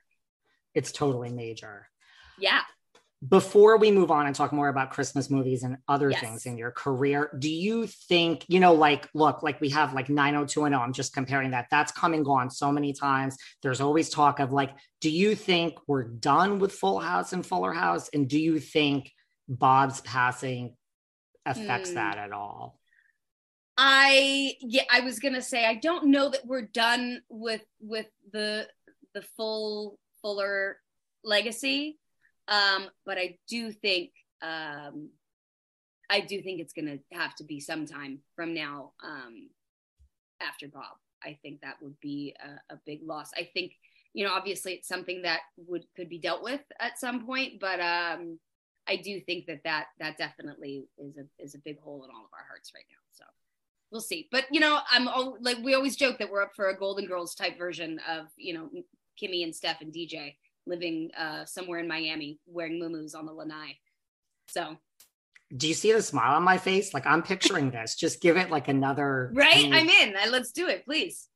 It's 0.74 0.92
totally 0.92 1.30
major. 1.30 1.88
Yeah 2.38 2.60
before 3.26 3.78
we 3.78 3.90
move 3.90 4.12
on 4.12 4.26
and 4.26 4.34
talk 4.34 4.52
more 4.52 4.68
about 4.68 4.90
Christmas 4.90 5.28
movies 5.28 5.64
and 5.64 5.78
other 5.88 6.10
yes. 6.10 6.20
things 6.20 6.46
in 6.46 6.56
your 6.56 6.70
career, 6.70 7.30
do 7.38 7.50
you 7.50 7.86
think, 7.86 8.44
you 8.46 8.60
know, 8.60 8.74
like, 8.74 9.08
look, 9.12 9.42
like 9.42 9.60
we 9.60 9.70
have 9.70 9.92
like 9.92 10.08
90210, 10.08 10.80
I'm 10.80 10.92
just 10.92 11.12
comparing 11.12 11.50
that. 11.50 11.66
That's 11.68 11.90
come 11.90 12.14
and 12.14 12.24
gone 12.24 12.48
so 12.48 12.70
many 12.70 12.92
times. 12.92 13.36
There's 13.62 13.80
always 13.80 14.08
talk 14.08 14.38
of 14.38 14.52
like, 14.52 14.70
do 15.00 15.10
you 15.10 15.34
think 15.34 15.74
we're 15.88 16.04
done 16.04 16.60
with 16.60 16.72
Full 16.72 17.00
House 17.00 17.32
and 17.32 17.44
Fuller 17.44 17.72
House? 17.72 18.08
And 18.12 18.28
do 18.28 18.38
you 18.38 18.60
think 18.60 19.10
Bob's 19.48 20.00
passing 20.02 20.76
affects 21.44 21.90
mm. 21.90 21.94
that 21.94 22.18
at 22.18 22.32
all? 22.32 22.78
I 23.80 24.54
yeah, 24.60 24.82
I 24.90 25.00
was 25.00 25.20
gonna 25.20 25.40
say 25.40 25.64
I 25.64 25.76
don't 25.76 26.06
know 26.06 26.30
that 26.30 26.44
we're 26.44 26.62
done 26.62 27.22
with 27.28 27.62
with 27.80 28.08
the 28.32 28.66
the 29.14 29.22
full 29.36 30.00
Fuller 30.20 30.78
legacy 31.22 31.96
um, 32.48 32.88
but 33.04 33.18
I 33.18 33.38
do 33.48 33.70
think 33.70 34.10
um, 34.42 35.10
I 36.10 36.20
do 36.20 36.40
think 36.40 36.60
it's 36.60 36.72
going 36.72 36.86
to 36.86 37.16
have 37.16 37.34
to 37.36 37.44
be 37.44 37.60
sometime 37.60 38.20
from 38.34 38.54
now 38.54 38.92
um, 39.04 39.50
after 40.40 40.68
Bob. 40.68 40.96
I 41.22 41.38
think 41.42 41.60
that 41.60 41.76
would 41.82 41.98
be 42.00 42.34
a, 42.42 42.74
a, 42.74 42.78
big 42.86 43.00
loss. 43.02 43.30
I 43.36 43.48
think 43.52 43.72
you 44.14 44.24
know 44.24 44.32
obviously 44.32 44.74
it's 44.74 44.88
something 44.88 45.22
that 45.22 45.40
would 45.66 45.84
could 45.96 46.08
be 46.08 46.18
dealt 46.18 46.42
with 46.42 46.60
at 46.80 46.98
some 46.98 47.26
point, 47.26 47.60
but 47.60 47.80
um, 47.80 48.38
I 48.86 48.96
do 48.96 49.20
think 49.20 49.46
that 49.46 49.62
that 49.64 49.86
that 49.98 50.16
definitely 50.16 50.86
is 50.96 51.16
a 51.18 51.42
is 51.42 51.54
a 51.54 51.58
big 51.58 51.80
hole 51.80 52.04
in 52.04 52.10
all 52.10 52.24
of 52.24 52.32
our 52.32 52.46
hearts 52.48 52.72
right 52.74 52.86
now. 52.88 52.96
So 53.12 53.24
we'll 53.90 54.00
see. 54.00 54.28
But 54.30 54.44
you 54.50 54.60
know, 54.60 54.78
I'm 54.90 55.08
all, 55.08 55.36
like 55.40 55.58
we 55.62 55.74
always 55.74 55.96
joke 55.96 56.18
that 56.18 56.30
we're 56.30 56.42
up 56.42 56.54
for 56.54 56.68
a 56.68 56.78
Golden 56.78 57.06
Girls 57.06 57.34
type 57.34 57.58
version 57.58 58.00
of 58.08 58.28
you 58.36 58.54
know 58.54 58.70
Kimmy 59.20 59.42
and 59.42 59.54
Steph 59.54 59.80
and 59.80 59.92
DJ 59.92 60.36
living 60.68 61.10
uh, 61.18 61.44
somewhere 61.44 61.78
in 61.78 61.88
Miami 61.88 62.38
wearing 62.46 62.80
muumuus 62.80 63.14
on 63.14 63.26
the 63.26 63.32
lanai. 63.32 63.78
So, 64.48 64.76
do 65.56 65.68
you 65.68 65.74
see 65.74 65.92
the 65.92 66.02
smile 66.02 66.36
on 66.36 66.42
my 66.42 66.58
face? 66.58 66.92
Like 66.92 67.06
I'm 67.06 67.22
picturing 67.22 67.70
this. 67.70 67.94
Just 67.94 68.20
give 68.20 68.36
it 68.36 68.50
like 68.50 68.68
another. 68.68 69.30
Right, 69.34 69.68
I'm 69.72 69.88
in. 69.88 70.14
Let's 70.30 70.52
do 70.52 70.68
it, 70.68 70.84
please. 70.84 71.28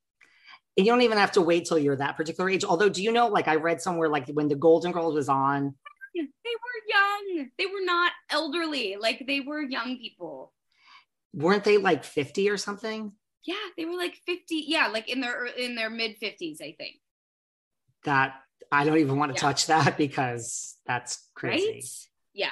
And 0.77 0.87
you 0.87 0.93
don't 0.93 1.03
even 1.03 1.19
have 1.19 1.33
to 1.33 1.43
wait 1.43 1.67
till 1.67 1.79
you're 1.79 1.97
that 1.97 2.17
particular 2.17 2.49
age. 2.49 2.65
Although, 2.65 2.89
do 2.89 3.03
you 3.03 3.13
know? 3.13 3.29
Like 3.29 3.49
I 3.49 3.57
read 3.57 3.81
somewhere, 3.81 4.09
like 4.09 4.29
when 4.29 4.49
the 4.49 4.55
Golden 4.55 4.93
Girls 4.93 5.15
was 5.15 5.29
on, 5.29 5.75
they 6.15 6.23
were 6.23 6.83
young. 6.89 7.51
They 7.59 7.67
were 7.67 7.85
not 7.85 8.13
elderly. 8.31 8.97
Like 9.01 9.25
they 9.27 9.41
were 9.41 9.63
young 9.63 9.99
people. 9.99 10.53
Weren't 11.35 11.65
they 11.65 11.79
like 11.79 12.05
50 12.05 12.51
or 12.51 12.57
something? 12.57 13.13
Yeah, 13.45 13.55
they 13.77 13.85
were 13.85 13.97
like 13.97 14.19
50. 14.27 14.65
Yeah, 14.67 14.89
like 14.89 15.09
in 15.09 15.21
their 15.21 15.47
in 15.47 15.75
their 15.75 15.91
mid 15.91 16.21
50s, 16.21 16.61
I 16.63 16.75
think. 16.79 16.97
That 18.05 18.35
I 18.73 18.85
don't 18.85 18.99
even 18.99 19.19
want 19.19 19.37
to 19.37 19.39
yeah. 19.39 19.49
touch 19.49 19.67
that 19.67 19.97
because 19.99 20.77
that's 20.87 21.29
crazy. 21.35 21.73
Right? 21.73 21.85
Yeah. 22.35 22.51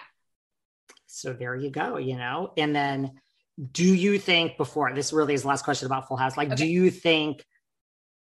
So 1.07 1.33
there 1.33 1.57
you 1.57 1.71
go, 1.71 1.97
you 1.97 2.17
know. 2.17 2.53
And 2.57 2.75
then 2.75 3.21
do 3.73 3.85
you 3.85 4.19
think 4.19 4.57
before 4.57 4.93
this 4.95 5.13
really 5.13 5.35
is 5.35 5.43
the 5.43 5.49
last 5.49 5.65
question 5.65 5.87
about 5.87 6.07
Full 6.09 6.17
House, 6.17 6.37
like 6.37 6.49
okay. 6.49 6.57
do 6.57 6.67
you 6.67 6.91
think 6.91 7.45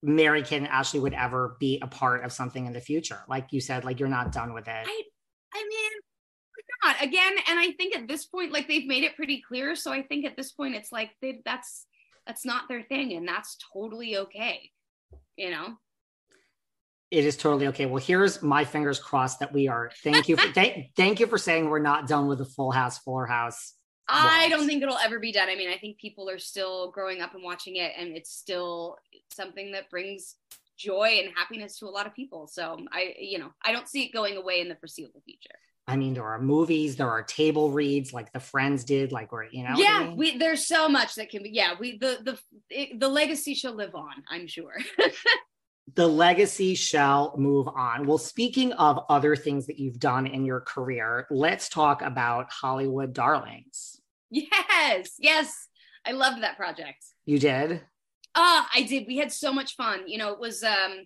Mary 0.02 0.42
Kate 0.42 0.58
and 0.58 0.68
Ashley 0.68 1.00
would 1.00 1.14
ever 1.14 1.56
be 1.60 1.78
a 1.82 1.86
part 1.86 2.24
of 2.24 2.32
something 2.32 2.66
in 2.66 2.72
the 2.72 2.80
future? 2.80 3.20
Like 3.28 3.48
you 3.52 3.60
said, 3.60 3.84
like 3.84 4.00
you're 4.00 4.08
not 4.08 4.32
done 4.32 4.54
with 4.54 4.68
it. 4.68 4.86
I 4.86 5.02
I 5.54 5.62
mean 5.68 5.92
not 6.82 7.02
again 7.02 7.32
and 7.48 7.58
i 7.58 7.70
think 7.72 7.96
at 7.96 8.08
this 8.08 8.26
point 8.26 8.52
like 8.52 8.68
they've 8.68 8.86
made 8.86 9.04
it 9.04 9.16
pretty 9.16 9.42
clear 9.46 9.74
so 9.74 9.92
i 9.92 10.02
think 10.02 10.24
at 10.24 10.36
this 10.36 10.52
point 10.52 10.74
it's 10.74 10.92
like 10.92 11.10
they 11.20 11.40
that's 11.44 11.86
that's 12.26 12.44
not 12.44 12.68
their 12.68 12.82
thing 12.82 13.12
and 13.12 13.26
that's 13.26 13.56
totally 13.72 14.16
okay 14.16 14.70
you 15.36 15.50
know 15.50 15.76
it 17.12 17.26
is 17.26 17.36
totally 17.36 17.66
okay. 17.68 17.84
Well, 17.84 18.02
here's 18.02 18.42
my 18.42 18.64
fingers 18.64 18.98
crossed 18.98 19.40
that 19.40 19.52
we 19.52 19.68
are. 19.68 19.90
Thank 20.02 20.30
you 20.30 20.36
for 20.36 20.48
thank, 20.54 20.94
thank 20.96 21.20
you 21.20 21.26
for 21.26 21.36
saying 21.36 21.68
we're 21.68 21.78
not 21.78 22.08
done 22.08 22.26
with 22.26 22.38
the 22.38 22.46
Full 22.46 22.70
House, 22.70 22.98
Fuller 22.98 23.26
House. 23.26 23.74
I 24.08 24.48
don't 24.48 24.66
think 24.66 24.82
it'll 24.82 24.96
ever 24.96 25.18
be 25.18 25.30
done. 25.30 25.48
I 25.48 25.54
mean, 25.54 25.70
I 25.70 25.76
think 25.76 25.98
people 25.98 26.28
are 26.28 26.38
still 26.38 26.90
growing 26.90 27.20
up 27.20 27.34
and 27.34 27.44
watching 27.44 27.76
it, 27.76 27.92
and 27.98 28.16
it's 28.16 28.32
still 28.32 28.96
something 29.30 29.72
that 29.72 29.90
brings 29.90 30.36
joy 30.78 31.20
and 31.22 31.32
happiness 31.36 31.78
to 31.78 31.86
a 31.86 31.90
lot 31.90 32.06
of 32.06 32.14
people. 32.14 32.46
So 32.46 32.78
I, 32.90 33.14
you 33.18 33.38
know, 33.38 33.52
I 33.62 33.72
don't 33.72 33.88
see 33.88 34.04
it 34.04 34.12
going 34.12 34.38
away 34.38 34.60
in 34.60 34.68
the 34.68 34.74
foreseeable 34.76 35.22
future. 35.24 35.54
I 35.86 35.96
mean, 35.96 36.14
there 36.14 36.24
are 36.24 36.40
movies, 36.40 36.96
there 36.96 37.10
are 37.10 37.22
table 37.22 37.70
reads 37.72 38.12
like 38.12 38.32
the 38.32 38.40
Friends 38.40 38.84
did, 38.84 39.12
like 39.12 39.32
where 39.32 39.46
you 39.50 39.64
know. 39.64 39.74
Yeah, 39.76 39.98
I 40.00 40.08
mean? 40.08 40.16
we 40.16 40.38
there's 40.38 40.66
so 40.66 40.88
much 40.88 41.14
that 41.16 41.28
can 41.28 41.42
be. 41.42 41.50
Yeah, 41.50 41.74
we 41.78 41.98
the 41.98 42.18
the 42.24 42.38
it, 42.70 42.98
the 42.98 43.08
legacy 43.08 43.54
shall 43.54 43.74
live 43.74 43.94
on. 43.94 44.24
I'm 44.30 44.46
sure. 44.46 44.74
the 45.94 46.06
legacy 46.06 46.74
shall 46.74 47.34
move 47.36 47.68
on. 47.68 48.06
Well, 48.06 48.18
speaking 48.18 48.72
of 48.74 49.04
other 49.08 49.36
things 49.36 49.66
that 49.66 49.78
you've 49.78 49.98
done 49.98 50.26
in 50.26 50.44
your 50.44 50.60
career, 50.60 51.26
let's 51.30 51.68
talk 51.68 52.02
about 52.02 52.50
Hollywood 52.52 53.12
Darlings. 53.12 54.00
Yes, 54.30 55.14
yes. 55.18 55.68
I 56.06 56.12
loved 56.12 56.42
that 56.42 56.56
project. 56.56 57.04
You 57.26 57.38
did? 57.38 57.82
Ah, 58.34 58.64
uh, 58.64 58.68
I 58.74 58.82
did. 58.82 59.06
We 59.06 59.18
had 59.18 59.30
so 59.30 59.52
much 59.52 59.76
fun. 59.76 60.08
You 60.08 60.18
know, 60.18 60.32
it 60.32 60.40
was 60.40 60.62
um 60.62 61.04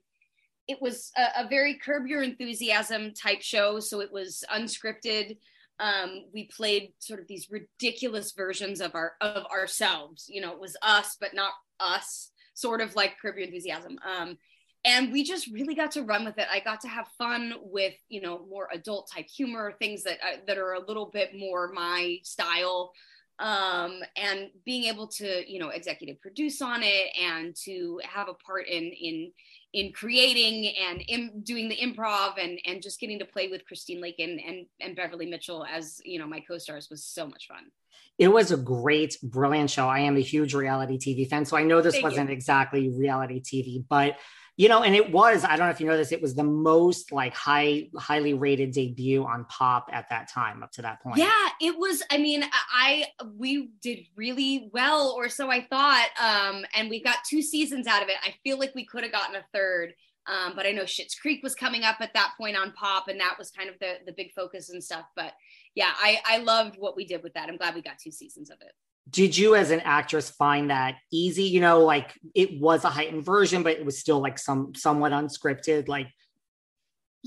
it 0.69 0.81
was 0.81 1.11
a, 1.17 1.45
a 1.45 1.49
very 1.49 1.75
curb 1.75 2.07
your 2.07 2.23
enthusiasm 2.23 3.13
type 3.15 3.43
show. 3.43 3.81
So 3.81 4.01
it 4.01 4.13
was 4.13 4.45
unscripted. 4.55 5.39
Um, 5.79 6.25
we 6.33 6.45
played 6.45 6.93
sort 6.99 7.21
of 7.21 7.27
these 7.27 7.51
ridiculous 7.51 8.33
versions 8.33 8.81
of 8.81 8.95
our 8.95 9.15
of 9.21 9.45
ourselves. 9.47 10.27
You 10.29 10.41
know, 10.41 10.53
it 10.53 10.61
was 10.61 10.77
us, 10.83 11.17
but 11.21 11.35
not 11.35 11.53
us, 11.81 12.31
sort 12.55 12.81
of 12.81 12.95
like 12.95 13.19
curb 13.21 13.37
your 13.37 13.47
enthusiasm. 13.47 13.99
Um, 14.07 14.39
and 14.85 15.13
we 15.13 15.25
just 15.25 15.49
really 15.49 15.75
got 15.75 15.93
to 15.93 16.03
run 16.03 16.25
with 16.25 16.39
it. 16.39 16.47
I 16.51 16.61
got 16.61 16.81
to 16.83 16.89
have 16.89 17.09
fun 17.19 17.55
with 17.63 17.95
you 18.09 18.21
know 18.21 18.47
more 18.49 18.69
adult 18.73 19.11
type 19.13 19.27
humor, 19.29 19.75
things 19.79 20.03
that 20.05 20.19
uh, 20.23 20.37
that 20.47 20.59
are 20.59 20.75
a 20.75 20.87
little 20.87 21.07
bit 21.07 21.31
more 21.37 21.73
my 21.73 22.19
style 22.23 22.93
um, 23.39 24.01
and 24.17 24.49
being 24.65 24.85
able 24.85 25.07
to 25.07 25.51
you 25.51 25.59
know 25.59 25.69
executive 25.69 26.21
produce 26.21 26.63
on 26.63 26.83
it 26.83 27.11
and 27.21 27.55
to 27.65 28.01
have 28.05 28.29
a 28.29 28.35
part 28.35 28.67
in 28.69 28.85
in 28.85 29.33
in 29.73 29.93
creating 29.93 30.75
and 30.77 31.03
in 31.03 31.43
doing 31.43 31.69
the 31.69 31.77
improv 31.77 32.35
and 32.43 32.59
and 32.65 32.83
just 32.83 32.99
getting 32.99 33.19
to 33.19 33.27
play 33.27 33.49
with 33.49 33.67
Christine 33.67 34.01
Lakin 34.01 34.31
and 34.31 34.41
and, 34.41 34.67
and 34.81 34.97
Beverley 34.97 35.27
Mitchell 35.27 35.67
as 35.67 36.01
you 36.05 36.19
know 36.19 36.27
my 36.27 36.41
co-stars 36.41 36.89
was 36.91 37.05
so 37.05 37.27
much 37.27 37.47
fun. 37.49 37.71
It 38.19 38.29
was 38.29 38.51
a 38.51 38.57
great, 38.57 39.19
brilliant 39.23 39.69
show. 39.69 39.89
I 39.89 40.01
am 40.01 40.17
a 40.17 40.21
huge 40.21 40.55
reality 40.55 40.97
TV 40.97 41.29
fan, 41.29 41.45
so 41.45 41.57
I 41.57 41.65
know 41.65 41.83
this 41.83 41.95
Thank 41.95 42.05
wasn't 42.05 42.31
you. 42.31 42.35
exactly 42.35 42.89
reality 42.89 43.43
TV, 43.43 43.85
but 43.87 44.17
you 44.57 44.69
know 44.69 44.83
and 44.83 44.95
it 44.95 45.13
was 45.13 45.45
i 45.45 45.57
don't 45.57 45.67
know 45.67 45.71
if 45.71 45.81
you 45.81 45.87
know 45.87 45.97
this 45.97 46.13
it 46.13 46.23
was 46.23 46.35
the 46.35 46.43
most 46.43 47.13
like 47.13 47.35
high 47.35 47.89
highly 47.97 48.35
rated 48.35 48.73
debut 48.73 49.25
on 49.25 49.45
pop 49.47 49.89
at 49.93 50.09
that 50.11 50.29
time 50.29 50.63
up 50.63 50.73
to 50.73 50.83
that 50.83 51.01
point 51.03 51.19
yeah 51.19 51.49
it 51.61 51.77
was 51.79 52.03
i 52.11 52.19
mean 52.19 52.45
i 52.75 53.07
we 53.37 53.71
did 53.83 54.01
really 54.17 54.71
well 54.73 55.15
or 55.17 55.29
so 55.29 55.51
i 55.51 55.61
thought 55.61 56.09
um 56.23 56.65
and 56.75 56.89
we 56.91 57.03
got 57.03 57.17
two 57.29 57.43
seasons 57.43 57.87
out 57.87 58.03
of 58.03 58.09
it 58.09 58.17
i 58.25 58.35
feel 58.43 58.59
like 58.59 58.75
we 58.75 58.85
could 58.85 59.03
have 59.03 59.13
gotten 59.13 59.37
a 59.37 59.45
third 59.53 59.95
um, 60.29 60.55
but 60.57 60.67
I 60.67 60.73
know 60.73 60.83
Schitt's 60.83 61.15
Creek 61.15 61.41
was 61.45 61.55
coming 61.55 61.85
up 61.85 61.99
at 62.01 62.13
that 62.15 62.33
point 62.37 62.57
on 62.57 62.73
Pop, 62.73 63.07
and 63.07 63.21
that 63.21 63.37
was 63.39 63.53
kind 63.53 63.69
of 63.71 63.77
the 63.79 63.99
the 64.07 64.11
big 64.13 64.33
focus 64.33 64.71
and 64.71 64.83
stuff. 64.83 65.05
But 65.15 65.33
yeah, 65.77 65.93
I 65.97 66.21
I 66.27 66.39
loved 66.39 66.75
what 66.81 66.97
we 66.97 67.07
did 67.07 67.23
with 67.23 67.35
that. 67.35 67.49
I'm 67.49 67.57
glad 67.57 67.77
we 67.77 67.81
got 67.81 68.01
two 68.03 68.11
seasons 68.11 68.51
of 68.51 68.57
it 68.61 68.73
did 69.09 69.37
you 69.37 69.55
as 69.55 69.71
an 69.71 69.81
actress 69.81 70.31
find 70.31 70.71
that 70.71 70.97
easy? 71.13 71.45
You 71.45 71.61
know 71.61 71.81
like 71.81 72.19
it 72.35 72.61
was 72.61 72.85
a 72.85 72.91
heightened 72.91 73.25
version 73.25 73.63
but 73.63 73.73
it 73.73 73.85
was 73.85 73.99
still 73.99 74.21
like 74.21 74.39
some 74.39 74.75
somewhat 74.75 75.13
unscripted 75.13 75.89
like 75.89 76.09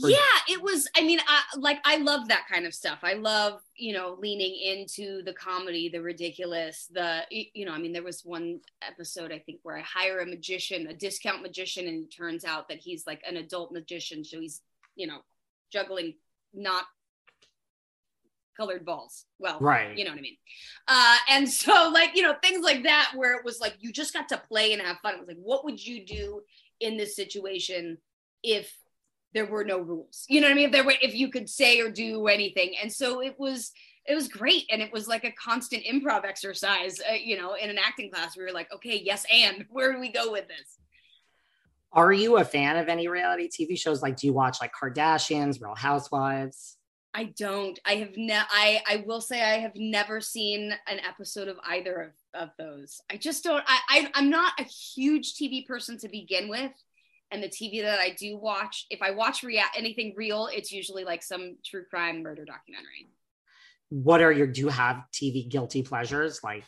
yeah 0.08 0.18
it 0.48 0.62
was 0.62 0.88
i 0.96 1.02
mean 1.02 1.20
I, 1.28 1.42
like 1.58 1.80
i 1.84 1.98
love 1.98 2.28
that 2.30 2.46
kind 2.50 2.66
of 2.66 2.74
stuff. 2.74 3.00
I 3.04 3.14
love 3.14 3.60
you 3.76 3.94
know 3.94 4.18
leaning 4.20 4.56
into 4.56 5.24
the 5.24 5.34
comedy 5.34 5.90
the 5.90 6.02
ridiculous 6.02 6.88
the 6.92 7.24
you 7.30 7.66
know 7.66 7.72
i 7.72 7.78
mean 7.78 7.94
there 7.94 8.04
was 8.04 8.24
one 8.24 8.60
episode 8.82 9.32
i 9.32 9.40
think 9.40 9.60
where 9.64 9.78
i 9.78 9.82
hire 9.82 10.20
a 10.20 10.26
magician 10.26 10.88
a 10.88 10.94
discount 10.94 11.42
magician 11.42 11.88
and 11.88 12.06
it 12.06 12.16
turns 12.16 12.46
out 12.46 12.70
that 12.70 12.80
he's 12.80 13.06
like 13.08 13.22
an 13.28 13.38
adult 13.38 13.72
magician 13.72 14.24
so 14.24 14.40
he's 14.40 14.62
you 14.96 15.08
know 15.08 15.20
juggling 15.72 16.14
not 16.54 16.86
colored 18.60 18.86
balls. 18.86 19.26
Well, 19.40 19.58
right. 19.60 19.98
You 19.98 20.04
know 20.04 20.12
what 20.12 20.20
I 20.20 20.22
mean? 20.22 20.38
Uh, 20.88 21.18
and 21.30 21.50
so 21.64 21.90
like, 21.94 22.12
you 22.16 22.22
know, 22.22 22.36
things 22.44 22.64
like 22.64 22.84
that, 22.84 23.14
where 23.16 23.38
it 23.38 23.46
was 23.46 23.60
like, 23.60 23.76
you 23.80 23.92
just 23.92 24.14
got 24.14 24.30
to 24.30 24.38
play 24.38 24.74
and 24.74 24.82
have 24.82 24.98
fun. 25.02 25.14
It 25.16 25.20
was 25.20 25.30
like, 25.30 25.38
what 25.42 25.64
would 25.64 25.84
you 25.84 26.06
do 26.06 26.42
in 26.80 26.98
this 26.98 27.16
situation 27.16 27.98
if 28.44 28.76
there 29.34 29.46
were 29.46 29.64
no 29.64 29.80
rules? 29.80 30.26
You 30.28 30.42
know 30.42 30.48
what 30.48 30.54
I 30.54 30.56
mean? 30.56 30.66
If 30.66 30.72
there 30.72 30.84
were, 30.84 30.96
if 31.02 31.16
you 31.16 31.30
could 31.30 31.50
say 31.50 31.80
or 31.80 31.90
do 31.90 32.28
anything. 32.28 32.74
And 32.82 32.92
so 32.92 33.22
it 33.22 33.40
was, 33.40 33.72
it 34.06 34.16
was 34.16 34.28
great. 34.28 34.66
And 34.72 34.82
it 34.82 34.92
was 34.92 35.08
like 35.08 35.24
a 35.24 35.32
constant 35.32 35.84
improv 35.86 36.26
exercise, 36.26 37.00
uh, 37.00 37.14
you 37.14 37.38
know, 37.38 37.54
in 37.54 37.70
an 37.70 37.78
acting 37.78 38.12
class, 38.12 38.36
we 38.36 38.44
were 38.44 38.52
like, 38.52 38.74
okay, 38.74 39.02
yes. 39.04 39.26
And 39.32 39.66
where 39.70 39.94
do 39.94 40.00
we 40.00 40.12
go 40.12 40.32
with 40.32 40.48
this? 40.48 40.78
Are 41.92 42.12
you 42.12 42.38
a 42.38 42.46
fan 42.46 42.78
of 42.78 42.88
any 42.88 43.08
reality 43.08 43.50
TV 43.50 43.80
shows? 43.80 44.04
Like, 44.04 44.16
do 44.16 44.28
you 44.28 44.34
watch 44.34 44.58
like 44.62 44.72
Kardashians, 44.80 45.60
Real 45.60 45.74
Housewives? 45.74 46.78
I 47.14 47.26
don't. 47.38 47.80
I 47.86 47.96
have 47.96 48.16
ne- 48.16 48.34
I 48.34 48.82
I 48.88 49.04
will 49.06 49.22
say 49.22 49.42
I 49.42 49.60
have 49.60 49.76
never 49.76 50.22
seen 50.22 50.74
an 50.88 51.00
episode 51.00 51.48
of 51.48 51.58
either 51.68 52.14
of, 52.34 52.42
of 52.42 52.50
those. 52.58 53.02
I 53.12 53.18
just 53.18 53.44
don't 53.44 53.64
I, 53.68 53.80
I 53.90 54.12
I'm 54.14 54.30
not 54.30 54.54
a 54.60 54.64
huge 54.64 55.34
TV 55.34 55.66
person 55.66 55.98
to 56.00 56.10
begin 56.10 56.50
with. 56.50 56.72
And 57.32 57.44
the 57.44 57.48
TV 57.48 57.84
that 57.84 58.00
I 58.00 58.12
do 58.12 58.38
watch, 58.38 58.88
if 58.90 59.04
I 59.04 59.12
watch 59.12 59.44
rea- 59.44 59.62
anything 59.76 60.16
real, 60.18 60.50
it's 60.52 60.72
usually 60.72 61.04
like 61.04 61.22
some 61.22 61.58
true 61.64 61.84
crime 61.88 62.24
murder 62.24 62.44
documentary. 62.44 63.08
What 63.90 64.22
are 64.22 64.32
your 64.32 64.48
do 64.48 64.62
you 64.62 64.70
have 64.70 65.04
TV 65.12 65.50
guilty 65.50 65.82
pleasures 65.82 66.42
like? 66.44 66.64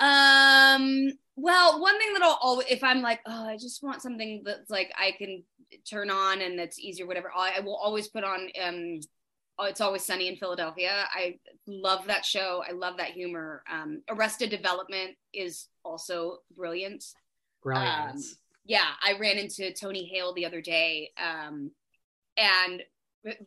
Um 0.00 1.12
well, 1.38 1.80
one 1.80 1.98
thing 1.98 2.14
that 2.14 2.22
I'll 2.22 2.38
always, 2.40 2.66
if 2.70 2.82
I'm 2.82 3.02
like, 3.02 3.20
oh, 3.26 3.46
I 3.46 3.58
just 3.58 3.82
want 3.82 4.00
something 4.00 4.42
that's 4.44 4.70
like 4.70 4.90
I 4.98 5.12
can 5.12 5.44
turn 5.88 6.10
on 6.10 6.42
and 6.42 6.58
that's 6.58 6.78
easier, 6.78 7.06
whatever. 7.06 7.30
I, 7.34 7.54
I 7.58 7.60
will 7.60 7.76
always 7.76 8.08
put 8.08 8.24
on. 8.24 8.48
Um, 8.62 9.00
oh, 9.58 9.64
it's 9.64 9.80
always 9.80 10.04
sunny 10.04 10.28
in 10.28 10.36
Philadelphia. 10.36 11.04
I 11.12 11.38
love 11.66 12.06
that 12.06 12.24
show. 12.24 12.62
I 12.68 12.72
love 12.72 12.96
that 12.98 13.10
humor. 13.10 13.62
Um, 13.70 14.02
Arrested 14.08 14.50
Development 14.50 15.16
is 15.32 15.68
also 15.84 16.38
brilliant. 16.56 17.04
Brilliant. 17.62 18.16
Um, 18.16 18.22
yeah, 18.64 18.88
I 19.02 19.16
ran 19.18 19.38
into 19.38 19.72
Tony 19.72 20.04
Hale 20.04 20.34
the 20.34 20.46
other 20.46 20.60
day, 20.60 21.10
um, 21.22 21.70
and 22.36 22.82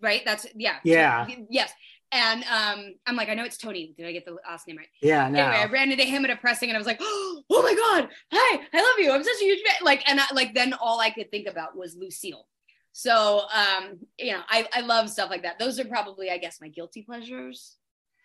right, 0.01 0.22
that's 0.26 0.47
yeah, 0.55 0.78
yeah, 0.84 1.28
yes. 1.49 1.72
And 2.12 2.43
um, 2.45 2.95
I'm 3.05 3.16
like, 3.16 3.30
I 3.30 3.36
know 3.36 3.43
it's 3.43 3.57
Tony. 3.57 3.93
Did 3.95 4.07
I 4.07 4.12
get 4.12 4.26
the 4.26 4.38
last 4.47 4.68
name 4.68 4.78
right? 4.78 4.88
Yeah. 5.01 5.30
No. 5.30 5.39
Anyway, 5.39 5.57
I 5.57 5.66
ran 5.66 5.91
into 5.91 6.03
him 6.03 6.26
at 6.26 6.32
a 6.32 6.36
pressing, 6.36 6.70
and 6.70 6.76
I 6.76 6.80
was 6.80 6.88
like, 6.88 6.99
oh 7.01 7.43
my 7.49 7.76
god, 7.76 8.10
hi, 8.32 8.62
I 8.74 8.82
love 8.82 8.99
you. 8.99 9.12
I'm 9.12 9.24
such 9.24 9.41
a 9.41 9.45
huge 9.45 9.62
fan. 9.62 9.76
Like, 9.84 10.07
and 10.10 10.20
I, 10.20 10.26
like 10.34 10.53
then 10.55 10.74
all 10.74 10.99
I 10.99 11.12
could 11.12 11.30
think 11.30 11.47
about 11.47 11.78
was 11.78 11.95
Lucille. 11.95 12.47
So 12.91 13.43
um, 13.53 13.99
you 14.18 14.32
know, 14.32 14.41
I 14.49 14.68
I 14.74 14.82
love 14.82 15.10
stuff 15.10 15.30
like 15.30 15.43
that. 15.43 15.60
Those 15.60 15.80
are 15.80 15.86
probably, 15.86 16.32
I 16.32 16.38
guess, 16.38 16.60
my 16.60 16.68
guilty 16.68 17.03
pleasures, 17.03 17.78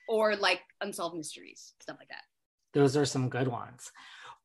or 0.09 0.35
like 0.37 0.61
unsolved 0.80 1.16
mysteries, 1.16 1.74
stuff 1.80 1.97
like 1.99 2.09
that. 2.09 2.22
Those 2.72 2.97
are 2.97 3.05
some 3.05 3.28
good 3.28 3.49
ones. 3.49 3.93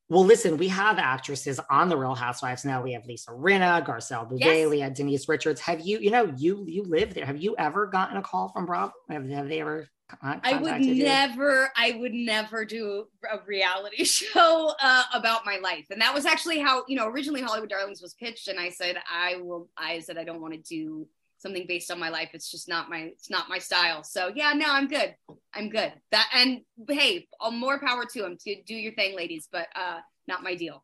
Well, 0.10 0.26
listen, 0.26 0.58
we 0.58 0.68
have 0.70 0.98
actresses 0.98 1.60
on 1.70 1.88
the 1.88 1.96
Real 1.96 2.16
Housewives 2.16 2.66
now. 2.66 2.82
We 2.82 2.94
have 2.94 3.06
Lisa 3.06 3.30
Rinna, 3.30 3.86
Garcelle 3.86 4.28
Beauvais, 4.28 4.62
yes. 4.62 4.70
we 4.70 4.94
Denise 4.96 5.30
Richards. 5.30 5.62
Have 5.62 5.82
you, 5.82 6.00
you 6.00 6.10
know, 6.10 6.34
you 6.36 6.66
you 6.68 6.84
live 6.84 7.14
there. 7.14 7.26
Have 7.26 7.38
you 7.38 7.56
ever 7.60 7.86
gotten 7.86 8.18
a 8.18 8.22
call 8.24 8.50
from 8.50 8.66
Bravo? 8.66 8.92
Have, 9.10 9.30
have 9.30 9.48
they 9.48 9.62
ever? 9.62 9.88
I 10.22 10.60
would 10.60 10.82
never. 10.82 11.70
I 11.76 11.96
would 12.00 12.14
never 12.14 12.66
do 12.66 13.06
a 13.32 13.38
reality 13.46 14.04
show 14.06 14.74
uh, 14.82 15.04
about 15.14 15.46
my 15.46 15.58
life, 15.58 15.86
and 15.92 16.02
that 16.02 16.16
was 16.16 16.26
actually 16.26 16.58
how 16.58 16.84
you 16.88 16.96
know 16.96 17.08
originally 17.08 17.42
Hollywood 17.42 17.70
Darlings 17.70 18.02
was 18.02 18.16
pitched, 18.16 18.48
and 18.48 18.60
I 18.60 18.70
said 18.70 18.98
I 19.08 19.36
will. 19.36 19.70
I 19.78 20.00
said 20.00 20.18
I 20.18 20.24
don't 20.24 20.42
want 20.42 20.56
to 20.56 20.60
do 20.60 21.08
something 21.40 21.66
based 21.68 21.92
on 21.92 22.00
my 22.00 22.10
life. 22.10 22.30
It's 22.34 22.52
just 22.52 22.70
not 22.70 22.90
my 22.90 23.00
it's 23.00 23.30
not 23.30 23.50
my 23.50 23.58
style. 23.58 24.04
So 24.04 24.32
yeah, 24.36 24.54
no, 24.54 24.66
I'm 24.68 24.88
good. 24.88 25.16
I'm 25.54 25.70
good. 25.70 25.94
That 26.12 26.30
and 26.34 26.62
hey, 26.88 27.28
more 27.52 27.80
power 27.80 28.06
to 28.06 28.22
them 28.22 28.38
to 28.46 28.62
do 28.64 28.76
your 28.76 28.94
thing, 28.94 29.16
ladies, 29.16 29.48
but 29.52 29.68
uh 29.76 30.00
not 30.28 30.44
my 30.44 30.56
deal. 30.56 30.84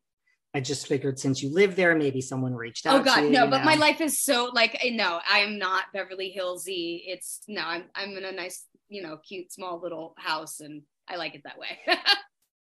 I 0.55 0.61
just 0.61 0.87
figured 0.87 1.19
since 1.19 1.43
you 1.43 1.53
live 1.53 1.75
there, 1.75 1.93
maybe 1.97 2.21
someone 2.21 2.55
reached 2.55 2.85
out. 2.85 3.01
Oh 3.01 3.03
God, 3.03 3.25
you, 3.25 3.29
no! 3.29 3.43
You 3.43 3.49
but 3.49 3.65
my 3.65 3.75
life 3.75 3.99
is 3.99 4.23
so 4.23 4.51
like 4.53 4.79
no, 4.85 5.19
I 5.29 5.39
am 5.39 5.57
not 5.57 5.83
Beverly 5.93 6.33
Hillsy. 6.35 7.01
It's 7.05 7.41
no, 7.49 7.61
I'm 7.61 7.83
I'm 7.93 8.11
in 8.11 8.23
a 8.23 8.31
nice, 8.31 8.65
you 8.87 9.03
know, 9.03 9.17
cute 9.17 9.51
small 9.51 9.81
little 9.81 10.15
house, 10.17 10.61
and 10.61 10.83
I 11.09 11.17
like 11.17 11.35
it 11.35 11.41
that 11.43 11.59
way. 11.59 11.77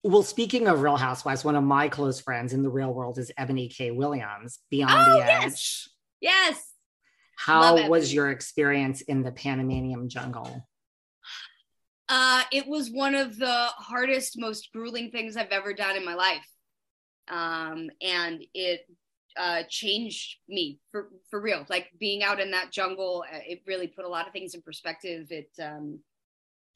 well, 0.03 0.23
speaking 0.23 0.67
of 0.67 0.81
Real 0.81 0.97
Housewives, 0.97 1.45
one 1.45 1.57
of 1.57 1.63
my 1.63 1.91
close 1.91 2.21
friends 2.21 2.55
in 2.55 2.63
the 2.63 2.71
real 2.71 2.93
world 2.93 3.19
is 3.19 3.31
Ebony 3.37 3.69
K. 3.69 3.91
Williams, 3.91 4.61
Beyond 4.71 4.95
oh, 4.95 5.19
the 5.19 5.25
Edge. 5.27 5.43
Yes. 5.43 5.89
yes. 6.23 6.74
How 7.37 7.89
was 7.89 8.13
your 8.13 8.31
experience 8.31 9.01
in 9.03 9.23
the 9.23 9.33
Panamanian 9.33 10.09
jungle? 10.09 10.67
Uh, 12.09 12.43
it 12.53 12.67
was 12.67 12.91
one 12.91 13.15
of 13.15 13.39
the 13.39 13.67
hardest, 13.77 14.39
most 14.39 14.71
grueling 14.73 15.11
things 15.11 15.37
I've 15.37 15.51
ever 15.51 15.73
done 15.73 15.97
in 15.97 16.05
my 16.05 16.15
life. 16.15 16.47
Um, 17.29 17.89
and 18.03 18.45
it 18.53 18.83
uh, 19.37 19.63
changed 19.69 20.37
me 20.49 20.79
for, 20.91 21.09
for 21.31 21.41
real. 21.41 21.65
Like 21.69 21.89
being 21.99 22.23
out 22.23 22.41
in 22.41 22.51
that 22.51 22.71
jungle, 22.73 23.25
uh, 23.33 23.41
it 23.47 23.63
really 23.67 23.89
put 23.89 24.05
a 24.05 24.09
lot 24.09 24.27
of 24.27 24.33
things 24.33 24.55
in 24.55 24.63
perspective. 24.63 25.29
It, 25.31 25.51
um, 25.63 26.01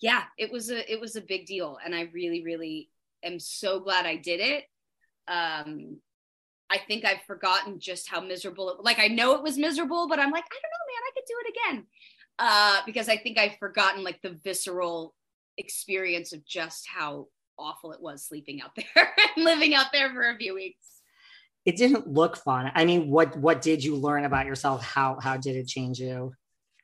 yeah, 0.01 0.25
it 0.39 0.51
was 0.51 0.71
a, 0.71 0.91
it 0.91 1.01
was 1.01 1.17
a 1.17 1.21
big 1.21 1.47
deal. 1.47 1.79
And 1.85 1.95
I 1.95 2.09
really, 2.13 2.43
really 2.43 2.89
am 3.23 3.39
so 3.39 3.81
glad 3.81 4.07
I 4.07 4.17
did 4.17 4.41
it. 4.41 4.65
Um, 5.29 5.99
I 6.71 6.79
think 6.79 7.05
I've 7.05 7.23
forgotten 7.27 7.81
just 7.81 8.09
how 8.09 8.21
miserable 8.21 8.71
it 8.71 8.85
like 8.85 8.99
I 8.99 9.09
know 9.09 9.35
it 9.35 9.43
was 9.43 9.57
miserable, 9.57 10.09
but 10.09 10.19
I'm 10.19 10.31
like, 10.31 10.45
I 10.45 10.59
don't 10.63 10.63
know, 10.63 10.87
man, 10.93 11.03
I 11.07 11.13
could 11.15 11.25
do 11.27 11.35
it 11.45 11.55
again. 11.57 11.87
Uh, 12.39 12.81
because 12.87 13.09
I 13.09 13.17
think 13.17 13.39
I've 13.39 13.59
forgotten 13.59 14.05
like 14.05 14.21
the 14.23 14.39
visceral 14.45 15.15
experience 15.57 16.33
of 16.33 16.47
just 16.47 16.87
how 16.87 17.27
awful 17.59 17.93
it 17.93 18.01
was 18.01 18.25
sleeping 18.25 18.61
out 18.63 18.71
there 18.77 19.15
and 19.37 19.45
living 19.45 19.75
out 19.75 19.87
there 19.93 20.11
for 20.11 20.31
a 20.31 20.37
few 20.37 20.55
weeks. 20.55 20.85
It 21.65 21.77
didn't 21.77 22.07
look 22.07 22.37
fun. 22.37 22.71
I 22.75 22.85
mean, 22.85 23.11
what 23.11 23.37
what 23.37 23.61
did 23.61 23.85
you 23.85 23.97
learn 23.97 24.25
about 24.25 24.47
yourself? 24.47 24.83
How 24.83 25.19
how 25.21 25.37
did 25.37 25.57
it 25.57 25.67
change 25.67 25.99
you? 25.99 26.33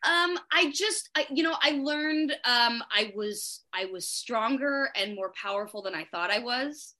Um, 0.04 0.38
I 0.52 0.70
just, 0.70 1.08
I, 1.16 1.26
you 1.30 1.42
know, 1.42 1.56
I 1.62 1.70
learned 1.82 2.32
um, 2.44 2.82
I 2.92 3.12
was 3.16 3.62
I 3.72 3.86
was 3.86 4.06
stronger 4.06 4.90
and 4.94 5.14
more 5.14 5.32
powerful 5.40 5.80
than 5.80 5.94
I 5.94 6.04
thought 6.10 6.30
I 6.30 6.40
was. 6.40 6.94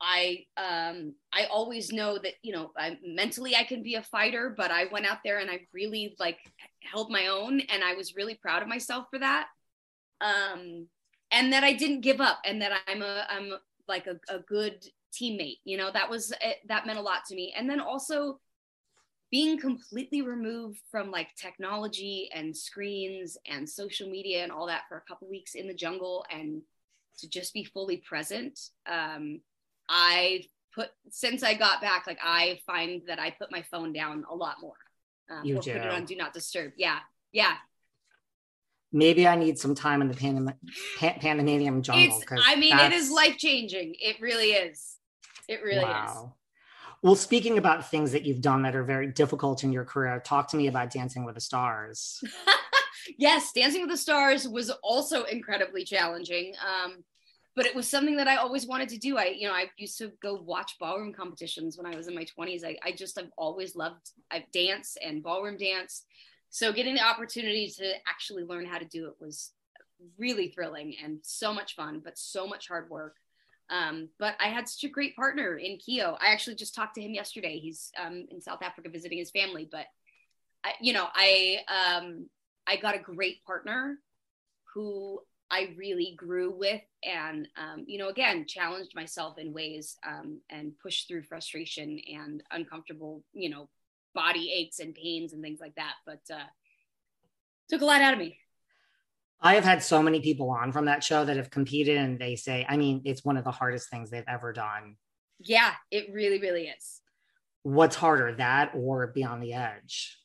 I 0.00 0.46
um 0.56 1.14
I 1.32 1.44
always 1.44 1.92
know 1.92 2.18
that 2.18 2.34
you 2.42 2.52
know 2.52 2.72
I 2.76 2.98
mentally 3.04 3.54
I 3.56 3.64
can 3.64 3.82
be 3.82 3.96
a 3.96 4.02
fighter, 4.02 4.54
but 4.56 4.70
I 4.70 4.86
went 4.90 5.06
out 5.06 5.18
there 5.24 5.38
and 5.38 5.50
I 5.50 5.66
really 5.72 6.16
like 6.18 6.38
held 6.82 7.10
my 7.10 7.26
own, 7.26 7.60
and 7.60 7.84
I 7.84 7.94
was 7.94 8.16
really 8.16 8.34
proud 8.34 8.62
of 8.62 8.68
myself 8.68 9.06
for 9.10 9.18
that. 9.18 9.48
Um, 10.20 10.86
and 11.32 11.52
that 11.52 11.64
I 11.64 11.72
didn't 11.72 12.00
give 12.00 12.20
up, 12.20 12.40
and 12.44 12.62
that 12.62 12.72
I'm 12.86 13.02
a 13.02 13.26
I'm 13.28 13.52
like 13.88 14.06
a, 14.06 14.18
a 14.34 14.38
good 14.40 14.84
teammate. 15.12 15.58
You 15.64 15.76
know, 15.76 15.90
that 15.92 16.08
was 16.08 16.32
eh, 16.40 16.54
that 16.68 16.86
meant 16.86 16.98
a 16.98 17.02
lot 17.02 17.24
to 17.26 17.34
me. 17.34 17.54
And 17.56 17.68
then 17.68 17.80
also 17.80 18.40
being 19.30 19.58
completely 19.58 20.22
removed 20.22 20.80
from 20.90 21.10
like 21.10 21.28
technology 21.36 22.28
and 22.34 22.56
screens 22.56 23.36
and 23.46 23.68
social 23.68 24.08
media 24.10 24.42
and 24.42 24.50
all 24.50 24.66
that 24.66 24.82
for 24.88 24.96
a 24.96 25.02
couple 25.02 25.28
weeks 25.28 25.54
in 25.54 25.68
the 25.68 25.74
jungle 25.74 26.24
and 26.30 26.62
to 27.18 27.28
just 27.28 27.54
be 27.54 27.62
fully 27.64 27.98
present. 27.98 28.58
Um, 28.90 29.40
I 29.90 30.44
put 30.74 30.88
since 31.10 31.42
I 31.42 31.54
got 31.54 31.82
back, 31.82 32.06
like 32.06 32.20
I 32.22 32.60
find 32.64 33.02
that 33.08 33.18
I 33.18 33.30
put 33.30 33.50
my 33.50 33.62
phone 33.62 33.92
down 33.92 34.24
a 34.30 34.34
lot 34.34 34.56
more. 34.62 34.72
Um, 35.28 35.44
You 35.44 35.56
or 35.56 35.62
put 35.62 35.68
it 35.68 35.82
do. 35.82 35.88
on 35.88 36.04
do 36.04 36.16
not 36.16 36.32
disturb. 36.32 36.72
Yeah, 36.76 36.98
yeah. 37.32 37.54
Maybe 38.92 39.26
I 39.26 39.36
need 39.36 39.58
some 39.58 39.74
time 39.74 40.00
in 40.00 40.08
the 40.08 40.14
Pan- 40.14 40.56
Pan- 40.98 41.20
jungle. 41.82 42.22
I 42.44 42.56
mean, 42.56 42.76
it 42.76 42.92
is 42.92 43.10
life 43.10 43.36
changing. 43.36 43.94
It 44.00 44.20
really 44.20 44.50
is. 44.50 44.96
It 45.48 45.62
really 45.62 45.84
is. 45.84 46.10
Well, 47.02 47.14
speaking 47.14 47.56
about 47.56 47.90
things 47.90 48.12
that 48.12 48.24
you've 48.24 48.40
done 48.40 48.62
that 48.62 48.76
are 48.76 48.84
very 48.84 49.06
difficult 49.06 49.64
in 49.64 49.72
your 49.72 49.84
career, 49.84 50.20
talk 50.24 50.48
to 50.48 50.56
me 50.56 50.66
about 50.66 50.90
Dancing 50.90 51.24
with 51.24 51.34
the 51.34 51.40
Stars. 51.40 52.22
yes, 53.18 53.52
Dancing 53.52 53.82
with 53.82 53.90
the 53.90 53.96
Stars 53.96 54.46
was 54.46 54.70
also 54.82 55.24
incredibly 55.24 55.84
challenging. 55.84 56.54
Um, 56.60 57.04
but 57.56 57.66
it 57.66 57.74
was 57.74 57.88
something 57.88 58.16
that 58.16 58.28
I 58.28 58.36
always 58.36 58.66
wanted 58.66 58.88
to 58.90 58.98
do. 58.98 59.18
I, 59.18 59.34
you 59.36 59.48
know, 59.48 59.54
I 59.54 59.70
used 59.76 59.98
to 59.98 60.12
go 60.22 60.34
watch 60.34 60.76
ballroom 60.78 61.12
competitions 61.12 61.76
when 61.76 61.92
I 61.92 61.96
was 61.96 62.06
in 62.06 62.14
my 62.14 62.24
20s. 62.24 62.64
I, 62.64 62.76
I 62.82 62.92
just 62.92 63.18
have 63.18 63.30
always 63.36 63.74
loved 63.74 64.10
I've 64.30 64.50
dance 64.52 64.96
and 65.04 65.22
ballroom 65.22 65.56
dance. 65.56 66.04
So 66.50 66.72
getting 66.72 66.94
the 66.94 67.04
opportunity 67.04 67.68
to 67.78 67.92
actually 68.08 68.44
learn 68.44 68.66
how 68.66 68.78
to 68.78 68.84
do 68.84 69.06
it 69.06 69.14
was 69.20 69.52
really 70.18 70.48
thrilling 70.48 70.94
and 71.02 71.18
so 71.22 71.52
much 71.52 71.74
fun, 71.74 72.00
but 72.02 72.18
so 72.18 72.46
much 72.46 72.68
hard 72.68 72.88
work. 72.88 73.16
Um, 73.68 74.08
but 74.18 74.34
I 74.40 74.48
had 74.48 74.68
such 74.68 74.84
a 74.84 74.92
great 74.92 75.14
partner 75.14 75.56
in 75.56 75.78
Keo. 75.78 76.16
I 76.20 76.32
actually 76.32 76.56
just 76.56 76.74
talked 76.74 76.96
to 76.96 77.02
him 77.02 77.14
yesterday. 77.14 77.58
He's 77.58 77.92
um, 78.04 78.26
in 78.30 78.40
South 78.40 78.62
Africa 78.62 78.88
visiting 78.88 79.18
his 79.18 79.30
family, 79.30 79.68
but 79.70 79.86
I, 80.64 80.72
you 80.80 80.92
know, 80.92 81.06
I 81.14 81.58
um, 81.68 82.28
I 82.66 82.76
got 82.76 82.96
a 82.96 82.98
great 82.98 83.44
partner 83.44 83.98
who 84.74 85.20
I 85.50 85.74
really 85.76 86.14
grew 86.16 86.52
with, 86.56 86.82
and 87.02 87.48
um, 87.56 87.84
you 87.86 87.98
know, 87.98 88.08
again, 88.08 88.46
challenged 88.46 88.94
myself 88.94 89.38
in 89.38 89.52
ways 89.52 89.96
um, 90.06 90.40
and 90.48 90.72
pushed 90.80 91.08
through 91.08 91.24
frustration 91.24 92.00
and 92.14 92.42
uncomfortable, 92.52 93.24
you 93.32 93.50
know, 93.50 93.68
body 94.14 94.52
aches 94.54 94.78
and 94.78 94.94
pains 94.94 95.32
and 95.32 95.42
things 95.42 95.60
like 95.60 95.74
that. 95.74 95.94
But 96.06 96.20
uh, 96.32 96.44
took 97.68 97.82
a 97.82 97.84
lot 97.84 98.00
out 98.00 98.12
of 98.12 98.20
me. 98.20 98.38
I 99.40 99.54
have 99.54 99.64
had 99.64 99.82
so 99.82 100.02
many 100.02 100.20
people 100.20 100.50
on 100.50 100.70
from 100.70 100.84
that 100.84 101.02
show 101.02 101.24
that 101.24 101.36
have 101.36 101.50
competed, 101.50 101.96
and 101.96 102.18
they 102.18 102.36
say, 102.36 102.66
I 102.68 102.76
mean, 102.76 103.02
it's 103.04 103.24
one 103.24 103.36
of 103.36 103.44
the 103.44 103.50
hardest 103.50 103.88
things 103.90 104.10
they've 104.10 104.22
ever 104.28 104.52
done. 104.52 104.96
Yeah, 105.38 105.72
it 105.90 106.12
really, 106.12 106.38
really 106.38 106.64
is. 106.64 107.00
What's 107.62 107.96
harder, 107.96 108.34
that 108.36 108.72
or 108.74 109.08
Beyond 109.08 109.42
the 109.42 109.54
Edge? 109.54 110.19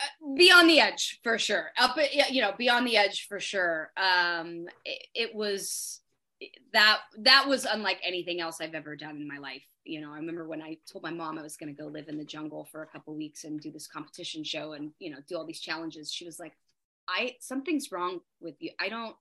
Uh, 0.00 0.34
beyond 0.36 0.68
the 0.68 0.80
edge 0.80 1.20
for 1.22 1.38
sure. 1.38 1.70
Up 1.78 1.96
you 2.30 2.40
know 2.40 2.52
beyond 2.58 2.86
the 2.86 2.96
edge 2.96 3.26
for 3.28 3.38
sure. 3.38 3.92
Um 3.96 4.66
it, 4.84 5.06
it 5.14 5.34
was 5.34 6.00
that 6.72 6.98
that 7.18 7.46
was 7.48 7.64
unlike 7.64 8.00
anything 8.02 8.40
else 8.40 8.60
i've 8.60 8.74
ever 8.74 8.96
done 8.96 9.16
in 9.16 9.28
my 9.28 9.38
life. 9.38 9.62
You 9.84 10.00
know 10.00 10.12
i 10.12 10.16
remember 10.16 10.48
when 10.48 10.62
i 10.62 10.78
told 10.90 11.04
my 11.04 11.12
mom 11.12 11.38
i 11.38 11.42
was 11.42 11.56
going 11.56 11.74
to 11.74 11.80
go 11.80 11.88
live 11.88 12.08
in 12.08 12.18
the 12.18 12.24
jungle 12.24 12.66
for 12.72 12.82
a 12.82 12.86
couple 12.86 13.14
weeks 13.14 13.44
and 13.44 13.60
do 13.60 13.70
this 13.70 13.86
competition 13.86 14.42
show 14.42 14.72
and 14.72 14.90
you 14.98 15.10
know 15.10 15.18
do 15.28 15.36
all 15.36 15.46
these 15.46 15.60
challenges. 15.60 16.12
She 16.12 16.24
was 16.24 16.38
like 16.40 16.54
i 17.08 17.36
something's 17.40 17.92
wrong 17.92 18.20
with 18.40 18.56
you. 18.60 18.72
I 18.80 18.88
don't 18.88 19.14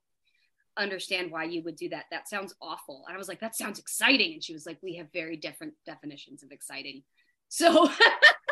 understand 0.75 1.31
why 1.31 1.43
you 1.43 1.61
would 1.63 1.75
do 1.75 1.89
that. 1.89 2.05
That 2.09 2.27
sounds 2.27 2.55
awful. 2.61 3.03
And 3.07 3.13
i 3.13 3.17
was 3.17 3.27
like 3.27 3.41
that 3.41 3.55
sounds 3.55 3.77
exciting. 3.77 4.33
And 4.33 4.43
she 4.43 4.53
was 4.53 4.65
like 4.65 4.79
we 4.81 4.95
have 4.95 5.07
very 5.13 5.37
different 5.37 5.73
definitions 5.85 6.41
of 6.41 6.51
exciting. 6.51 7.03
So 7.49 7.89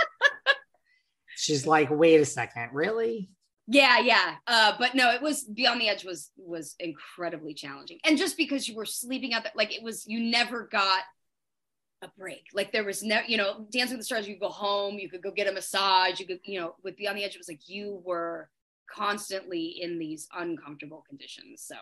She's 1.42 1.66
like, 1.66 1.89
wait 1.89 2.22
a 2.22 2.26
second, 2.26 2.70
really? 2.72 3.32
Yeah, 3.66 3.98
yeah. 4.00 4.36
Uh, 4.46 4.74
but 4.78 4.94
no, 4.94 5.12
it 5.12 5.24
was 5.24 5.44
Beyond 5.44 5.82
the 5.82 5.89
Edge 5.89 6.06
was 6.06 6.30
was 6.38 6.76
incredibly 6.80 7.56
challenging. 7.56 7.98
And 8.06 8.16
just 8.16 8.38
because 8.38 8.68
you 8.68 8.76
were 8.76 8.86
sleeping 8.86 9.34
out 9.34 9.44
that 9.46 9.56
like 9.56 9.76
it 9.76 9.82
was 9.82 10.06
you 10.06 10.20
never 10.20 10.68
got 10.72 11.02
a 12.04 12.10
break. 12.16 12.44
Like 12.54 12.72
there 12.72 12.84
was 12.84 13.02
no, 13.02 13.22
you 13.26 13.38
know, 13.38 13.66
Dancing 13.72 13.98
with 13.98 14.02
the 14.02 14.06
Stars, 14.06 14.28
you 14.28 14.36
could 14.36 14.42
go 14.42 14.50
home, 14.50 15.00
you 15.00 15.10
could 15.10 15.24
go 15.24 15.32
get 15.32 15.48
a 15.48 15.52
massage, 15.52 16.20
you 16.20 16.28
could, 16.28 16.42
you 16.44 16.60
know, 16.60 16.76
with 16.84 16.96
Beyond 16.96 17.18
the 17.18 17.24
Edge, 17.24 17.34
it 17.34 17.39
was 17.39 17.48
like 17.48 17.68
you 17.68 18.02
were 18.06 18.50
constantly 18.94 19.78
in 19.82 19.98
these 19.98 20.28
uncomfortable 20.38 21.04
conditions. 21.10 21.64
So 21.66 21.76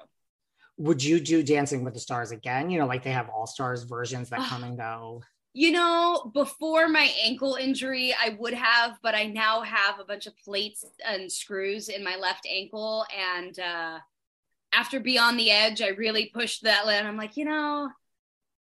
Would 0.77 1.03
you 1.03 1.19
do 1.19 1.43
Dancing 1.43 1.83
with 1.83 1.93
the 1.95 1.99
Stars 1.99 2.31
again? 2.31 2.69
You 2.69 2.79
know, 2.79 2.85
like 2.87 3.03
they 3.03 3.11
have 3.11 3.27
All 3.29 3.47
Stars 3.47 3.83
versions 3.83 4.29
that 4.29 4.39
come 4.47 4.63
and 4.63 4.77
go. 4.77 5.21
You 5.53 5.71
know, 5.71 6.31
before 6.33 6.87
my 6.87 7.11
ankle 7.23 7.55
injury, 7.55 8.13
I 8.13 8.37
would 8.39 8.53
have, 8.53 8.99
but 9.01 9.15
I 9.15 9.25
now 9.25 9.61
have 9.61 9.99
a 9.99 10.05
bunch 10.05 10.27
of 10.27 10.37
plates 10.37 10.85
and 11.05 11.31
screws 11.31 11.89
in 11.89 12.03
my 12.03 12.15
left 12.17 12.47
ankle. 12.49 13.05
And 13.17 13.59
uh, 13.59 13.99
after 14.73 14.99
Beyond 14.99 15.39
the 15.39 15.49
Edge, 15.49 15.81
I 15.81 15.89
really 15.89 16.27
pushed 16.33 16.63
that. 16.63 16.85
And 16.85 17.07
I'm 17.07 17.17
like, 17.17 17.35
you 17.35 17.45
know, 17.45 17.89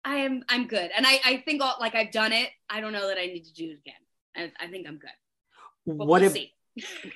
I 0.05 0.17
am, 0.17 0.45
I'm 0.49 0.69
good. 0.69 0.91
And 0.97 1.05
I, 1.07 1.21
I 1.25 1.37
think 1.39 1.61
all, 1.61 1.75
like 1.81 1.97
I've 1.97 2.13
done 2.13 2.33
it. 2.33 2.51
I 2.71 2.81
don't 2.81 2.93
know 2.93 3.09
that 3.09 3.19
I 3.19 3.27
need 3.27 3.45
to 3.45 3.55
do 3.55 3.71
it 3.71 3.79
again. 3.81 4.53
I, 4.61 4.65
I 4.65 4.69
think 4.69 4.87
I'm 4.87 4.99
good. 4.99 5.11
But 5.87 6.07
what 6.07 6.23
we'll 6.23 6.33
if 6.33 6.51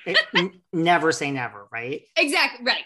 it, 0.07 0.53
never 0.73 1.13
say 1.13 1.31
never, 1.31 1.69
right? 1.73 2.03
Exactly 2.17 2.65
right. 2.65 2.85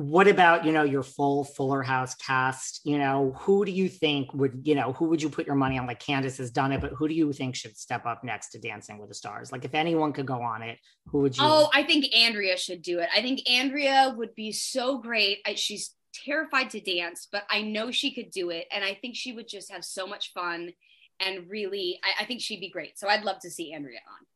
What 0.00 0.28
about, 0.28 0.64
you 0.64 0.72
know, 0.72 0.82
your 0.82 1.02
full 1.02 1.44
Fuller 1.44 1.82
House 1.82 2.14
cast? 2.14 2.80
You 2.84 2.96
know, 2.96 3.36
who 3.38 3.66
do 3.66 3.70
you 3.70 3.88
think 3.88 4.32
would, 4.32 4.62
you 4.64 4.74
know, 4.74 4.94
who 4.94 5.04
would 5.06 5.20
you 5.20 5.28
put 5.28 5.46
your 5.46 5.56
money 5.56 5.78
on? 5.78 5.86
Like 5.86 6.00
Candace 6.00 6.38
has 6.38 6.50
done 6.50 6.72
it, 6.72 6.80
but 6.80 6.92
who 6.92 7.06
do 7.06 7.12
you 7.12 7.30
think 7.34 7.54
should 7.54 7.76
step 7.76 8.06
up 8.06 8.24
next 8.24 8.50
to 8.50 8.58
Dancing 8.58 8.98
with 8.98 9.10
the 9.10 9.14
Stars? 9.14 9.52
Like 9.52 9.66
if 9.66 9.74
anyone 9.74 10.14
could 10.14 10.24
go 10.24 10.40
on 10.40 10.62
it, 10.62 10.78
who 11.08 11.18
would 11.20 11.36
you? 11.36 11.42
Oh, 11.44 11.68
I 11.74 11.82
think 11.82 12.06
Andrea 12.16 12.56
should 12.56 12.80
do 12.80 13.00
it. 13.00 13.10
I 13.14 13.20
think 13.20 13.48
Andrea 13.50 14.14
would 14.16 14.34
be 14.34 14.52
so 14.52 14.98
great. 14.98 15.40
I, 15.46 15.54
she's 15.54 15.94
terrified 16.14 16.70
to 16.70 16.80
dance, 16.80 17.28
but 17.30 17.42
I 17.50 17.60
know 17.60 17.90
she 17.90 18.14
could 18.14 18.30
do 18.30 18.48
it. 18.48 18.66
And 18.72 18.82
I 18.82 18.94
think 18.94 19.16
she 19.16 19.32
would 19.32 19.48
just 19.48 19.70
have 19.70 19.84
so 19.84 20.06
much 20.06 20.32
fun 20.32 20.72
and 21.20 21.50
really, 21.50 22.00
I, 22.02 22.22
I 22.22 22.26
think 22.26 22.40
she'd 22.40 22.60
be 22.60 22.70
great. 22.70 22.98
So 22.98 23.06
I'd 23.06 23.24
love 23.24 23.40
to 23.40 23.50
see 23.50 23.74
Andrea 23.74 23.98
on. 23.98 24.26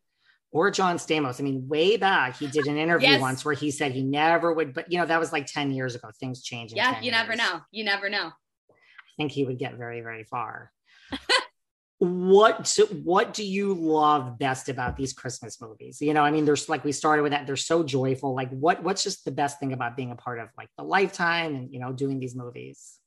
Or 0.54 0.70
John 0.70 0.96
Stamos. 0.96 1.40
I 1.40 1.42
mean, 1.42 1.66
way 1.66 1.96
back, 1.96 2.36
he 2.38 2.46
did 2.46 2.66
an 2.66 2.78
interview 2.78 3.08
Yes. 3.08 3.20
once 3.20 3.44
where 3.44 3.54
he 3.54 3.72
said 3.72 3.90
he 3.90 4.02
never 4.02 4.54
would, 4.54 4.72
but 4.72 4.90
you 4.90 4.98
know, 4.98 5.04
that 5.04 5.18
was 5.18 5.32
like 5.32 5.46
10 5.46 5.72
years 5.72 5.96
ago. 5.96 6.08
Things 6.20 6.42
change. 6.42 6.70
in 6.70 6.76
Yeah, 6.76 6.94
10 6.94 7.02
you 7.02 7.10
never 7.10 7.34
know. 7.34 7.60
You 7.72 7.84
never 7.84 8.08
know. 8.08 8.28
I 8.70 9.12
think 9.16 9.32
he 9.32 9.44
would 9.44 9.58
get 9.58 9.74
very, 9.74 10.00
very 10.00 10.22
far. 10.22 10.70
what 11.98 12.66
so 12.66 12.86
what 12.86 13.32
do 13.34 13.44
you 13.44 13.74
love 13.74 14.38
best 14.38 14.68
about 14.68 14.96
these 14.96 15.12
Christmas 15.12 15.60
movies? 15.60 16.00
You 16.00 16.14
know, 16.14 16.22
I 16.22 16.30
mean, 16.30 16.44
there's 16.44 16.68
like 16.68 16.84
we 16.84 16.92
started 16.92 17.22
with 17.24 17.32
that, 17.32 17.46
they're 17.48 17.56
so 17.56 17.82
joyful. 17.82 18.34
Like, 18.34 18.50
what 18.50 18.82
what's 18.82 19.02
just 19.02 19.24
the 19.24 19.32
best 19.32 19.58
thing 19.58 19.72
about 19.72 19.96
being 19.96 20.12
a 20.12 20.16
part 20.16 20.38
of 20.38 20.48
like 20.56 20.68
the 20.78 20.84
lifetime 20.84 21.56
and 21.56 21.72
you 21.72 21.80
know, 21.80 21.92
doing 21.92 22.20
these 22.20 22.36
movies? 22.36 22.98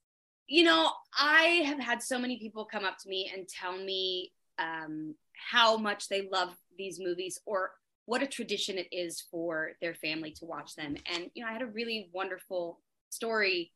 You 0.48 0.64
know, 0.64 0.91
I 1.18 1.62
have 1.66 1.80
had 1.80 2.04
so 2.04 2.20
many 2.20 2.39
people 2.39 2.66
come 2.66 2.84
up 2.84 2.98
to 3.00 3.10
me 3.10 3.32
and 3.34 3.48
tell 3.48 3.78
me 3.78 4.34
um, 4.60 5.16
how 5.51 5.77
much 5.77 6.07
they 6.07 6.27
love 6.31 6.55
these 6.77 6.99
movies 6.99 7.39
or 7.45 7.71
what 8.05 8.23
a 8.23 8.27
tradition 8.27 8.77
it 8.77 8.88
is 8.91 9.21
for 9.29 9.71
their 9.81 9.93
family 9.93 10.31
to 10.31 10.45
watch 10.45 10.75
them. 10.75 10.95
And, 11.13 11.29
you 11.33 11.43
know, 11.43 11.49
I 11.49 11.53
had 11.53 11.61
a 11.61 11.67
really 11.67 12.09
wonderful 12.13 12.79
story 13.09 13.71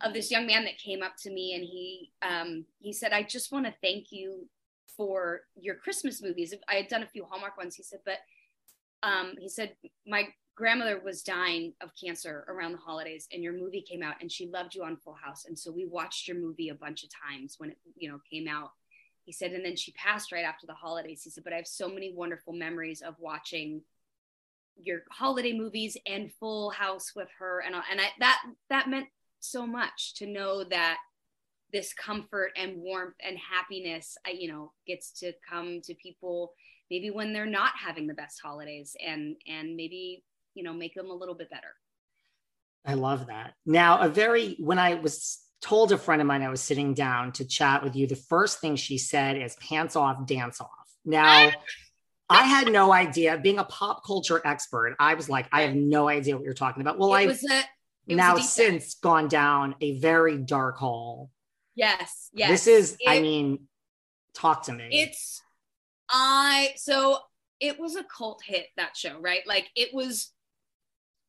of 0.00 0.12
this 0.12 0.30
young 0.30 0.46
man 0.46 0.64
that 0.64 0.78
came 0.78 1.02
up 1.02 1.16
to 1.20 1.30
me 1.30 1.54
and 1.54 1.64
he 1.64 2.12
um, 2.22 2.64
he 2.78 2.92
said, 2.92 3.12
I 3.12 3.22
just 3.22 3.50
want 3.50 3.66
to 3.66 3.74
thank 3.82 4.06
you 4.10 4.48
for 4.96 5.42
your 5.56 5.76
Christmas 5.76 6.22
movies. 6.22 6.54
I 6.68 6.74
had 6.74 6.88
done 6.88 7.02
a 7.02 7.08
few 7.08 7.24
Hallmark 7.24 7.56
ones. 7.56 7.76
He 7.76 7.82
said, 7.82 8.00
but 8.04 8.18
um, 9.02 9.34
he 9.38 9.48
said, 9.48 9.74
my 10.06 10.28
grandmother 10.56 11.00
was 11.04 11.22
dying 11.22 11.72
of 11.80 11.90
cancer 12.00 12.44
around 12.48 12.72
the 12.72 12.78
holidays 12.78 13.28
and 13.32 13.44
your 13.44 13.52
movie 13.52 13.80
came 13.88 14.02
out 14.02 14.16
and 14.20 14.30
she 14.30 14.50
loved 14.52 14.74
you 14.74 14.82
on 14.82 14.96
Full 14.96 15.14
House. 15.14 15.44
And 15.46 15.56
so 15.56 15.70
we 15.70 15.86
watched 15.86 16.26
your 16.26 16.36
movie 16.36 16.70
a 16.70 16.74
bunch 16.74 17.04
of 17.04 17.10
times 17.10 17.54
when 17.58 17.70
it, 17.70 17.78
you 17.96 18.10
know, 18.10 18.18
came 18.30 18.48
out. 18.48 18.70
He 19.28 19.32
said, 19.34 19.52
and 19.52 19.62
then 19.62 19.76
she 19.76 19.92
passed 19.92 20.32
right 20.32 20.46
after 20.46 20.66
the 20.66 20.72
holidays. 20.72 21.20
He 21.22 21.28
said, 21.28 21.44
but 21.44 21.52
I 21.52 21.56
have 21.56 21.66
so 21.66 21.86
many 21.86 22.14
wonderful 22.14 22.54
memories 22.54 23.02
of 23.02 23.14
watching 23.18 23.82
your 24.82 25.00
holiday 25.10 25.52
movies 25.52 25.98
and 26.06 26.32
Full 26.40 26.70
House 26.70 27.12
with 27.14 27.28
her. 27.38 27.60
And, 27.60 27.74
and 27.74 28.00
I, 28.00 28.06
that, 28.20 28.42
that 28.70 28.88
meant 28.88 29.08
so 29.38 29.66
much 29.66 30.14
to 30.14 30.26
know 30.26 30.64
that 30.64 30.96
this 31.74 31.92
comfort 31.92 32.52
and 32.56 32.78
warmth 32.78 33.16
and 33.22 33.36
happiness, 33.36 34.16
uh, 34.26 34.32
you 34.32 34.50
know, 34.50 34.72
gets 34.86 35.10
to 35.20 35.34
come 35.46 35.82
to 35.82 35.94
people 35.96 36.54
maybe 36.90 37.10
when 37.10 37.34
they're 37.34 37.44
not 37.44 37.72
having 37.78 38.06
the 38.06 38.14
best 38.14 38.40
holidays 38.42 38.96
and, 39.06 39.36
and 39.46 39.76
maybe, 39.76 40.24
you 40.54 40.62
know, 40.62 40.72
make 40.72 40.94
them 40.94 41.10
a 41.10 41.14
little 41.14 41.34
bit 41.34 41.50
better. 41.50 41.74
I 42.86 42.94
love 42.94 43.26
that. 43.26 43.52
Now, 43.66 43.98
a 43.98 44.08
very 44.08 44.56
when 44.58 44.78
I 44.78 44.94
was 44.94 45.38
told 45.60 45.92
a 45.92 45.98
friend 45.98 46.20
of 46.20 46.26
mine 46.26 46.42
I 46.42 46.48
was 46.48 46.62
sitting 46.62 46.94
down 46.94 47.32
to 47.32 47.44
chat 47.44 47.82
with 47.82 47.96
you, 47.96 48.06
the 48.06 48.16
first 48.16 48.60
thing 48.60 48.76
she 48.76 48.98
said 48.98 49.36
is 49.36 49.56
pants 49.56 49.96
off, 49.96 50.26
dance 50.26 50.60
off. 50.60 50.68
Now, 51.04 51.50
I 52.30 52.42
had 52.42 52.70
no 52.70 52.92
idea. 52.92 53.38
Being 53.38 53.58
a 53.58 53.64
pop 53.64 54.04
culture 54.04 54.40
expert, 54.44 54.94
I 55.00 55.14
was 55.14 55.28
like, 55.30 55.48
I 55.50 55.62
have 55.62 55.74
no 55.74 56.08
idea 56.08 56.36
what 56.36 56.44
you're 56.44 56.54
talking 56.54 56.82
about. 56.82 56.98
Well, 56.98 57.12
I've 57.12 57.28
was 57.28 57.44
a, 57.44 57.62
it 58.06 58.16
now 58.16 58.36
since 58.36 58.94
gone 58.94 59.28
down 59.28 59.74
a 59.80 59.98
very 59.98 60.36
dark 60.36 60.76
hole 60.76 61.30
Yes, 61.78 62.28
yes. 62.32 62.50
This 62.50 62.66
is, 62.66 62.96
It- 62.98 63.08
I 63.08 63.20
mean, 63.20 63.68
talk 64.34 64.64
to 64.64 64.72
me. 64.72 64.88
It's 64.90 65.40
I 66.10 66.72
so 66.76 67.18
it 67.60 67.78
was 67.78 67.94
a 67.94 68.02
cult 68.02 68.42
hit 68.44 68.66
that 68.76 68.96
show, 68.96 69.20
right? 69.20 69.46
Like 69.46 69.68
it 69.76 69.94
was 69.94 70.32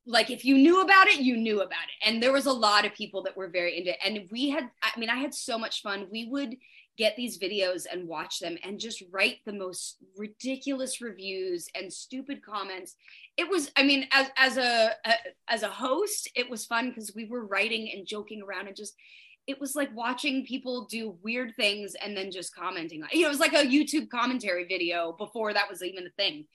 like 0.10 0.32
if 0.32 0.43
you 0.43 0.57
knew 0.57 0.82
about 0.82 1.07
it, 1.07 1.20
you 1.20 1.38
knew 1.38 1.62
about 1.62 1.86
it. 1.88 2.10
And 2.10 2.22
there 2.22 2.34
was 2.34 2.47
a 2.47 2.51
lot 2.51 2.86
of 2.86 2.93
people 2.93 3.22
that 3.24 3.38
were 3.38 3.47
very 3.47 3.78
into 3.78 3.91
it. 3.91 3.99
And 4.03 4.28
we 4.32 4.49
had 4.49 4.70
I 4.82 4.99
mean 4.99 5.10
I 5.10 5.18
had 5.18 5.34
so 5.34 5.57
much 5.57 5.82
fun. 5.82 6.07
We 6.12 6.26
would 6.26 6.57
get 6.97 7.16
these 7.16 7.38
videos 7.38 7.86
and 7.89 8.07
watch 8.07 8.39
them 8.39 8.57
and 8.64 8.80
just 8.80 9.03
write 9.12 9.38
the 9.45 9.53
most 9.53 9.97
ridiculous 10.18 10.99
reviews 10.99 11.70
and 11.76 11.93
stupid 11.93 12.43
comments. 12.43 12.95
It 13.38 13.47
was 13.47 13.72
I 13.78 13.84
mean 13.84 14.07
as 14.12 14.28
as 14.36 14.57
a, 14.57 14.91
a 15.05 15.14
as 15.47 15.62
a 15.62 15.70
host, 15.70 16.30
it 16.36 16.49
was 16.49 16.66
fun 16.66 16.89
because 16.89 17.14
we 17.16 17.26
were 17.26 17.45
writing 17.45 17.91
and 17.93 18.07
joking 18.07 18.41
around 18.41 18.68
and 18.68 18.76
just 18.76 18.95
it 19.47 19.60
was 19.60 19.76
like 19.76 19.95
watching 19.95 20.45
people 20.45 20.86
do 20.86 21.18
weird 21.24 21.55
things 21.55 21.95
and 22.03 22.16
then 22.16 22.30
just 22.30 22.53
commenting 22.53 23.01
you 23.12 23.22
know 23.22 23.28
it 23.28 23.30
was 23.30 23.39
like 23.39 23.53
a 23.53 23.66
youtube 23.66 24.07
commentary 24.10 24.64
video 24.66 25.14
before 25.14 25.53
that 25.53 25.68
was 25.68 25.82
even 25.82 26.05
a 26.05 26.10
thing 26.12 26.45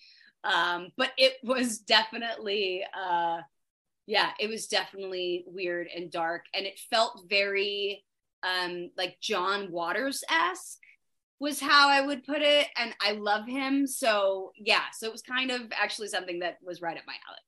um 0.44 0.88
but 0.96 1.10
it 1.16 1.34
was 1.42 1.78
definitely 1.78 2.82
uh 2.96 3.38
yeah 4.06 4.30
it 4.38 4.48
was 4.48 4.66
definitely 4.66 5.44
weird 5.46 5.88
and 5.94 6.10
dark 6.10 6.44
and 6.54 6.66
it 6.66 6.78
felt 6.90 7.22
very 7.28 8.04
um 8.42 8.90
like 8.96 9.16
john 9.20 9.70
waters-esque 9.72 10.78
was 11.40 11.60
how 11.60 11.88
i 11.88 12.00
would 12.00 12.24
put 12.24 12.42
it 12.42 12.66
and 12.76 12.94
i 13.00 13.12
love 13.12 13.46
him 13.46 13.86
so 13.86 14.52
yeah 14.56 14.82
so 14.92 15.06
it 15.06 15.12
was 15.12 15.22
kind 15.22 15.50
of 15.50 15.60
actually 15.72 16.08
something 16.08 16.40
that 16.40 16.58
was 16.62 16.80
right 16.82 16.96
up 16.96 17.04
my 17.06 17.14
alley 17.28 17.38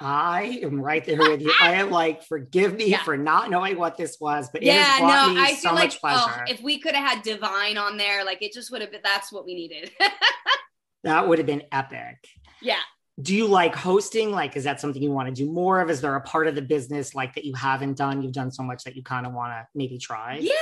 I 0.00 0.60
am 0.62 0.80
right 0.80 1.04
there 1.04 1.18
with 1.18 1.40
you. 1.42 1.52
I 1.60 1.74
am 1.74 1.90
like, 1.90 2.22
forgive 2.22 2.74
me 2.74 2.84
Yeah. 2.90 3.02
for 3.02 3.16
not 3.16 3.50
knowing 3.50 3.76
what 3.76 3.96
this 3.96 4.16
was, 4.20 4.48
but 4.48 4.62
it 4.62 4.66
yeah 4.66 4.74
has 4.84 5.00
brought 5.00 5.26
no 5.28 5.34
me 5.34 5.40
i 5.40 5.54
so 5.54 5.60
feel 5.70 5.72
much 5.72 6.00
like 6.04 6.14
pleasure. 6.14 6.44
oh, 6.46 6.52
if 6.52 6.60
we 6.62 6.78
could 6.78 6.94
have 6.94 7.04
had 7.14 7.22
divine 7.24 7.76
on 7.76 7.96
there 7.96 8.24
like 8.24 8.40
it 8.40 8.52
just 8.52 8.70
would 8.70 8.80
have 8.80 8.92
been 8.92 9.00
that's 9.02 9.32
what 9.32 9.44
we 9.44 9.56
needed 9.56 9.90
that 11.04 11.28
would 11.28 11.38
have 11.38 11.46
been 11.46 11.62
epic. 11.72 12.16
yeah 12.60 12.80
Do 13.20 13.34
you 13.34 13.46
like 13.46 13.74
hosting? 13.74 14.30
Like, 14.30 14.56
is 14.56 14.64
that 14.64 14.80
something 14.80 15.02
you 15.02 15.10
want 15.10 15.28
to 15.28 15.34
do 15.34 15.50
more 15.50 15.80
of? 15.80 15.90
Is 15.90 16.00
there 16.00 16.14
a 16.14 16.20
part 16.20 16.46
of 16.46 16.54
the 16.54 16.62
business 16.62 17.14
like 17.14 17.34
that 17.34 17.44
you 17.44 17.54
haven't 17.54 17.96
done? 17.96 18.22
You've 18.22 18.32
done 18.32 18.50
so 18.50 18.62
much 18.62 18.84
that 18.84 18.94
you 18.96 19.02
kind 19.02 19.26
of 19.26 19.32
want 19.32 19.52
to 19.52 19.66
maybe 19.74 19.98
try? 19.98 20.38
Yeah. 20.40 20.52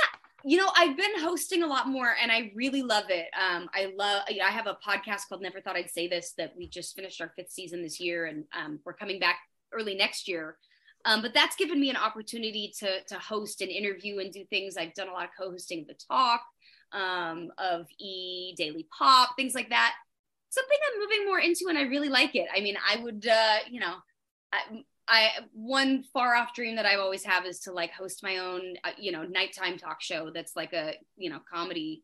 You 0.43 0.57
know, 0.57 0.69
I've 0.75 0.95
been 0.95 1.19
hosting 1.19 1.63
a 1.63 1.67
lot 1.67 1.87
more 1.87 2.15
and 2.21 2.31
I 2.31 2.51
really 2.55 2.81
love 2.81 3.05
it. 3.09 3.27
Um, 3.39 3.69
I 3.73 3.93
love, 3.97 4.23
you 4.29 4.37
know, 4.37 4.45
I 4.45 4.51
have 4.51 4.67
a 4.67 4.77
podcast 4.87 5.27
called 5.27 5.41
Never 5.41 5.59
Thought 5.59 5.75
I'd 5.75 5.89
Say 5.91 6.07
This 6.07 6.33
that 6.37 6.53
we 6.57 6.69
just 6.69 6.95
finished 6.95 7.19
our 7.21 7.31
fifth 7.35 7.51
season 7.51 7.81
this 7.81 7.99
year 7.99 8.25
and 8.25 8.45
um, 8.57 8.79
we're 8.85 8.93
coming 8.93 9.19
back 9.19 9.37
early 9.73 9.95
next 9.95 10.27
year. 10.27 10.57
Um, 11.05 11.21
but 11.21 11.33
that's 11.33 11.55
given 11.55 11.79
me 11.79 11.89
an 11.89 11.95
opportunity 11.97 12.73
to, 12.79 13.03
to 13.03 13.15
host 13.19 13.61
and 13.61 13.69
interview 13.69 14.19
and 14.19 14.31
do 14.31 14.45
things. 14.49 14.77
I've 14.77 14.93
done 14.93 15.09
a 15.09 15.13
lot 15.13 15.25
of 15.25 15.29
co-hosting 15.37 15.81
of 15.81 15.87
the 15.87 15.95
talk, 16.09 16.41
um, 16.91 17.49
of 17.57 17.85
E 17.99 18.55
Daily 18.57 18.87
Pop, 18.97 19.35
things 19.35 19.53
like 19.53 19.69
that. 19.69 19.93
Something 20.49 20.77
I'm 20.91 20.99
moving 20.99 21.25
more 21.25 21.39
into 21.39 21.65
and 21.69 21.77
I 21.77 21.83
really 21.83 22.09
like 22.09 22.35
it. 22.35 22.47
I 22.55 22.61
mean, 22.61 22.75
I 22.77 23.01
would, 23.01 23.27
uh, 23.27 23.57
you 23.69 23.79
know, 23.79 23.95
I, 24.51 24.83
I 25.07 25.29
one 25.53 26.03
far 26.13 26.35
off 26.35 26.53
dream 26.53 26.75
that 26.75 26.85
I've 26.85 26.99
always 26.99 27.23
have 27.23 27.45
is 27.45 27.59
to 27.61 27.71
like 27.71 27.91
host 27.91 28.23
my 28.23 28.37
own, 28.37 28.75
uh, 28.83 28.91
you 28.97 29.11
know, 29.11 29.23
nighttime 29.23 29.77
talk 29.77 30.01
show 30.01 30.31
that's 30.33 30.55
like 30.55 30.73
a 30.73 30.95
you 31.15 31.29
know 31.29 31.39
comedy 31.51 32.03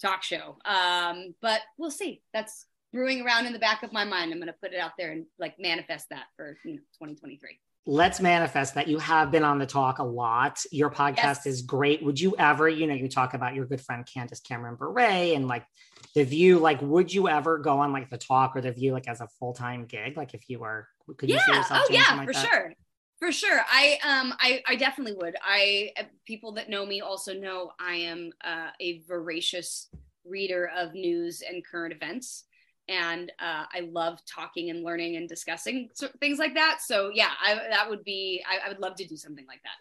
talk 0.00 0.22
show. 0.22 0.58
Um, 0.64 1.34
but 1.40 1.62
we'll 1.78 1.90
see. 1.90 2.22
That's 2.32 2.66
brewing 2.92 3.22
around 3.22 3.46
in 3.46 3.52
the 3.52 3.58
back 3.58 3.82
of 3.82 3.92
my 3.92 4.04
mind. 4.04 4.32
I'm 4.32 4.38
going 4.38 4.46
to 4.46 4.58
put 4.62 4.72
it 4.72 4.78
out 4.78 4.92
there 4.98 5.12
and 5.12 5.26
like 5.38 5.58
manifest 5.58 6.10
that 6.10 6.26
for 6.36 6.58
you 6.64 6.74
know 6.74 6.80
2023. 7.00 7.58
Let's 7.86 8.18
manifest 8.18 8.74
that 8.76 8.88
you 8.88 8.98
have 8.98 9.30
been 9.30 9.44
on 9.44 9.58
the 9.58 9.66
talk 9.66 9.98
a 9.98 10.04
lot. 10.04 10.58
Your 10.72 10.90
podcast 10.90 11.16
Yes. 11.16 11.46
is 11.46 11.62
great. 11.62 12.02
Would 12.02 12.18
you 12.18 12.34
ever, 12.38 12.66
you 12.66 12.86
know, 12.86 12.94
you 12.94 13.08
talk 13.08 13.34
about 13.34 13.54
your 13.54 13.66
good 13.66 13.80
friend 13.80 14.06
Candace 14.06 14.40
Cameron 14.40 14.76
Bure 14.76 14.98
and 15.00 15.46
like 15.48 15.66
the 16.14 16.24
view, 16.24 16.58
like, 16.58 16.80
would 16.80 17.12
you 17.12 17.28
ever 17.28 17.58
go 17.58 17.80
on 17.80 17.92
like 17.92 18.08
the 18.08 18.16
talk 18.16 18.56
or 18.56 18.62
the 18.62 18.72
view 18.72 18.92
like 18.92 19.06
as 19.06 19.20
a 19.20 19.28
full 19.38 19.52
time 19.52 19.84
gig? 19.84 20.16
Like, 20.16 20.32
if 20.32 20.48
you 20.48 20.60
were, 20.60 20.88
could 21.18 21.28
you 21.28 21.38
see 21.38 21.44
yeah. 21.52 21.58
yourself 21.58 21.82
Oh 21.84 21.92
yeah, 21.92 22.04
something 22.04 22.26
for 22.28 22.32
that? 22.32 22.48
sure. 22.50 22.72
For 23.18 23.32
sure. 23.32 23.60
I 23.70 23.98
um 24.02 24.34
I 24.38 24.62
I 24.66 24.76
definitely 24.76 25.14
would. 25.14 25.36
I 25.42 25.92
people 26.26 26.52
that 26.52 26.70
know 26.70 26.86
me 26.86 27.00
also 27.02 27.34
know 27.34 27.72
I 27.78 27.94
am 27.96 28.32
uh, 28.42 28.70
a 28.80 29.02
voracious 29.06 29.88
reader 30.24 30.70
of 30.74 30.94
news 30.94 31.42
and 31.46 31.64
current 31.64 31.94
events. 31.94 32.44
And 32.88 33.32
uh, 33.38 33.64
I 33.72 33.88
love 33.90 34.18
talking 34.26 34.70
and 34.70 34.84
learning 34.84 35.16
and 35.16 35.28
discussing 35.28 35.88
things 36.20 36.38
like 36.38 36.54
that. 36.54 36.80
So 36.82 37.10
yeah, 37.12 37.30
I, 37.42 37.54
that 37.70 37.88
would 37.88 38.04
be. 38.04 38.44
I, 38.48 38.66
I 38.66 38.68
would 38.68 38.80
love 38.80 38.96
to 38.96 39.06
do 39.06 39.16
something 39.16 39.46
like 39.46 39.62
that. 39.62 39.76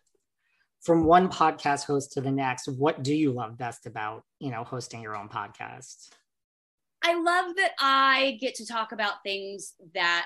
From 0.82 1.06
one 1.06 1.30
podcast 1.30 1.86
host 1.86 2.12
to 2.14 2.22
the 2.22 2.32
next, 2.32 2.68
what 2.68 3.04
do 3.04 3.14
you 3.14 3.32
love 3.32 3.58
best 3.58 3.86
about, 3.86 4.24
you 4.40 4.52
know, 4.52 4.64
hosting 4.64 5.02
your 5.02 5.16
own 5.16 5.30
podcast? 5.30 6.10
I 7.04 7.16
love 7.16 7.56
that 7.58 7.72
I 7.80 8.38
get 8.40 8.56
to 8.56 8.66
talk 8.66 8.92
about 8.94 9.24
things 9.24 9.74
that 9.94 10.26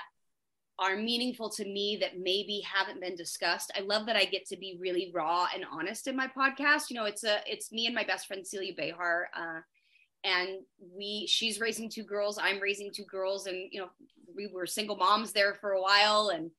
are 0.78 0.96
meaningful 0.96 1.50
to 1.50 1.64
me 1.64 1.98
that 2.00 2.18
maybe 2.18 2.60
haven't 2.60 3.00
been 3.00 3.16
discussed. 3.16 3.72
I 3.76 3.80
love 3.80 4.06
that 4.06 4.14
I 4.14 4.24
get 4.24 4.46
to 4.46 4.56
be 4.56 4.78
really 4.80 5.10
raw 5.12 5.48
and 5.52 5.64
honest 5.70 6.06
in 6.06 6.14
my 6.14 6.28
podcast. 6.28 6.84
You 6.88 6.96
know, 6.96 7.04
it's 7.04 7.24
a 7.24 7.40
it's 7.46 7.72
me 7.72 7.86
and 7.86 7.94
my 7.94 8.04
best 8.04 8.28
friend 8.28 8.46
Celia 8.46 8.72
Behar, 8.76 9.28
uh, 9.36 9.60
and 10.24 10.60
we 10.80 11.26
she's 11.28 11.60
raising 11.60 11.88
two 11.88 12.02
girls, 12.02 12.38
I'm 12.40 12.60
raising 12.60 12.90
two 12.92 13.04
girls, 13.04 13.46
and 13.46 13.56
you 13.70 13.80
know 13.80 13.88
we 14.34 14.46
were 14.46 14.66
single 14.66 14.96
moms 14.96 15.32
there 15.32 15.54
for 15.54 15.72
a 15.72 15.82
while, 15.82 16.30
and 16.34 16.50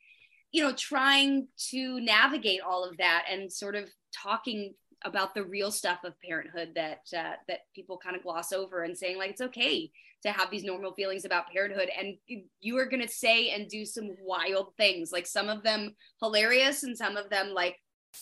you 0.51 0.63
know 0.63 0.73
trying 0.73 1.47
to 1.69 1.99
navigate 1.99 2.61
all 2.61 2.83
of 2.83 2.97
that 2.97 3.25
and 3.29 3.51
sort 3.51 3.75
of 3.75 3.89
talking 4.13 4.73
about 5.05 5.33
the 5.33 5.45
real 5.45 5.71
stuff 5.71 5.99
of 6.03 6.19
parenthood 6.21 6.71
that 6.75 7.01
uh, 7.17 7.35
that 7.47 7.59
people 7.73 7.97
kind 7.97 8.15
of 8.15 8.23
gloss 8.23 8.51
over 8.51 8.83
and 8.83 8.97
saying 8.97 9.17
like 9.17 9.31
it's 9.31 9.41
okay 9.41 9.91
to 10.21 10.31
have 10.31 10.51
these 10.51 10.65
normal 10.65 10.93
feelings 10.93 11.23
about 11.23 11.49
parenthood 11.49 11.89
and 11.97 12.17
you 12.59 12.77
are 12.77 12.85
going 12.85 13.01
to 13.01 13.07
say 13.07 13.51
and 13.51 13.69
do 13.69 13.85
some 13.85 14.09
wild 14.21 14.73
things. 14.75 15.13
Like 15.13 15.25
some 15.25 15.47
of 15.47 15.63
them 15.63 15.95
hilarious 16.21 16.83
and 16.83 16.97
some 16.97 17.15
of 17.15 17.29
them 17.29 17.53
like 17.53 17.77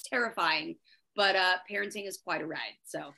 terrifying 0.09 0.75
but 1.15 1.35
uh 1.35 1.55
parenting 1.69 2.07
is 2.07 2.17
quite 2.17 2.41
a 2.41 2.45
ride 2.45 2.77
so 2.85 3.13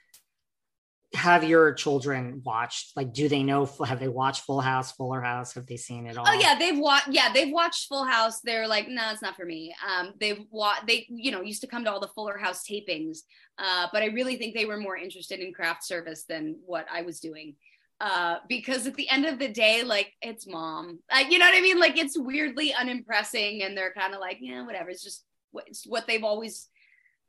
Have 1.15 1.43
your 1.43 1.73
children 1.73 2.41
watched? 2.45 2.95
Like, 2.95 3.13
do 3.13 3.27
they 3.27 3.41
know? 3.41 3.65
Have 3.83 3.99
they 3.99 4.07
watched 4.07 4.45
Full 4.45 4.61
House, 4.61 4.91
Fuller 4.91 5.21
House? 5.21 5.53
Have 5.55 5.65
they 5.65 5.77
seen 5.77 6.05
it 6.05 6.17
all? 6.17 6.25
oh 6.27 6.39
yeah 6.39 6.57
they've 6.57 6.77
watched 6.77 7.07
yeah 7.09 7.31
they've 7.33 7.51
watched 7.51 7.87
full 7.87 8.05
house 8.05 8.39
they're 8.41 8.67
like 8.67 8.87
no 8.87 9.09
it's 9.11 9.21
not 9.21 9.35
for 9.35 9.45
me 9.45 9.73
um 9.87 10.13
they've 10.19 10.45
watched 10.51 10.85
they 10.87 11.05
you 11.09 11.31
know 11.31 11.41
used 11.41 11.61
to 11.61 11.67
come 11.67 11.83
to 11.83 11.91
all 11.91 11.99
the 11.99 12.07
fuller 12.09 12.37
house 12.37 12.63
tapings 12.67 13.19
uh 13.57 13.87
but 13.91 14.03
i 14.03 14.07
really 14.07 14.35
think 14.35 14.53
they 14.53 14.65
were 14.65 14.77
more 14.77 14.97
interested 14.97 15.39
in 15.39 15.53
craft 15.53 15.83
service 15.83 16.25
than 16.25 16.55
what 16.65 16.85
i 16.91 17.01
was 17.01 17.19
doing 17.19 17.55
uh 18.01 18.37
because 18.47 18.87
at 18.87 18.95
the 18.95 19.09
end 19.09 19.25
of 19.25 19.39
the 19.39 19.47
day 19.47 19.83
like 19.83 20.13
it's 20.21 20.47
mom 20.47 20.99
like 21.11 21.31
you 21.31 21.37
know 21.37 21.45
what 21.45 21.57
i 21.57 21.61
mean 21.61 21.79
like 21.79 21.97
it's 21.97 22.17
weirdly 22.17 22.73
unimpressing 22.73 23.63
and 23.63 23.77
they're 23.77 23.93
kind 23.93 24.13
of 24.13 24.19
like 24.19 24.37
yeah 24.39 24.65
whatever 24.65 24.89
it's 24.89 25.03
just 25.03 25.25
it's 25.65 25.85
what 25.85 26.05
they've 26.07 26.23
always 26.23 26.67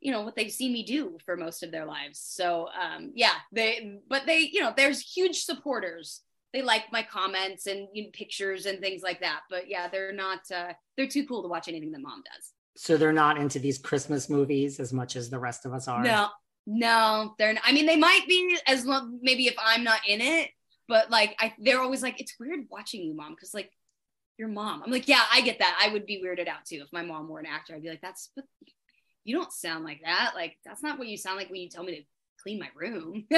you 0.01 0.11
know 0.11 0.21
what 0.21 0.35
they've 0.35 0.51
seen 0.51 0.73
me 0.73 0.83
do 0.83 1.17
for 1.25 1.37
most 1.37 1.63
of 1.63 1.71
their 1.71 1.85
lives. 1.85 2.19
So 2.19 2.67
um 2.79 3.11
yeah 3.15 3.35
they 3.51 3.99
but 4.09 4.25
they 4.25 4.49
you 4.51 4.59
know 4.59 4.73
there's 4.75 4.99
huge 4.99 5.43
supporters. 5.43 6.21
They 6.53 6.61
like 6.61 6.91
my 6.91 7.03
comments 7.03 7.67
and 7.67 7.87
you 7.93 8.03
know, 8.03 8.09
pictures 8.11 8.65
and 8.65 8.79
things 8.79 9.01
like 9.03 9.21
that. 9.21 9.41
But 9.49 9.69
yeah 9.69 9.87
they're 9.87 10.13
not 10.13 10.39
uh 10.53 10.73
they're 10.97 11.07
too 11.07 11.25
cool 11.25 11.41
to 11.43 11.47
watch 11.47 11.67
anything 11.67 11.91
that 11.91 12.01
mom 12.01 12.23
does. 12.33 12.51
So 12.77 12.97
they're 12.97 13.13
not 13.13 13.37
into 13.37 13.59
these 13.59 13.77
Christmas 13.77 14.29
movies 14.29 14.79
as 14.79 14.91
much 14.91 15.15
as 15.15 15.29
the 15.29 15.39
rest 15.39 15.65
of 15.65 15.73
us 15.73 15.87
are. 15.87 16.03
no 16.03 16.27
no 16.67 17.33
they're 17.39 17.53
not, 17.53 17.63
i 17.65 17.71
mean 17.71 17.87
they 17.87 17.95
might 17.97 18.21
be 18.27 18.55
as 18.67 18.85
long 18.85 19.17
maybe 19.23 19.47
if 19.47 19.55
i'm 19.59 19.83
not 19.83 19.99
in 20.07 20.21
it 20.21 20.47
but 20.87 21.09
like 21.09 21.35
i 21.39 21.51
they're 21.57 21.81
always 21.81 22.03
like 22.03 22.21
it's 22.21 22.35
weird 22.39 22.59
watching 22.69 23.01
you 23.01 23.15
mom 23.15 23.33
because 23.33 23.51
like 23.51 23.71
your 24.37 24.47
mom. 24.47 24.81
I'm 24.83 24.91
like 24.91 25.07
yeah 25.07 25.23
i 25.31 25.41
get 25.41 25.59
that. 25.59 25.79
I 25.83 25.93
would 25.93 26.05
be 26.05 26.21
weirded 26.23 26.47
out 26.47 26.65
too 26.65 26.81
if 26.83 26.91
my 26.91 27.03
mom 27.03 27.29
were 27.29 27.39
an 27.39 27.45
actor. 27.45 27.75
I'd 27.75 27.83
be 27.83 27.89
like 27.89 28.01
that's 28.01 28.31
but 28.35 28.45
you 29.23 29.35
don't 29.35 29.51
sound 29.51 29.83
like 29.83 29.99
that 30.03 30.31
like 30.35 30.55
that's 30.65 30.83
not 30.83 30.97
what 30.99 31.07
you 31.07 31.17
sound 31.17 31.37
like 31.37 31.49
when 31.49 31.61
you 31.61 31.69
tell 31.69 31.83
me 31.83 31.95
to 31.97 32.03
clean 32.41 32.59
my 32.59 32.69
room 32.75 33.25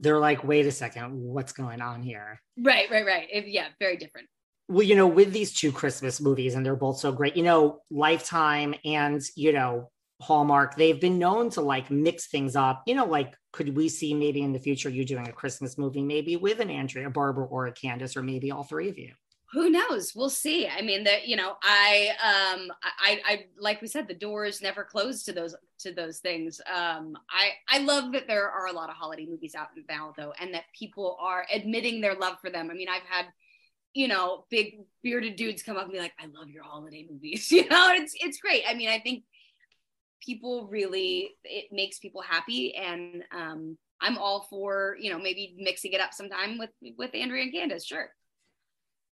They're 0.00 0.18
like, 0.18 0.42
wait 0.42 0.66
a 0.66 0.72
second, 0.72 1.12
what's 1.14 1.52
going 1.52 1.80
on 1.80 2.02
here? 2.02 2.40
right 2.58 2.90
right 2.90 3.06
right 3.06 3.28
If- 3.30 3.46
yeah 3.46 3.68
very 3.78 3.96
different 3.96 4.26
Well, 4.68 4.82
you 4.82 4.96
know, 4.96 5.06
with 5.06 5.32
these 5.32 5.52
two 5.52 5.70
Christmas 5.70 6.20
movies, 6.20 6.54
and 6.54 6.64
they're 6.66 6.74
both 6.74 6.98
so 6.98 7.12
great, 7.12 7.36
you 7.36 7.42
know, 7.44 7.80
Lifetime 7.90 8.74
and, 8.84 9.20
you 9.36 9.52
know, 9.52 9.90
Hallmark, 10.20 10.76
they've 10.76 11.00
been 11.00 11.18
known 11.18 11.50
to 11.50 11.60
like 11.60 11.90
mix 11.90 12.26
things 12.28 12.56
up. 12.56 12.82
You 12.86 12.94
know, 12.96 13.04
like, 13.06 13.34
could 13.52 13.76
we 13.76 13.88
see 13.88 14.14
maybe 14.14 14.40
in 14.42 14.52
the 14.52 14.58
future 14.58 14.88
you 14.88 15.04
doing 15.04 15.28
a 15.28 15.32
Christmas 15.32 15.76
movie, 15.78 16.02
maybe 16.02 16.36
with 16.36 16.58
an 16.60 16.70
Andrea 16.70 17.10
Barber 17.10 17.44
or 17.44 17.66
a 17.66 17.72
Candace, 17.72 18.16
or 18.16 18.22
maybe 18.22 18.50
all 18.50 18.62
three 18.64 18.88
of 18.88 18.98
you? 18.98 19.12
Who 19.52 19.68
knows? 19.68 20.14
We'll 20.14 20.30
see. 20.30 20.66
I 20.66 20.80
mean 20.80 21.04
that 21.04 21.28
you 21.28 21.36
know 21.36 21.56
i 21.62 22.10
um 22.22 22.72
I, 22.82 23.20
I 23.24 23.44
like 23.58 23.82
we 23.82 23.88
said 23.88 24.08
the 24.08 24.14
doors 24.14 24.62
never 24.62 24.82
closed 24.82 25.26
to 25.26 25.32
those 25.32 25.54
to 25.80 25.92
those 25.92 26.18
things. 26.18 26.60
Um 26.72 27.16
i 27.30 27.50
i 27.68 27.78
love 27.78 28.12
that 28.12 28.26
there 28.26 28.50
are 28.50 28.66
a 28.66 28.72
lot 28.72 28.88
of 28.88 28.96
holiday 28.96 29.26
movies 29.26 29.54
out 29.54 29.68
now 29.88 30.14
though 30.16 30.32
and 30.40 30.54
that 30.54 30.64
people 30.78 31.16
are 31.20 31.46
admitting 31.52 32.00
their 32.00 32.14
love 32.14 32.38
for 32.40 32.50
them. 32.50 32.70
I 32.70 32.74
mean 32.74 32.88
i've 32.88 33.02
had 33.08 33.26
you 33.94 34.08
know 34.08 34.46
big 34.48 34.78
bearded 35.02 35.36
dudes 35.36 35.62
come 35.62 35.76
up 35.76 35.84
and 35.84 35.92
be 35.92 35.98
like 35.98 36.14
i 36.18 36.24
love 36.26 36.48
your 36.48 36.64
holiday 36.64 37.06
movies 37.10 37.50
you 37.52 37.68
know 37.68 37.92
it's 37.92 38.14
it's 38.20 38.38
great. 38.38 38.62
I 38.66 38.74
mean 38.74 38.88
i 38.88 38.98
think 38.98 39.24
people 40.24 40.66
really 40.68 41.32
it 41.44 41.66
makes 41.72 41.98
people 41.98 42.22
happy 42.22 42.74
and 42.74 43.24
um 43.36 43.76
i'm 44.00 44.16
all 44.16 44.46
for 44.48 44.96
you 44.98 45.10
know 45.10 45.18
maybe 45.18 45.54
mixing 45.58 45.92
it 45.92 46.00
up 46.00 46.14
sometime 46.14 46.58
with 46.58 46.70
with 46.96 47.10
andrea 47.14 47.42
and 47.42 47.52
candace 47.52 47.84
sure 47.84 48.10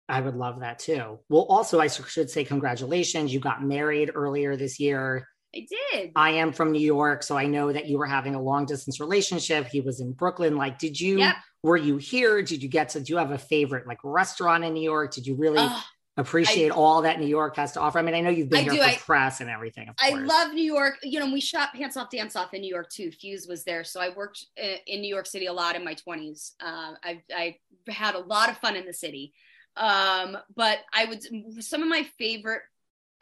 I 0.09 0.21
would 0.21 0.37
love 0.37 0.61
that 0.61 0.79
too. 0.79 1.19
Well, 1.29 1.43
also, 1.49 1.81
I 1.81 1.89
should 1.89 2.31
say 2.31 2.45
congratulations. 2.45 3.33
You 3.33 3.41
got 3.41 3.63
married 3.63 4.11
earlier 4.15 4.57
this 4.57 4.81
year. 4.81 5.29
i 5.55 5.67
did 5.93 6.13
I 6.17 6.31
am 6.31 6.53
from 6.53 6.73
New 6.73 6.81
York, 6.81 7.23
so 7.23 7.37
I 7.37 7.47
know 7.47 7.73
that 7.73 7.87
you 7.87 7.99
were 7.99 8.07
having 8.07 8.35
a 8.35 8.41
long 8.43 8.65
distance 8.67 9.01
relationship. 9.01 9.67
He 9.67 9.81
was 9.81 10.01
in 10.01 10.13
Brooklyn. 10.13 10.57
Like, 10.57 10.79
did 10.79 10.99
you, 10.99 11.19
Yep. 11.19 11.35
were 11.63 11.77
you 11.77 11.99
here? 11.99 12.43
Did 12.43 12.63
you 12.63 12.69
get 12.69 12.91
to, 12.91 13.01
do 13.01 13.13
you 13.13 13.19
have 13.19 13.33
a 13.33 13.39
favorite 13.39 13.87
like 13.87 13.99
restaurant 14.03 14.65
in 14.65 14.73
New 14.75 14.83
York? 14.83 15.13
Did 15.13 15.27
you 15.27 15.35
really 15.37 15.59
Ugh, 15.61 15.83
appreciate 16.17 16.71
all 16.71 17.03
that 17.03 17.21
New 17.21 17.27
York 17.27 17.57
has 17.57 17.73
to 17.73 17.81
offer? 17.81 17.99
I 17.99 18.03
mean, 18.03 18.15
I 18.15 18.21
know 18.21 18.31
you've 18.31 18.49
been 18.49 18.61
I 18.61 18.63
here 18.63 18.73
do. 18.73 18.79
for 18.79 18.85
I- 18.85 18.97
press 18.97 19.41
and 19.41 19.51
everything. 19.51 19.91
I 20.01 20.11
love 20.11 20.53
New 20.55 20.65
York. 20.65 20.95
You 21.03 21.21
know, 21.21 21.31
we 21.33 21.41
shot 21.41 21.75
Pants 21.75 21.97
Off, 21.99 22.11
Dance 22.11 22.35
Off 22.37 22.55
in 22.55 22.61
New 22.63 22.73
York 22.75 22.89
too. 22.91 23.11
Fuse 23.11 23.47
was 23.47 23.65
there, 23.65 23.85
so 23.85 24.01
I 24.01 24.09
worked 24.15 24.47
in 24.57 25.01
New 25.03 25.09
York 25.15 25.27
City 25.27 25.47
a 25.47 25.53
lot 25.53 25.77
in 25.77 25.85
my 25.85 25.95
twenties. 25.95 26.55
Uh, 26.61 26.93
I 27.05 27.23
I 27.35 27.57
had 27.89 28.15
a 28.15 28.21
lot 28.21 28.49
of 28.51 28.59
fun 28.59 28.77
in 28.77 28.85
the 28.87 28.93
city, 28.95 29.33
um, 29.79 30.37
but 30.55 30.79
I 30.93 31.05
would 31.07 31.23
some 31.65 31.83
of 31.83 31.89
my 31.89 32.05
favorite. 32.19 32.63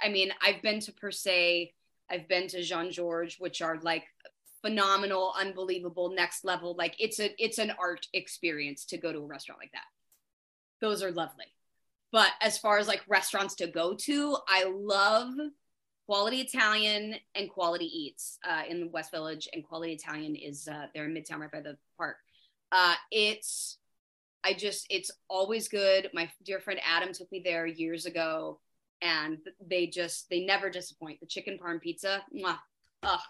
I 0.03 0.09
mean, 0.09 0.31
I've 0.43 0.63
been 0.63 0.81
to 0.81 0.93
Per 0.93 1.11
Se, 1.11 1.73
I've 2.11 2.29
been 2.29 2.49
to 2.49 2.63
Jean-Georges, 2.63 3.37
which 3.39 3.63
are 3.63 3.79
like 3.83 4.05
phenomenal, 4.63 5.33
unbelievable, 5.39 6.11
next 6.11 6.45
level. 6.45 6.75
Like 6.77 6.97
it's 6.99 7.21
a 7.21 7.31
it's 7.43 7.59
an 7.59 7.73
art 7.79 8.07
experience 8.13 8.85
to 8.87 8.99
go 8.99 9.13
to 9.13 9.19
a 9.19 9.27
restaurant 9.27 9.61
like 9.61 9.73
that. 9.73 9.85
Those 10.81 11.03
are 11.03 11.13
lovely. 11.13 11.47
But 12.13 12.31
as 12.41 12.59
far 12.59 12.79
as 12.79 12.89
like 12.89 13.03
restaurants 13.09 13.57
to 13.57 13.67
go 13.67 13.95
to, 13.95 14.37
I 14.49 14.65
love 14.65 15.35
Quality 16.07 16.41
Italian 16.41 17.17
and 17.35 17.51
Quality 17.51 17.87
Eats 17.87 18.39
uh, 18.49 18.63
in 18.69 18.81
the 18.81 18.89
West 18.89 19.11
Village, 19.11 19.49
and 19.53 19.67
Quality 19.67 19.93
Italian 19.93 20.37
is 20.37 20.69
uh, 20.69 20.87
there 20.95 21.05
in 21.05 21.13
Midtown, 21.13 21.41
right 21.41 21.51
by 21.51 21.61
the 21.61 21.77
park. 21.97 22.17
Uh, 22.71 22.95
it's, 23.11 23.79
I 24.47 24.55
just, 24.55 24.87
it's 24.91 25.11
always 25.29 25.67
good. 25.69 26.09
My 26.15 26.31
dear 26.45 26.61
friend 26.61 26.79
Adam 26.87 27.13
took 27.13 27.31
me 27.33 27.43
there 27.45 27.67
years 27.67 28.07
ago, 28.07 28.61
and 29.03 29.39
they 29.67 29.89
just, 29.89 30.31
they 30.31 30.45
never 30.45 30.71
disappoint. 30.71 31.19
The 31.21 31.27
chicken 31.27 31.59
parm 31.63 31.81
pizza, 31.81 32.23
mwah, 32.33 32.59
ugh. 33.03 33.21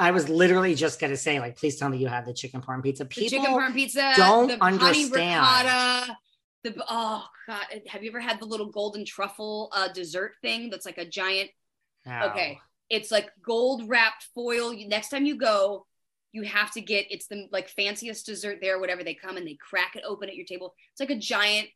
I 0.00 0.10
was 0.10 0.28
literally 0.28 0.74
just 0.74 0.98
going 1.00 1.12
to 1.12 1.16
say, 1.16 1.38
like, 1.38 1.56
please 1.56 1.76
tell 1.78 1.88
me 1.88 1.98
you 1.98 2.08
had 2.08 2.26
the 2.26 2.34
chicken 2.34 2.60
parm 2.60 2.82
pizza. 2.82 3.04
the 3.04 3.08
People, 3.08 3.38
chicken 3.38 3.54
parm 3.54 3.72
pizza, 3.72 4.12
don't 4.16 4.48
the 4.48 4.62
understand. 4.62 5.12
ricotta. 5.12 6.16
The, 6.64 6.74
oh 6.88 7.24
god, 7.46 7.66
have 7.86 8.02
you 8.02 8.10
ever 8.10 8.20
had 8.20 8.40
the 8.40 8.46
little 8.46 8.70
golden 8.70 9.04
truffle 9.04 9.70
uh, 9.72 9.88
dessert 9.92 10.32
thing 10.42 10.70
that's 10.70 10.86
like 10.86 10.98
a 10.98 11.04
giant 11.04 11.50
No. 12.06 12.30
Okay. 12.30 12.58
It's 12.90 13.10
like 13.10 13.30
gold 13.42 13.88
wrapped 13.88 14.26
foil. 14.34 14.74
Next 14.88 15.10
time 15.10 15.26
you 15.26 15.36
go, 15.36 15.86
you 16.34 16.42
have 16.42 16.70
to 16.72 16.80
get 16.80 17.06
it's 17.10 17.28
the 17.28 17.48
like 17.52 17.68
fanciest 17.68 18.26
dessert 18.26 18.58
there, 18.60 18.78
whatever 18.80 19.04
they 19.04 19.14
come 19.14 19.36
and 19.36 19.46
they 19.46 19.54
crack 19.54 19.94
it 19.96 20.02
open 20.06 20.28
at 20.28 20.34
your 20.34 20.44
table. 20.44 20.74
It's 20.92 21.00
like 21.00 21.10
a 21.10 21.16
giant 21.18 21.68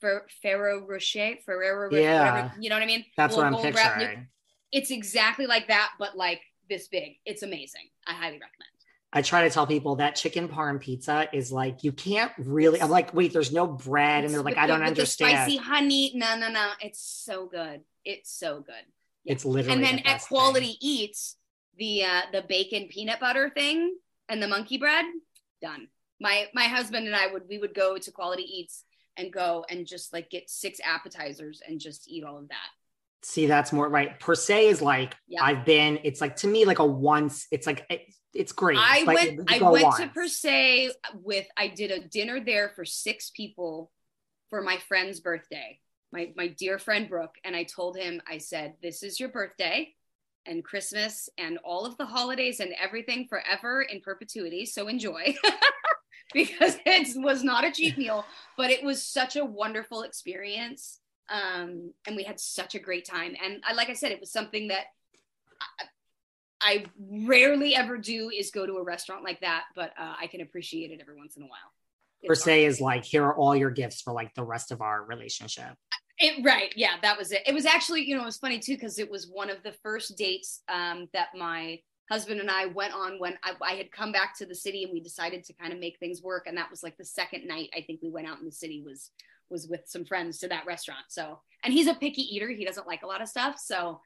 Fer- 0.00 0.26
Ferrero 0.42 0.86
Rocher, 0.86 1.34
Ferrero 1.44 1.86
Rocher, 1.86 2.00
Yeah. 2.00 2.30
whatever, 2.32 2.54
you 2.60 2.70
know 2.70 2.76
what 2.76 2.82
I 2.82 2.86
mean? 2.86 3.04
That's 3.16 3.36
what 3.36 3.46
I'm 3.46 3.52
Little 3.52 3.64
gold 3.72 3.74
wrapped- 3.74 3.98
picturing. 3.98 4.28
It's 4.72 4.90
exactly 4.90 5.46
like 5.46 5.68
that, 5.68 5.90
but 5.98 6.16
like 6.16 6.40
this 6.68 6.88
big. 6.88 7.16
It's 7.24 7.42
amazing. 7.42 7.88
I 8.06 8.12
highly 8.12 8.34
recommend. 8.34 8.70
I 9.12 9.22
try 9.22 9.44
to 9.46 9.50
tell 9.50 9.66
people 9.66 9.96
that 9.96 10.16
chicken 10.16 10.48
parm 10.48 10.80
pizza 10.80 11.28
is 11.32 11.52
like 11.52 11.84
you 11.84 11.92
can't 11.92 12.32
really. 12.38 12.80
I'm 12.82 12.90
like, 12.90 13.12
wait, 13.14 13.32
there's 13.32 13.52
no 13.52 13.66
bread, 13.66 14.24
and 14.24 14.34
they're 14.34 14.42
like, 14.42 14.56
I 14.56 14.66
don't 14.66 14.82
understand. 14.82 15.30
The 15.32 15.36
spicy 15.52 15.56
honey. 15.58 16.12
No, 16.16 16.36
no, 16.36 16.48
no. 16.48 16.70
It's 16.80 17.00
so 17.00 17.46
good. 17.46 17.82
It's 18.04 18.32
so 18.32 18.60
good. 18.60 18.74
It's 19.24 19.44
literally. 19.44 19.74
and 19.76 19.84
then 19.84 19.96
the 19.96 20.00
at 20.08 20.14
best 20.14 20.28
thing. 20.28 20.36
Quality 20.36 20.76
Eats, 20.80 21.36
the 21.78 22.04
uh, 22.04 22.22
the 22.32 22.42
bacon 22.42 22.88
peanut 22.88 23.20
butter 23.20 23.50
thing 23.50 23.96
and 24.28 24.42
the 24.42 24.48
monkey 24.48 24.78
bread, 24.78 25.04
done. 25.60 25.88
My 26.20 26.46
my 26.54 26.64
husband 26.64 27.06
and 27.06 27.16
I 27.16 27.26
would 27.26 27.42
we 27.48 27.58
would 27.58 27.74
go 27.74 27.98
to 27.98 28.10
Quality 28.10 28.42
Eats 28.42 28.84
and 29.16 29.32
go 29.32 29.64
and 29.68 29.86
just 29.86 30.12
like 30.12 30.30
get 30.30 30.50
six 30.50 30.80
appetizers 30.84 31.62
and 31.66 31.80
just 31.80 32.08
eat 32.08 32.24
all 32.24 32.38
of 32.38 32.48
that. 32.48 32.68
See, 33.22 33.46
that's 33.46 33.72
more 33.72 33.88
right. 33.88 34.18
Per 34.20 34.34
se 34.34 34.68
is 34.68 34.82
like 34.82 35.16
Yeah. 35.26 35.42
I've 35.42 35.64
been. 35.64 36.00
It's 36.04 36.20
like 36.20 36.36
to 36.36 36.46
me 36.46 36.64
like 36.64 36.78
a 36.78 36.86
once. 36.86 37.46
It's 37.50 37.66
like 37.66 37.86
it, 37.88 38.02
it's 38.34 38.52
great. 38.52 38.78
I 38.78 39.04
went 39.04 39.50
I 39.50 39.58
went 39.60 39.84
once. 39.84 39.96
to 39.98 40.08
Per 40.08 40.28
Se 40.28 40.90
with 41.14 41.46
I 41.56 41.68
did 41.68 41.90
a 41.90 42.00
dinner 42.00 42.40
there 42.44 42.70
for 42.70 42.84
six 42.84 43.30
people 43.30 43.90
for 44.50 44.60
my 44.60 44.76
friend's 44.88 45.20
birthday. 45.20 45.80
My 46.12 46.32
my 46.36 46.48
dear 46.48 46.78
friend 46.78 47.08
Brooke 47.08 47.36
and 47.44 47.56
I 47.56 47.64
told 47.64 47.96
him 47.96 48.20
I 48.28 48.38
said 48.38 48.74
this 48.82 49.02
is 49.02 49.18
your 49.18 49.28
birthday 49.28 49.94
and 50.46 50.64
Christmas 50.64 51.28
and 51.38 51.58
all 51.58 51.86
of 51.86 51.96
the 51.96 52.06
holidays 52.06 52.60
and 52.60 52.72
everything 52.80 53.26
forever 53.26 53.82
in 53.82 54.00
perpetuity 54.00 54.66
so 54.66 54.88
enjoy. 54.88 55.34
because 56.34 56.76
it 56.84 57.16
was 57.16 57.44
not 57.44 57.64
a 57.64 57.70
cheap 57.70 57.96
meal, 57.96 58.24
but 58.56 58.70
it 58.70 58.82
was 58.82 59.02
such 59.02 59.36
a 59.36 59.44
wonderful 59.44 60.02
experience. 60.02 61.00
Um, 61.28 61.92
and 62.06 62.16
we 62.16 62.24
had 62.24 62.38
such 62.38 62.74
a 62.74 62.78
great 62.78 63.04
time. 63.04 63.34
And 63.42 63.62
I, 63.66 63.74
like 63.74 63.88
I 63.88 63.94
said, 63.94 64.12
it 64.12 64.20
was 64.20 64.32
something 64.32 64.68
that 64.68 64.86
I, 65.80 65.84
I 66.60 66.84
rarely 66.98 67.74
ever 67.74 67.96
do 67.96 68.30
is 68.30 68.50
go 68.50 68.66
to 68.66 68.74
a 68.74 68.82
restaurant 68.82 69.22
like 69.22 69.40
that, 69.40 69.64
but 69.74 69.92
uh, 69.98 70.14
I 70.20 70.26
can 70.26 70.40
appreciate 70.40 70.90
it 70.90 71.00
every 71.00 71.16
once 71.16 71.36
in 71.36 71.42
a 71.42 71.46
while. 71.46 71.72
It's 72.22 72.28
Per 72.28 72.34
se 72.34 72.64
is 72.64 72.80
like 72.80 73.04
here 73.04 73.24
are 73.24 73.36
all 73.36 73.54
your 73.54 73.70
gifts 73.70 74.00
for 74.00 74.12
like 74.12 74.34
the 74.34 74.44
rest 74.44 74.72
of 74.72 74.80
our 74.80 75.04
relationship. 75.04 75.74
It, 76.18 76.44
right. 76.44 76.72
Yeah, 76.76 76.94
that 77.02 77.18
was 77.18 77.32
it. 77.32 77.42
It 77.46 77.54
was 77.54 77.66
actually, 77.66 78.04
you 78.04 78.14
know, 78.14 78.22
it 78.22 78.26
was 78.26 78.36
funny 78.36 78.58
too, 78.58 78.74
because 78.74 78.98
it 78.98 79.10
was 79.10 79.26
one 79.26 79.50
of 79.50 79.62
the 79.62 79.72
first 79.82 80.16
dates 80.16 80.62
um, 80.68 81.08
that 81.12 81.28
my 81.36 81.80
husband 82.10 82.38
and 82.38 82.50
I 82.50 82.66
went 82.66 82.94
on 82.94 83.18
when 83.18 83.36
I, 83.42 83.54
I 83.62 83.72
had 83.72 83.90
come 83.90 84.12
back 84.12 84.36
to 84.38 84.46
the 84.46 84.54
city 84.54 84.84
and 84.84 84.92
we 84.92 85.00
decided 85.00 85.42
to 85.44 85.54
kind 85.54 85.72
of 85.72 85.80
make 85.80 85.98
things 85.98 86.22
work. 86.22 86.46
And 86.46 86.56
that 86.56 86.70
was 86.70 86.82
like 86.82 86.96
the 86.96 87.04
second 87.04 87.46
night 87.46 87.70
I 87.76 87.80
think 87.80 88.00
we 88.02 88.10
went 88.10 88.28
out 88.28 88.38
in 88.38 88.44
the 88.44 88.52
city 88.52 88.82
was 88.84 89.10
was 89.50 89.68
with 89.68 89.82
some 89.86 90.04
friends 90.04 90.38
to 90.38 90.48
that 90.48 90.66
restaurant. 90.66 91.04
So, 91.08 91.40
and 91.62 91.72
he's 91.72 91.86
a 91.86 91.94
picky 91.94 92.22
eater. 92.22 92.48
He 92.48 92.64
doesn't 92.64 92.86
like 92.86 93.02
a 93.02 93.06
lot 93.06 93.20
of 93.20 93.28
stuff. 93.28 93.56
So 93.58 94.00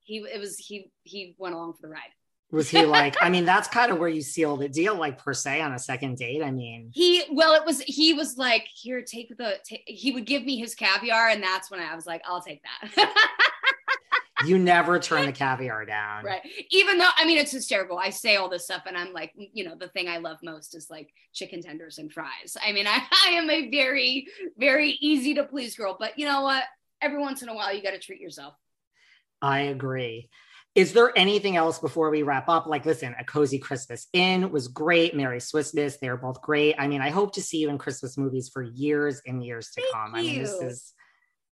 he, 0.00 0.18
it 0.18 0.38
was, 0.38 0.58
he, 0.58 0.90
he 1.04 1.34
went 1.38 1.54
along 1.54 1.72
for 1.72 1.82
the 1.82 1.88
ride. 1.88 2.12
Was 2.54 2.70
he 2.70 2.84
like? 2.84 3.16
I 3.20 3.28
mean, 3.28 3.44
that's 3.44 3.68
kind 3.68 3.90
of 3.92 3.98
where 3.98 4.08
you 4.08 4.22
seal 4.22 4.56
the 4.56 4.68
deal, 4.68 4.94
like 4.94 5.18
per 5.22 5.34
se 5.34 5.60
on 5.60 5.72
a 5.72 5.78
second 5.78 6.16
date. 6.16 6.42
I 6.42 6.50
mean, 6.50 6.90
He, 6.94 7.24
well, 7.30 7.54
it 7.54 7.64
was, 7.66 7.80
he 7.82 8.12
was 8.12 8.36
like, 8.36 8.66
here, 8.72 9.02
take 9.02 9.36
the, 9.36 9.58
he 9.86 10.12
would 10.12 10.24
give 10.24 10.44
me 10.44 10.58
his 10.58 10.74
caviar. 10.74 11.28
And 11.28 11.42
that's 11.42 11.70
when 11.70 11.80
I 11.80 11.94
was 11.94 12.06
like, 12.06 12.22
I'll 12.26 12.40
take 12.40 12.62
that. 12.62 13.12
you 14.46 14.58
never 14.58 14.98
turn 14.98 15.26
the 15.26 15.32
caviar 15.44 15.84
down. 15.86 16.24
right 16.24 16.42
even 16.70 16.98
though 16.98 17.08
i 17.16 17.24
mean 17.24 17.38
it's 17.38 17.52
hysterical 17.52 17.96
i 17.96 18.10
say 18.10 18.34
all 18.36 18.48
this 18.48 18.64
stuff 18.64 18.82
and 18.86 18.96
i'm 18.96 19.12
like 19.12 19.32
mm, 19.40 19.48
you 19.54 19.64
know 19.64 19.74
the 19.78 19.88
thing 19.88 20.08
i 20.08 20.18
love 20.18 20.36
most 20.42 20.74
is 20.74 20.90
like 20.90 21.08
chicken 21.32 21.62
tenders 21.62 21.98
and 21.98 22.12
fries 22.12 22.56
i 22.62 22.72
mean 22.72 22.86
i, 22.86 22.98
I 23.26 23.30
am 23.30 23.48
a 23.48 23.70
very 23.70 24.26
very 24.58 24.98
easy 25.00 25.34
to 25.34 25.44
please 25.44 25.76
girl 25.76 25.96
but 25.98 26.18
you 26.18 26.26
know 26.26 26.42
what 26.42 26.64
every 27.00 27.20
once 27.20 27.42
in 27.42 27.48
a 27.48 27.54
while 27.54 27.72
you 27.72 27.82
got 27.82 27.92
to 27.92 27.98
treat 27.98 28.20
yourself 28.20 28.54
I 29.42 29.60
agree. 29.60 30.30
Is 30.74 30.92
there 30.92 31.16
anything 31.16 31.56
else 31.56 31.78
before 31.78 32.10
we 32.10 32.22
wrap 32.24 32.48
up? 32.48 32.66
Like, 32.66 32.84
listen, 32.84 33.14
a 33.18 33.24
cozy 33.24 33.58
Christmas 33.58 34.08
Inn 34.12 34.50
was 34.50 34.66
great. 34.66 35.14
Merry 35.14 35.38
Swissmas, 35.38 35.98
they're 36.00 36.16
both 36.16 36.42
great. 36.42 36.74
I 36.78 36.88
mean, 36.88 37.00
I 37.00 37.10
hope 37.10 37.32
to 37.34 37.42
see 37.42 37.58
you 37.58 37.68
in 37.70 37.78
Christmas 37.78 38.18
movies 38.18 38.48
for 38.48 38.62
years 38.62 39.22
and 39.26 39.44
years 39.44 39.70
to 39.70 39.80
Thank 39.80 39.92
come. 39.94 40.14
I 40.14 40.22
mean, 40.22 40.42
this 40.42 40.56
you. 40.60 40.66
is 40.66 40.92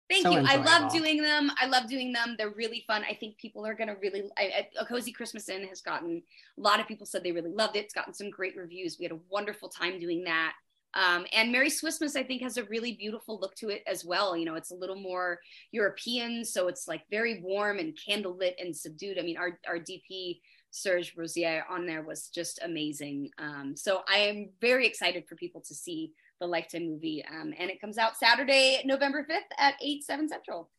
Thank 0.10 0.24
So 0.24 0.32
you. 0.32 0.40
I 0.48 0.56
love 0.56 0.92
doing 0.92 1.22
them. 1.22 1.52
I 1.60 1.66
love 1.66 1.90
doing 1.90 2.14
them. 2.14 2.36
They're 2.38 2.52
really 2.52 2.84
fun. 2.88 3.04
I 3.10 3.14
think 3.14 3.38
people 3.38 3.66
are 3.66 3.74
going 3.74 3.90
to 3.90 3.96
really, 3.96 4.24
I- 4.38 4.68
A 4.80 4.86
Cozy 4.86 5.12
Christmas 5.12 5.50
Inn 5.50 5.68
has 5.68 5.82
gotten, 5.82 6.22
a 6.58 6.62
lot 6.62 6.80
of 6.80 6.88
people 6.88 7.06
said 7.06 7.24
they 7.24 7.34
really 7.34 7.52
loved 7.52 7.76
it. 7.76 7.86
It's 7.86 7.94
gotten 7.94 8.14
some 8.14 8.30
great 8.30 8.56
reviews. 8.56 8.98
We 8.98 9.04
had 9.04 9.12
a 9.12 9.20
wonderful 9.30 9.68
time 9.68 10.00
doing 10.00 10.24
that. 10.24 10.54
Um, 10.94 11.26
and 11.34 11.52
Merry 11.52 11.70
Swissmas, 11.70 12.16
I 12.16 12.24
think, 12.24 12.42
has 12.42 12.58
a 12.58 12.64
really 12.66 12.94
beautiful 12.94 13.40
look 13.40 13.56
to 13.56 13.70
it 13.70 13.84
as 13.88 14.04
well. 14.06 14.36
You 14.36 14.46
know, 14.46 14.56
it's 14.56 14.72
a 14.72 14.76
little 14.76 14.96
more 14.96 15.40
European, 15.72 16.44
so 16.44 16.68
it's 16.68 16.88
like 16.88 17.04
very 17.12 17.42
warm 17.42 17.80
and 17.80 17.98
candlelit 17.98 18.54
and 18.60 18.76
subdued. 18.76 19.20
I 19.20 19.22
mean, 19.22 19.38
our, 19.38 19.60
our 19.68 19.78
DP, 19.78 20.40
Serge 20.72 21.14
Rosier, 21.16 21.64
on 21.70 21.86
there 21.86 22.04
was 22.04 22.30
just 22.30 22.60
amazing. 22.64 23.30
Um, 23.38 23.76
so 23.76 24.02
I 24.10 24.18
am 24.20 24.50
very 24.62 24.88
excited 24.88 25.26
for 25.28 25.36
people 25.36 25.62
to 25.62 25.76
see 25.76 26.14
the 26.40 26.48
Lifetime 26.48 26.88
movie. 26.88 27.24
Um, 27.30 27.54
and 27.58 27.70
it 27.70 27.82
comes 27.82 27.98
out 27.98 28.18
Saturday, 28.18 28.82
November 28.86 29.26
5th 29.30 29.56
at 29.58 29.76
8, 29.82 30.04
7 30.04 30.30
Central. 30.30 30.70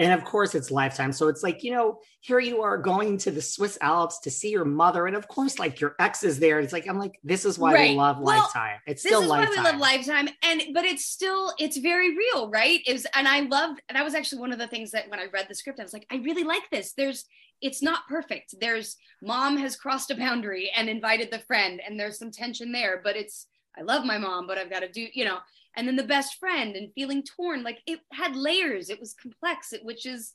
And 0.00 0.12
of 0.12 0.24
course, 0.24 0.56
it's 0.56 0.72
lifetime. 0.72 1.12
So 1.12 1.28
it's 1.28 1.44
like, 1.44 1.62
you 1.62 1.70
know, 1.70 2.00
here 2.20 2.40
you 2.40 2.62
are 2.62 2.76
going 2.76 3.16
to 3.18 3.30
the 3.30 3.40
Swiss 3.40 3.78
Alps 3.80 4.18
to 4.20 4.30
see 4.30 4.50
your 4.50 4.64
mother. 4.64 5.06
And 5.06 5.14
of 5.14 5.28
course, 5.28 5.60
like 5.60 5.80
your 5.80 5.94
ex 6.00 6.24
is 6.24 6.40
there. 6.40 6.58
It's 6.58 6.72
like, 6.72 6.88
I'm 6.88 6.98
like, 6.98 7.16
this 7.22 7.44
is 7.44 7.60
why 7.60 7.74
Right. 7.74 7.90
we 7.90 7.96
love 7.96 8.18
Well, 8.18 8.38
lifetime. 8.40 8.78
It's 8.88 9.02
still 9.02 9.20
This 9.20 9.26
is 9.26 9.30
lifetime. 9.30 9.54
why 9.54 9.60
we 9.62 9.66
love 9.70 9.80
Lifetime. 9.80 10.28
And, 10.42 10.62
but 10.74 10.84
it's 10.84 11.04
still, 11.04 11.52
it's 11.58 11.76
very 11.76 12.16
real, 12.16 12.50
right? 12.50 12.80
It 12.86 12.92
was, 12.92 13.06
and 13.14 13.28
I 13.28 13.40
loved, 13.40 13.82
and 13.88 13.94
that 13.94 14.04
was 14.04 14.16
actually 14.16 14.40
one 14.40 14.52
of 14.52 14.58
the 14.58 14.66
things 14.66 14.90
that 14.90 15.08
when 15.08 15.20
I 15.20 15.26
read 15.32 15.46
the 15.48 15.54
script, 15.54 15.78
I 15.78 15.84
was 15.84 15.92
like, 15.92 16.06
I 16.10 16.16
really 16.16 16.42
like 16.42 16.68
this. 16.72 16.92
There's, 16.94 17.24
it's 17.60 17.80
not 17.80 18.08
perfect. 18.08 18.56
There's, 18.58 18.96
mom 19.22 19.56
has 19.58 19.76
crossed 19.76 20.10
a 20.10 20.16
boundary 20.16 20.72
and 20.76 20.88
invited 20.88 21.30
the 21.30 21.38
friend, 21.38 21.80
and 21.86 22.00
there's 22.00 22.18
some 22.18 22.32
tension 22.32 22.72
there, 22.72 23.00
but 23.04 23.14
it's, 23.16 23.46
I 23.78 23.82
love 23.82 24.04
my 24.04 24.18
mom, 24.18 24.48
but 24.48 24.58
I've 24.58 24.70
got 24.70 24.80
to 24.80 24.88
do, 24.88 25.06
you 25.14 25.24
know, 25.24 25.38
and 25.76 25.86
then 25.86 25.96
the 25.96 26.04
best 26.04 26.38
friend 26.38 26.76
and 26.76 26.92
feeling 26.94 27.22
torn. 27.22 27.62
Like 27.62 27.80
it 27.86 28.00
had 28.12 28.36
layers, 28.36 28.90
it 28.90 29.00
was 29.00 29.14
complex, 29.14 29.72
it, 29.72 29.84
which 29.84 30.06
is, 30.06 30.32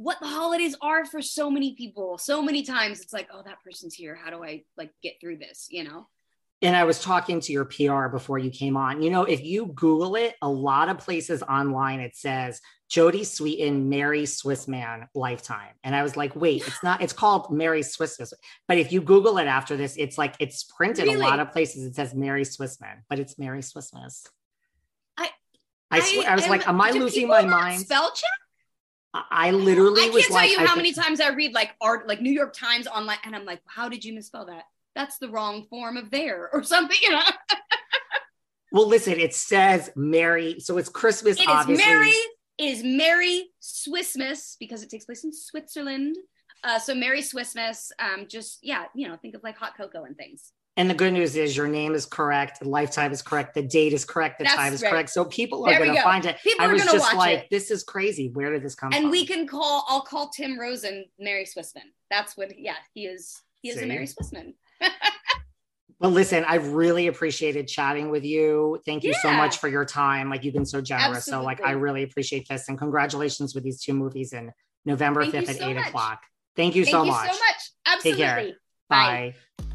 what 0.00 0.20
the 0.20 0.28
holidays 0.28 0.76
are 0.80 1.04
for 1.04 1.20
so 1.20 1.50
many 1.50 1.74
people. 1.74 2.18
So 2.18 2.40
many 2.40 2.62
times 2.62 3.00
it's 3.00 3.12
like, 3.12 3.26
oh, 3.32 3.42
that 3.44 3.60
person's 3.64 3.94
here. 3.94 4.14
How 4.14 4.30
do 4.30 4.44
I 4.44 4.62
like 4.76 4.92
get 5.02 5.14
through 5.20 5.38
this? 5.38 5.66
You 5.70 5.82
know? 5.82 6.06
and 6.60 6.76
I 6.76 6.84
was 6.84 7.00
talking 7.00 7.40
to 7.40 7.52
your 7.52 7.64
PR 7.64 8.08
before 8.08 8.38
you 8.38 8.50
came 8.50 8.76
on. 8.76 9.00
You 9.00 9.10
know, 9.10 9.24
if 9.24 9.44
you 9.44 9.66
Google 9.66 10.16
it, 10.16 10.34
a 10.42 10.48
lot 10.48 10.88
of 10.88 10.98
places 10.98 11.42
online 11.42 12.00
it 12.00 12.16
says 12.16 12.60
Jodie 12.90 13.20
Sweetin, 13.20 13.84
Mary 13.84 14.24
Swissman 14.24 15.06
Lifetime. 15.14 15.74
And 15.84 15.94
I 15.94 16.02
was 16.02 16.16
like, 16.16 16.34
wait, 16.34 16.66
it's 16.66 16.82
not, 16.82 17.00
it's 17.00 17.12
called 17.12 17.52
Mary 17.52 17.82
Swissman. 17.82 18.32
But 18.66 18.78
if 18.78 18.90
you 18.90 19.00
Google 19.00 19.38
it 19.38 19.46
after 19.46 19.76
this, 19.76 19.94
it's 19.96 20.18
like 20.18 20.34
it's 20.40 20.64
printed 20.64 21.04
really? 21.04 21.20
a 21.20 21.28
lot 21.28 21.38
of 21.38 21.52
places. 21.52 21.84
It 21.84 21.94
says 21.94 22.14
Mary 22.14 22.42
Swissman, 22.42 23.02
but 23.08 23.20
it's 23.20 23.38
Merry 23.38 23.60
Swissmas. 23.60 24.26
I 25.90 25.98
I, 25.98 26.00
swear, 26.00 26.28
I, 26.28 26.32
I 26.32 26.34
was 26.34 26.44
am, 26.44 26.50
like, 26.50 26.68
am 26.68 26.80
I 26.80 26.90
losing 26.90 27.28
my 27.28 27.44
mind? 27.44 27.80
Spell 27.80 28.10
check? 28.12 28.30
I 29.14 29.50
literally 29.52 30.02
I 30.02 30.08
can't 30.08 30.24
tell 30.24 30.36
like, 30.36 30.50
you 30.50 30.66
how 30.66 30.76
many 30.76 30.92
times 30.92 31.20
I 31.20 31.30
read 31.30 31.54
like 31.54 31.70
art, 31.80 32.06
like 32.06 32.20
New 32.20 32.32
York 32.32 32.54
Times 32.54 32.86
online, 32.86 33.16
and 33.24 33.34
I'm 33.34 33.44
like, 33.44 33.60
how 33.66 33.88
did 33.88 34.04
you 34.04 34.12
misspell 34.12 34.46
that? 34.46 34.64
that's 34.98 35.18
the 35.18 35.28
wrong 35.28 35.64
form 35.70 35.96
of 35.96 36.10
there 36.10 36.50
or 36.52 36.64
something, 36.64 36.96
you 37.00 37.10
know. 37.10 37.22
well, 38.72 38.88
listen, 38.88 39.14
it 39.14 39.32
says 39.32 39.90
Mary, 39.94 40.58
so 40.58 40.76
it's 40.76 40.88
Christmas. 40.88 41.40
It 41.40 41.48
obviously. 41.48 41.82
is 41.82 41.88
Merry. 41.88 42.14
It 42.58 42.64
is 42.64 42.82
Merry 42.82 43.44
Swissmas 43.62 44.56
because 44.58 44.82
it 44.82 44.90
takes 44.90 45.04
place 45.04 45.22
in 45.22 45.32
Switzerland. 45.32 46.16
Uh, 46.64 46.80
so 46.80 46.96
Merry 46.96 47.22
Swissmas. 47.22 47.90
Um, 48.00 48.26
just 48.28 48.58
yeah, 48.62 48.86
you 48.92 49.06
know, 49.06 49.16
think 49.16 49.36
of 49.36 49.44
like 49.44 49.56
hot 49.56 49.76
cocoa 49.76 50.02
and 50.02 50.16
things. 50.16 50.52
And 50.78 50.88
the 50.88 50.94
good 50.94 51.12
news 51.12 51.34
is 51.34 51.56
your 51.56 51.66
name 51.66 51.96
is 51.96 52.06
correct, 52.06 52.64
lifetime 52.64 53.10
is 53.10 53.20
correct, 53.20 53.52
the 53.52 53.62
date 53.62 53.92
is 53.92 54.04
correct, 54.04 54.38
the 54.38 54.44
That's 54.44 54.54
time 54.54 54.72
is 54.72 54.80
right. 54.80 54.92
correct. 54.92 55.10
So 55.10 55.24
people 55.24 55.66
are 55.66 55.76
going 55.76 55.92
to 55.92 56.02
find 56.02 56.24
it. 56.24 56.36
People 56.40 56.64
I 56.64 56.72
was 56.72 56.84
just 56.84 57.16
like, 57.16 57.38
it. 57.40 57.46
this 57.50 57.72
is 57.72 57.82
crazy. 57.82 58.30
Where 58.32 58.52
did 58.52 58.62
this 58.62 58.76
come 58.76 58.92
and 58.92 58.94
from? 58.94 59.04
And 59.06 59.10
we 59.10 59.26
can 59.26 59.48
call. 59.48 59.84
I'll 59.88 60.02
call 60.02 60.28
Tim 60.28 60.56
Rosen 60.56 61.06
Mary 61.18 61.44
Swissman. 61.44 61.90
That's 62.10 62.36
what. 62.36 62.56
Yeah, 62.56 62.76
he 62.94 63.06
is. 63.06 63.42
He 63.60 63.70
is 63.70 63.78
See? 63.78 63.82
a 63.82 63.86
Mary 63.88 64.06
Swissman. 64.06 64.54
well, 65.98 66.12
listen, 66.12 66.44
I've 66.46 66.68
really 66.68 67.08
appreciated 67.08 67.66
chatting 67.66 68.08
with 68.08 68.24
you. 68.24 68.80
Thank 68.86 69.02
you 69.02 69.10
yeah. 69.10 69.22
so 69.22 69.32
much 69.32 69.58
for 69.58 69.66
your 69.66 69.84
time. 69.84 70.30
Like 70.30 70.44
you've 70.44 70.54
been 70.54 70.64
so 70.64 70.80
generous. 70.80 71.18
Absolutely. 71.18 71.42
So 71.42 71.44
like 71.44 71.60
I 71.60 71.72
really 71.72 72.04
appreciate 72.04 72.46
this. 72.48 72.68
And 72.68 72.78
congratulations 72.78 73.52
with 73.52 73.64
these 73.64 73.82
two 73.82 73.94
movies 73.94 74.32
in 74.32 74.52
November 74.84 75.22
Thank 75.26 75.46
5th 75.46 75.50
at 75.50 75.56
so 75.56 75.68
8 75.70 75.74
much. 75.74 75.88
o'clock. 75.88 76.22
Thank 76.54 76.76
you 76.76 76.84
so 76.84 77.04
much. 77.04 77.16
Thank 77.16 77.16
so 77.16 77.22
you 77.24 77.28
much. 77.28 77.36
so 77.36 77.44
much. 77.44 77.96
Absolutely. 77.96 78.22
Take 78.22 78.28
care. 78.28 78.52
Bye. 78.88 79.34
Bye. 79.58 79.74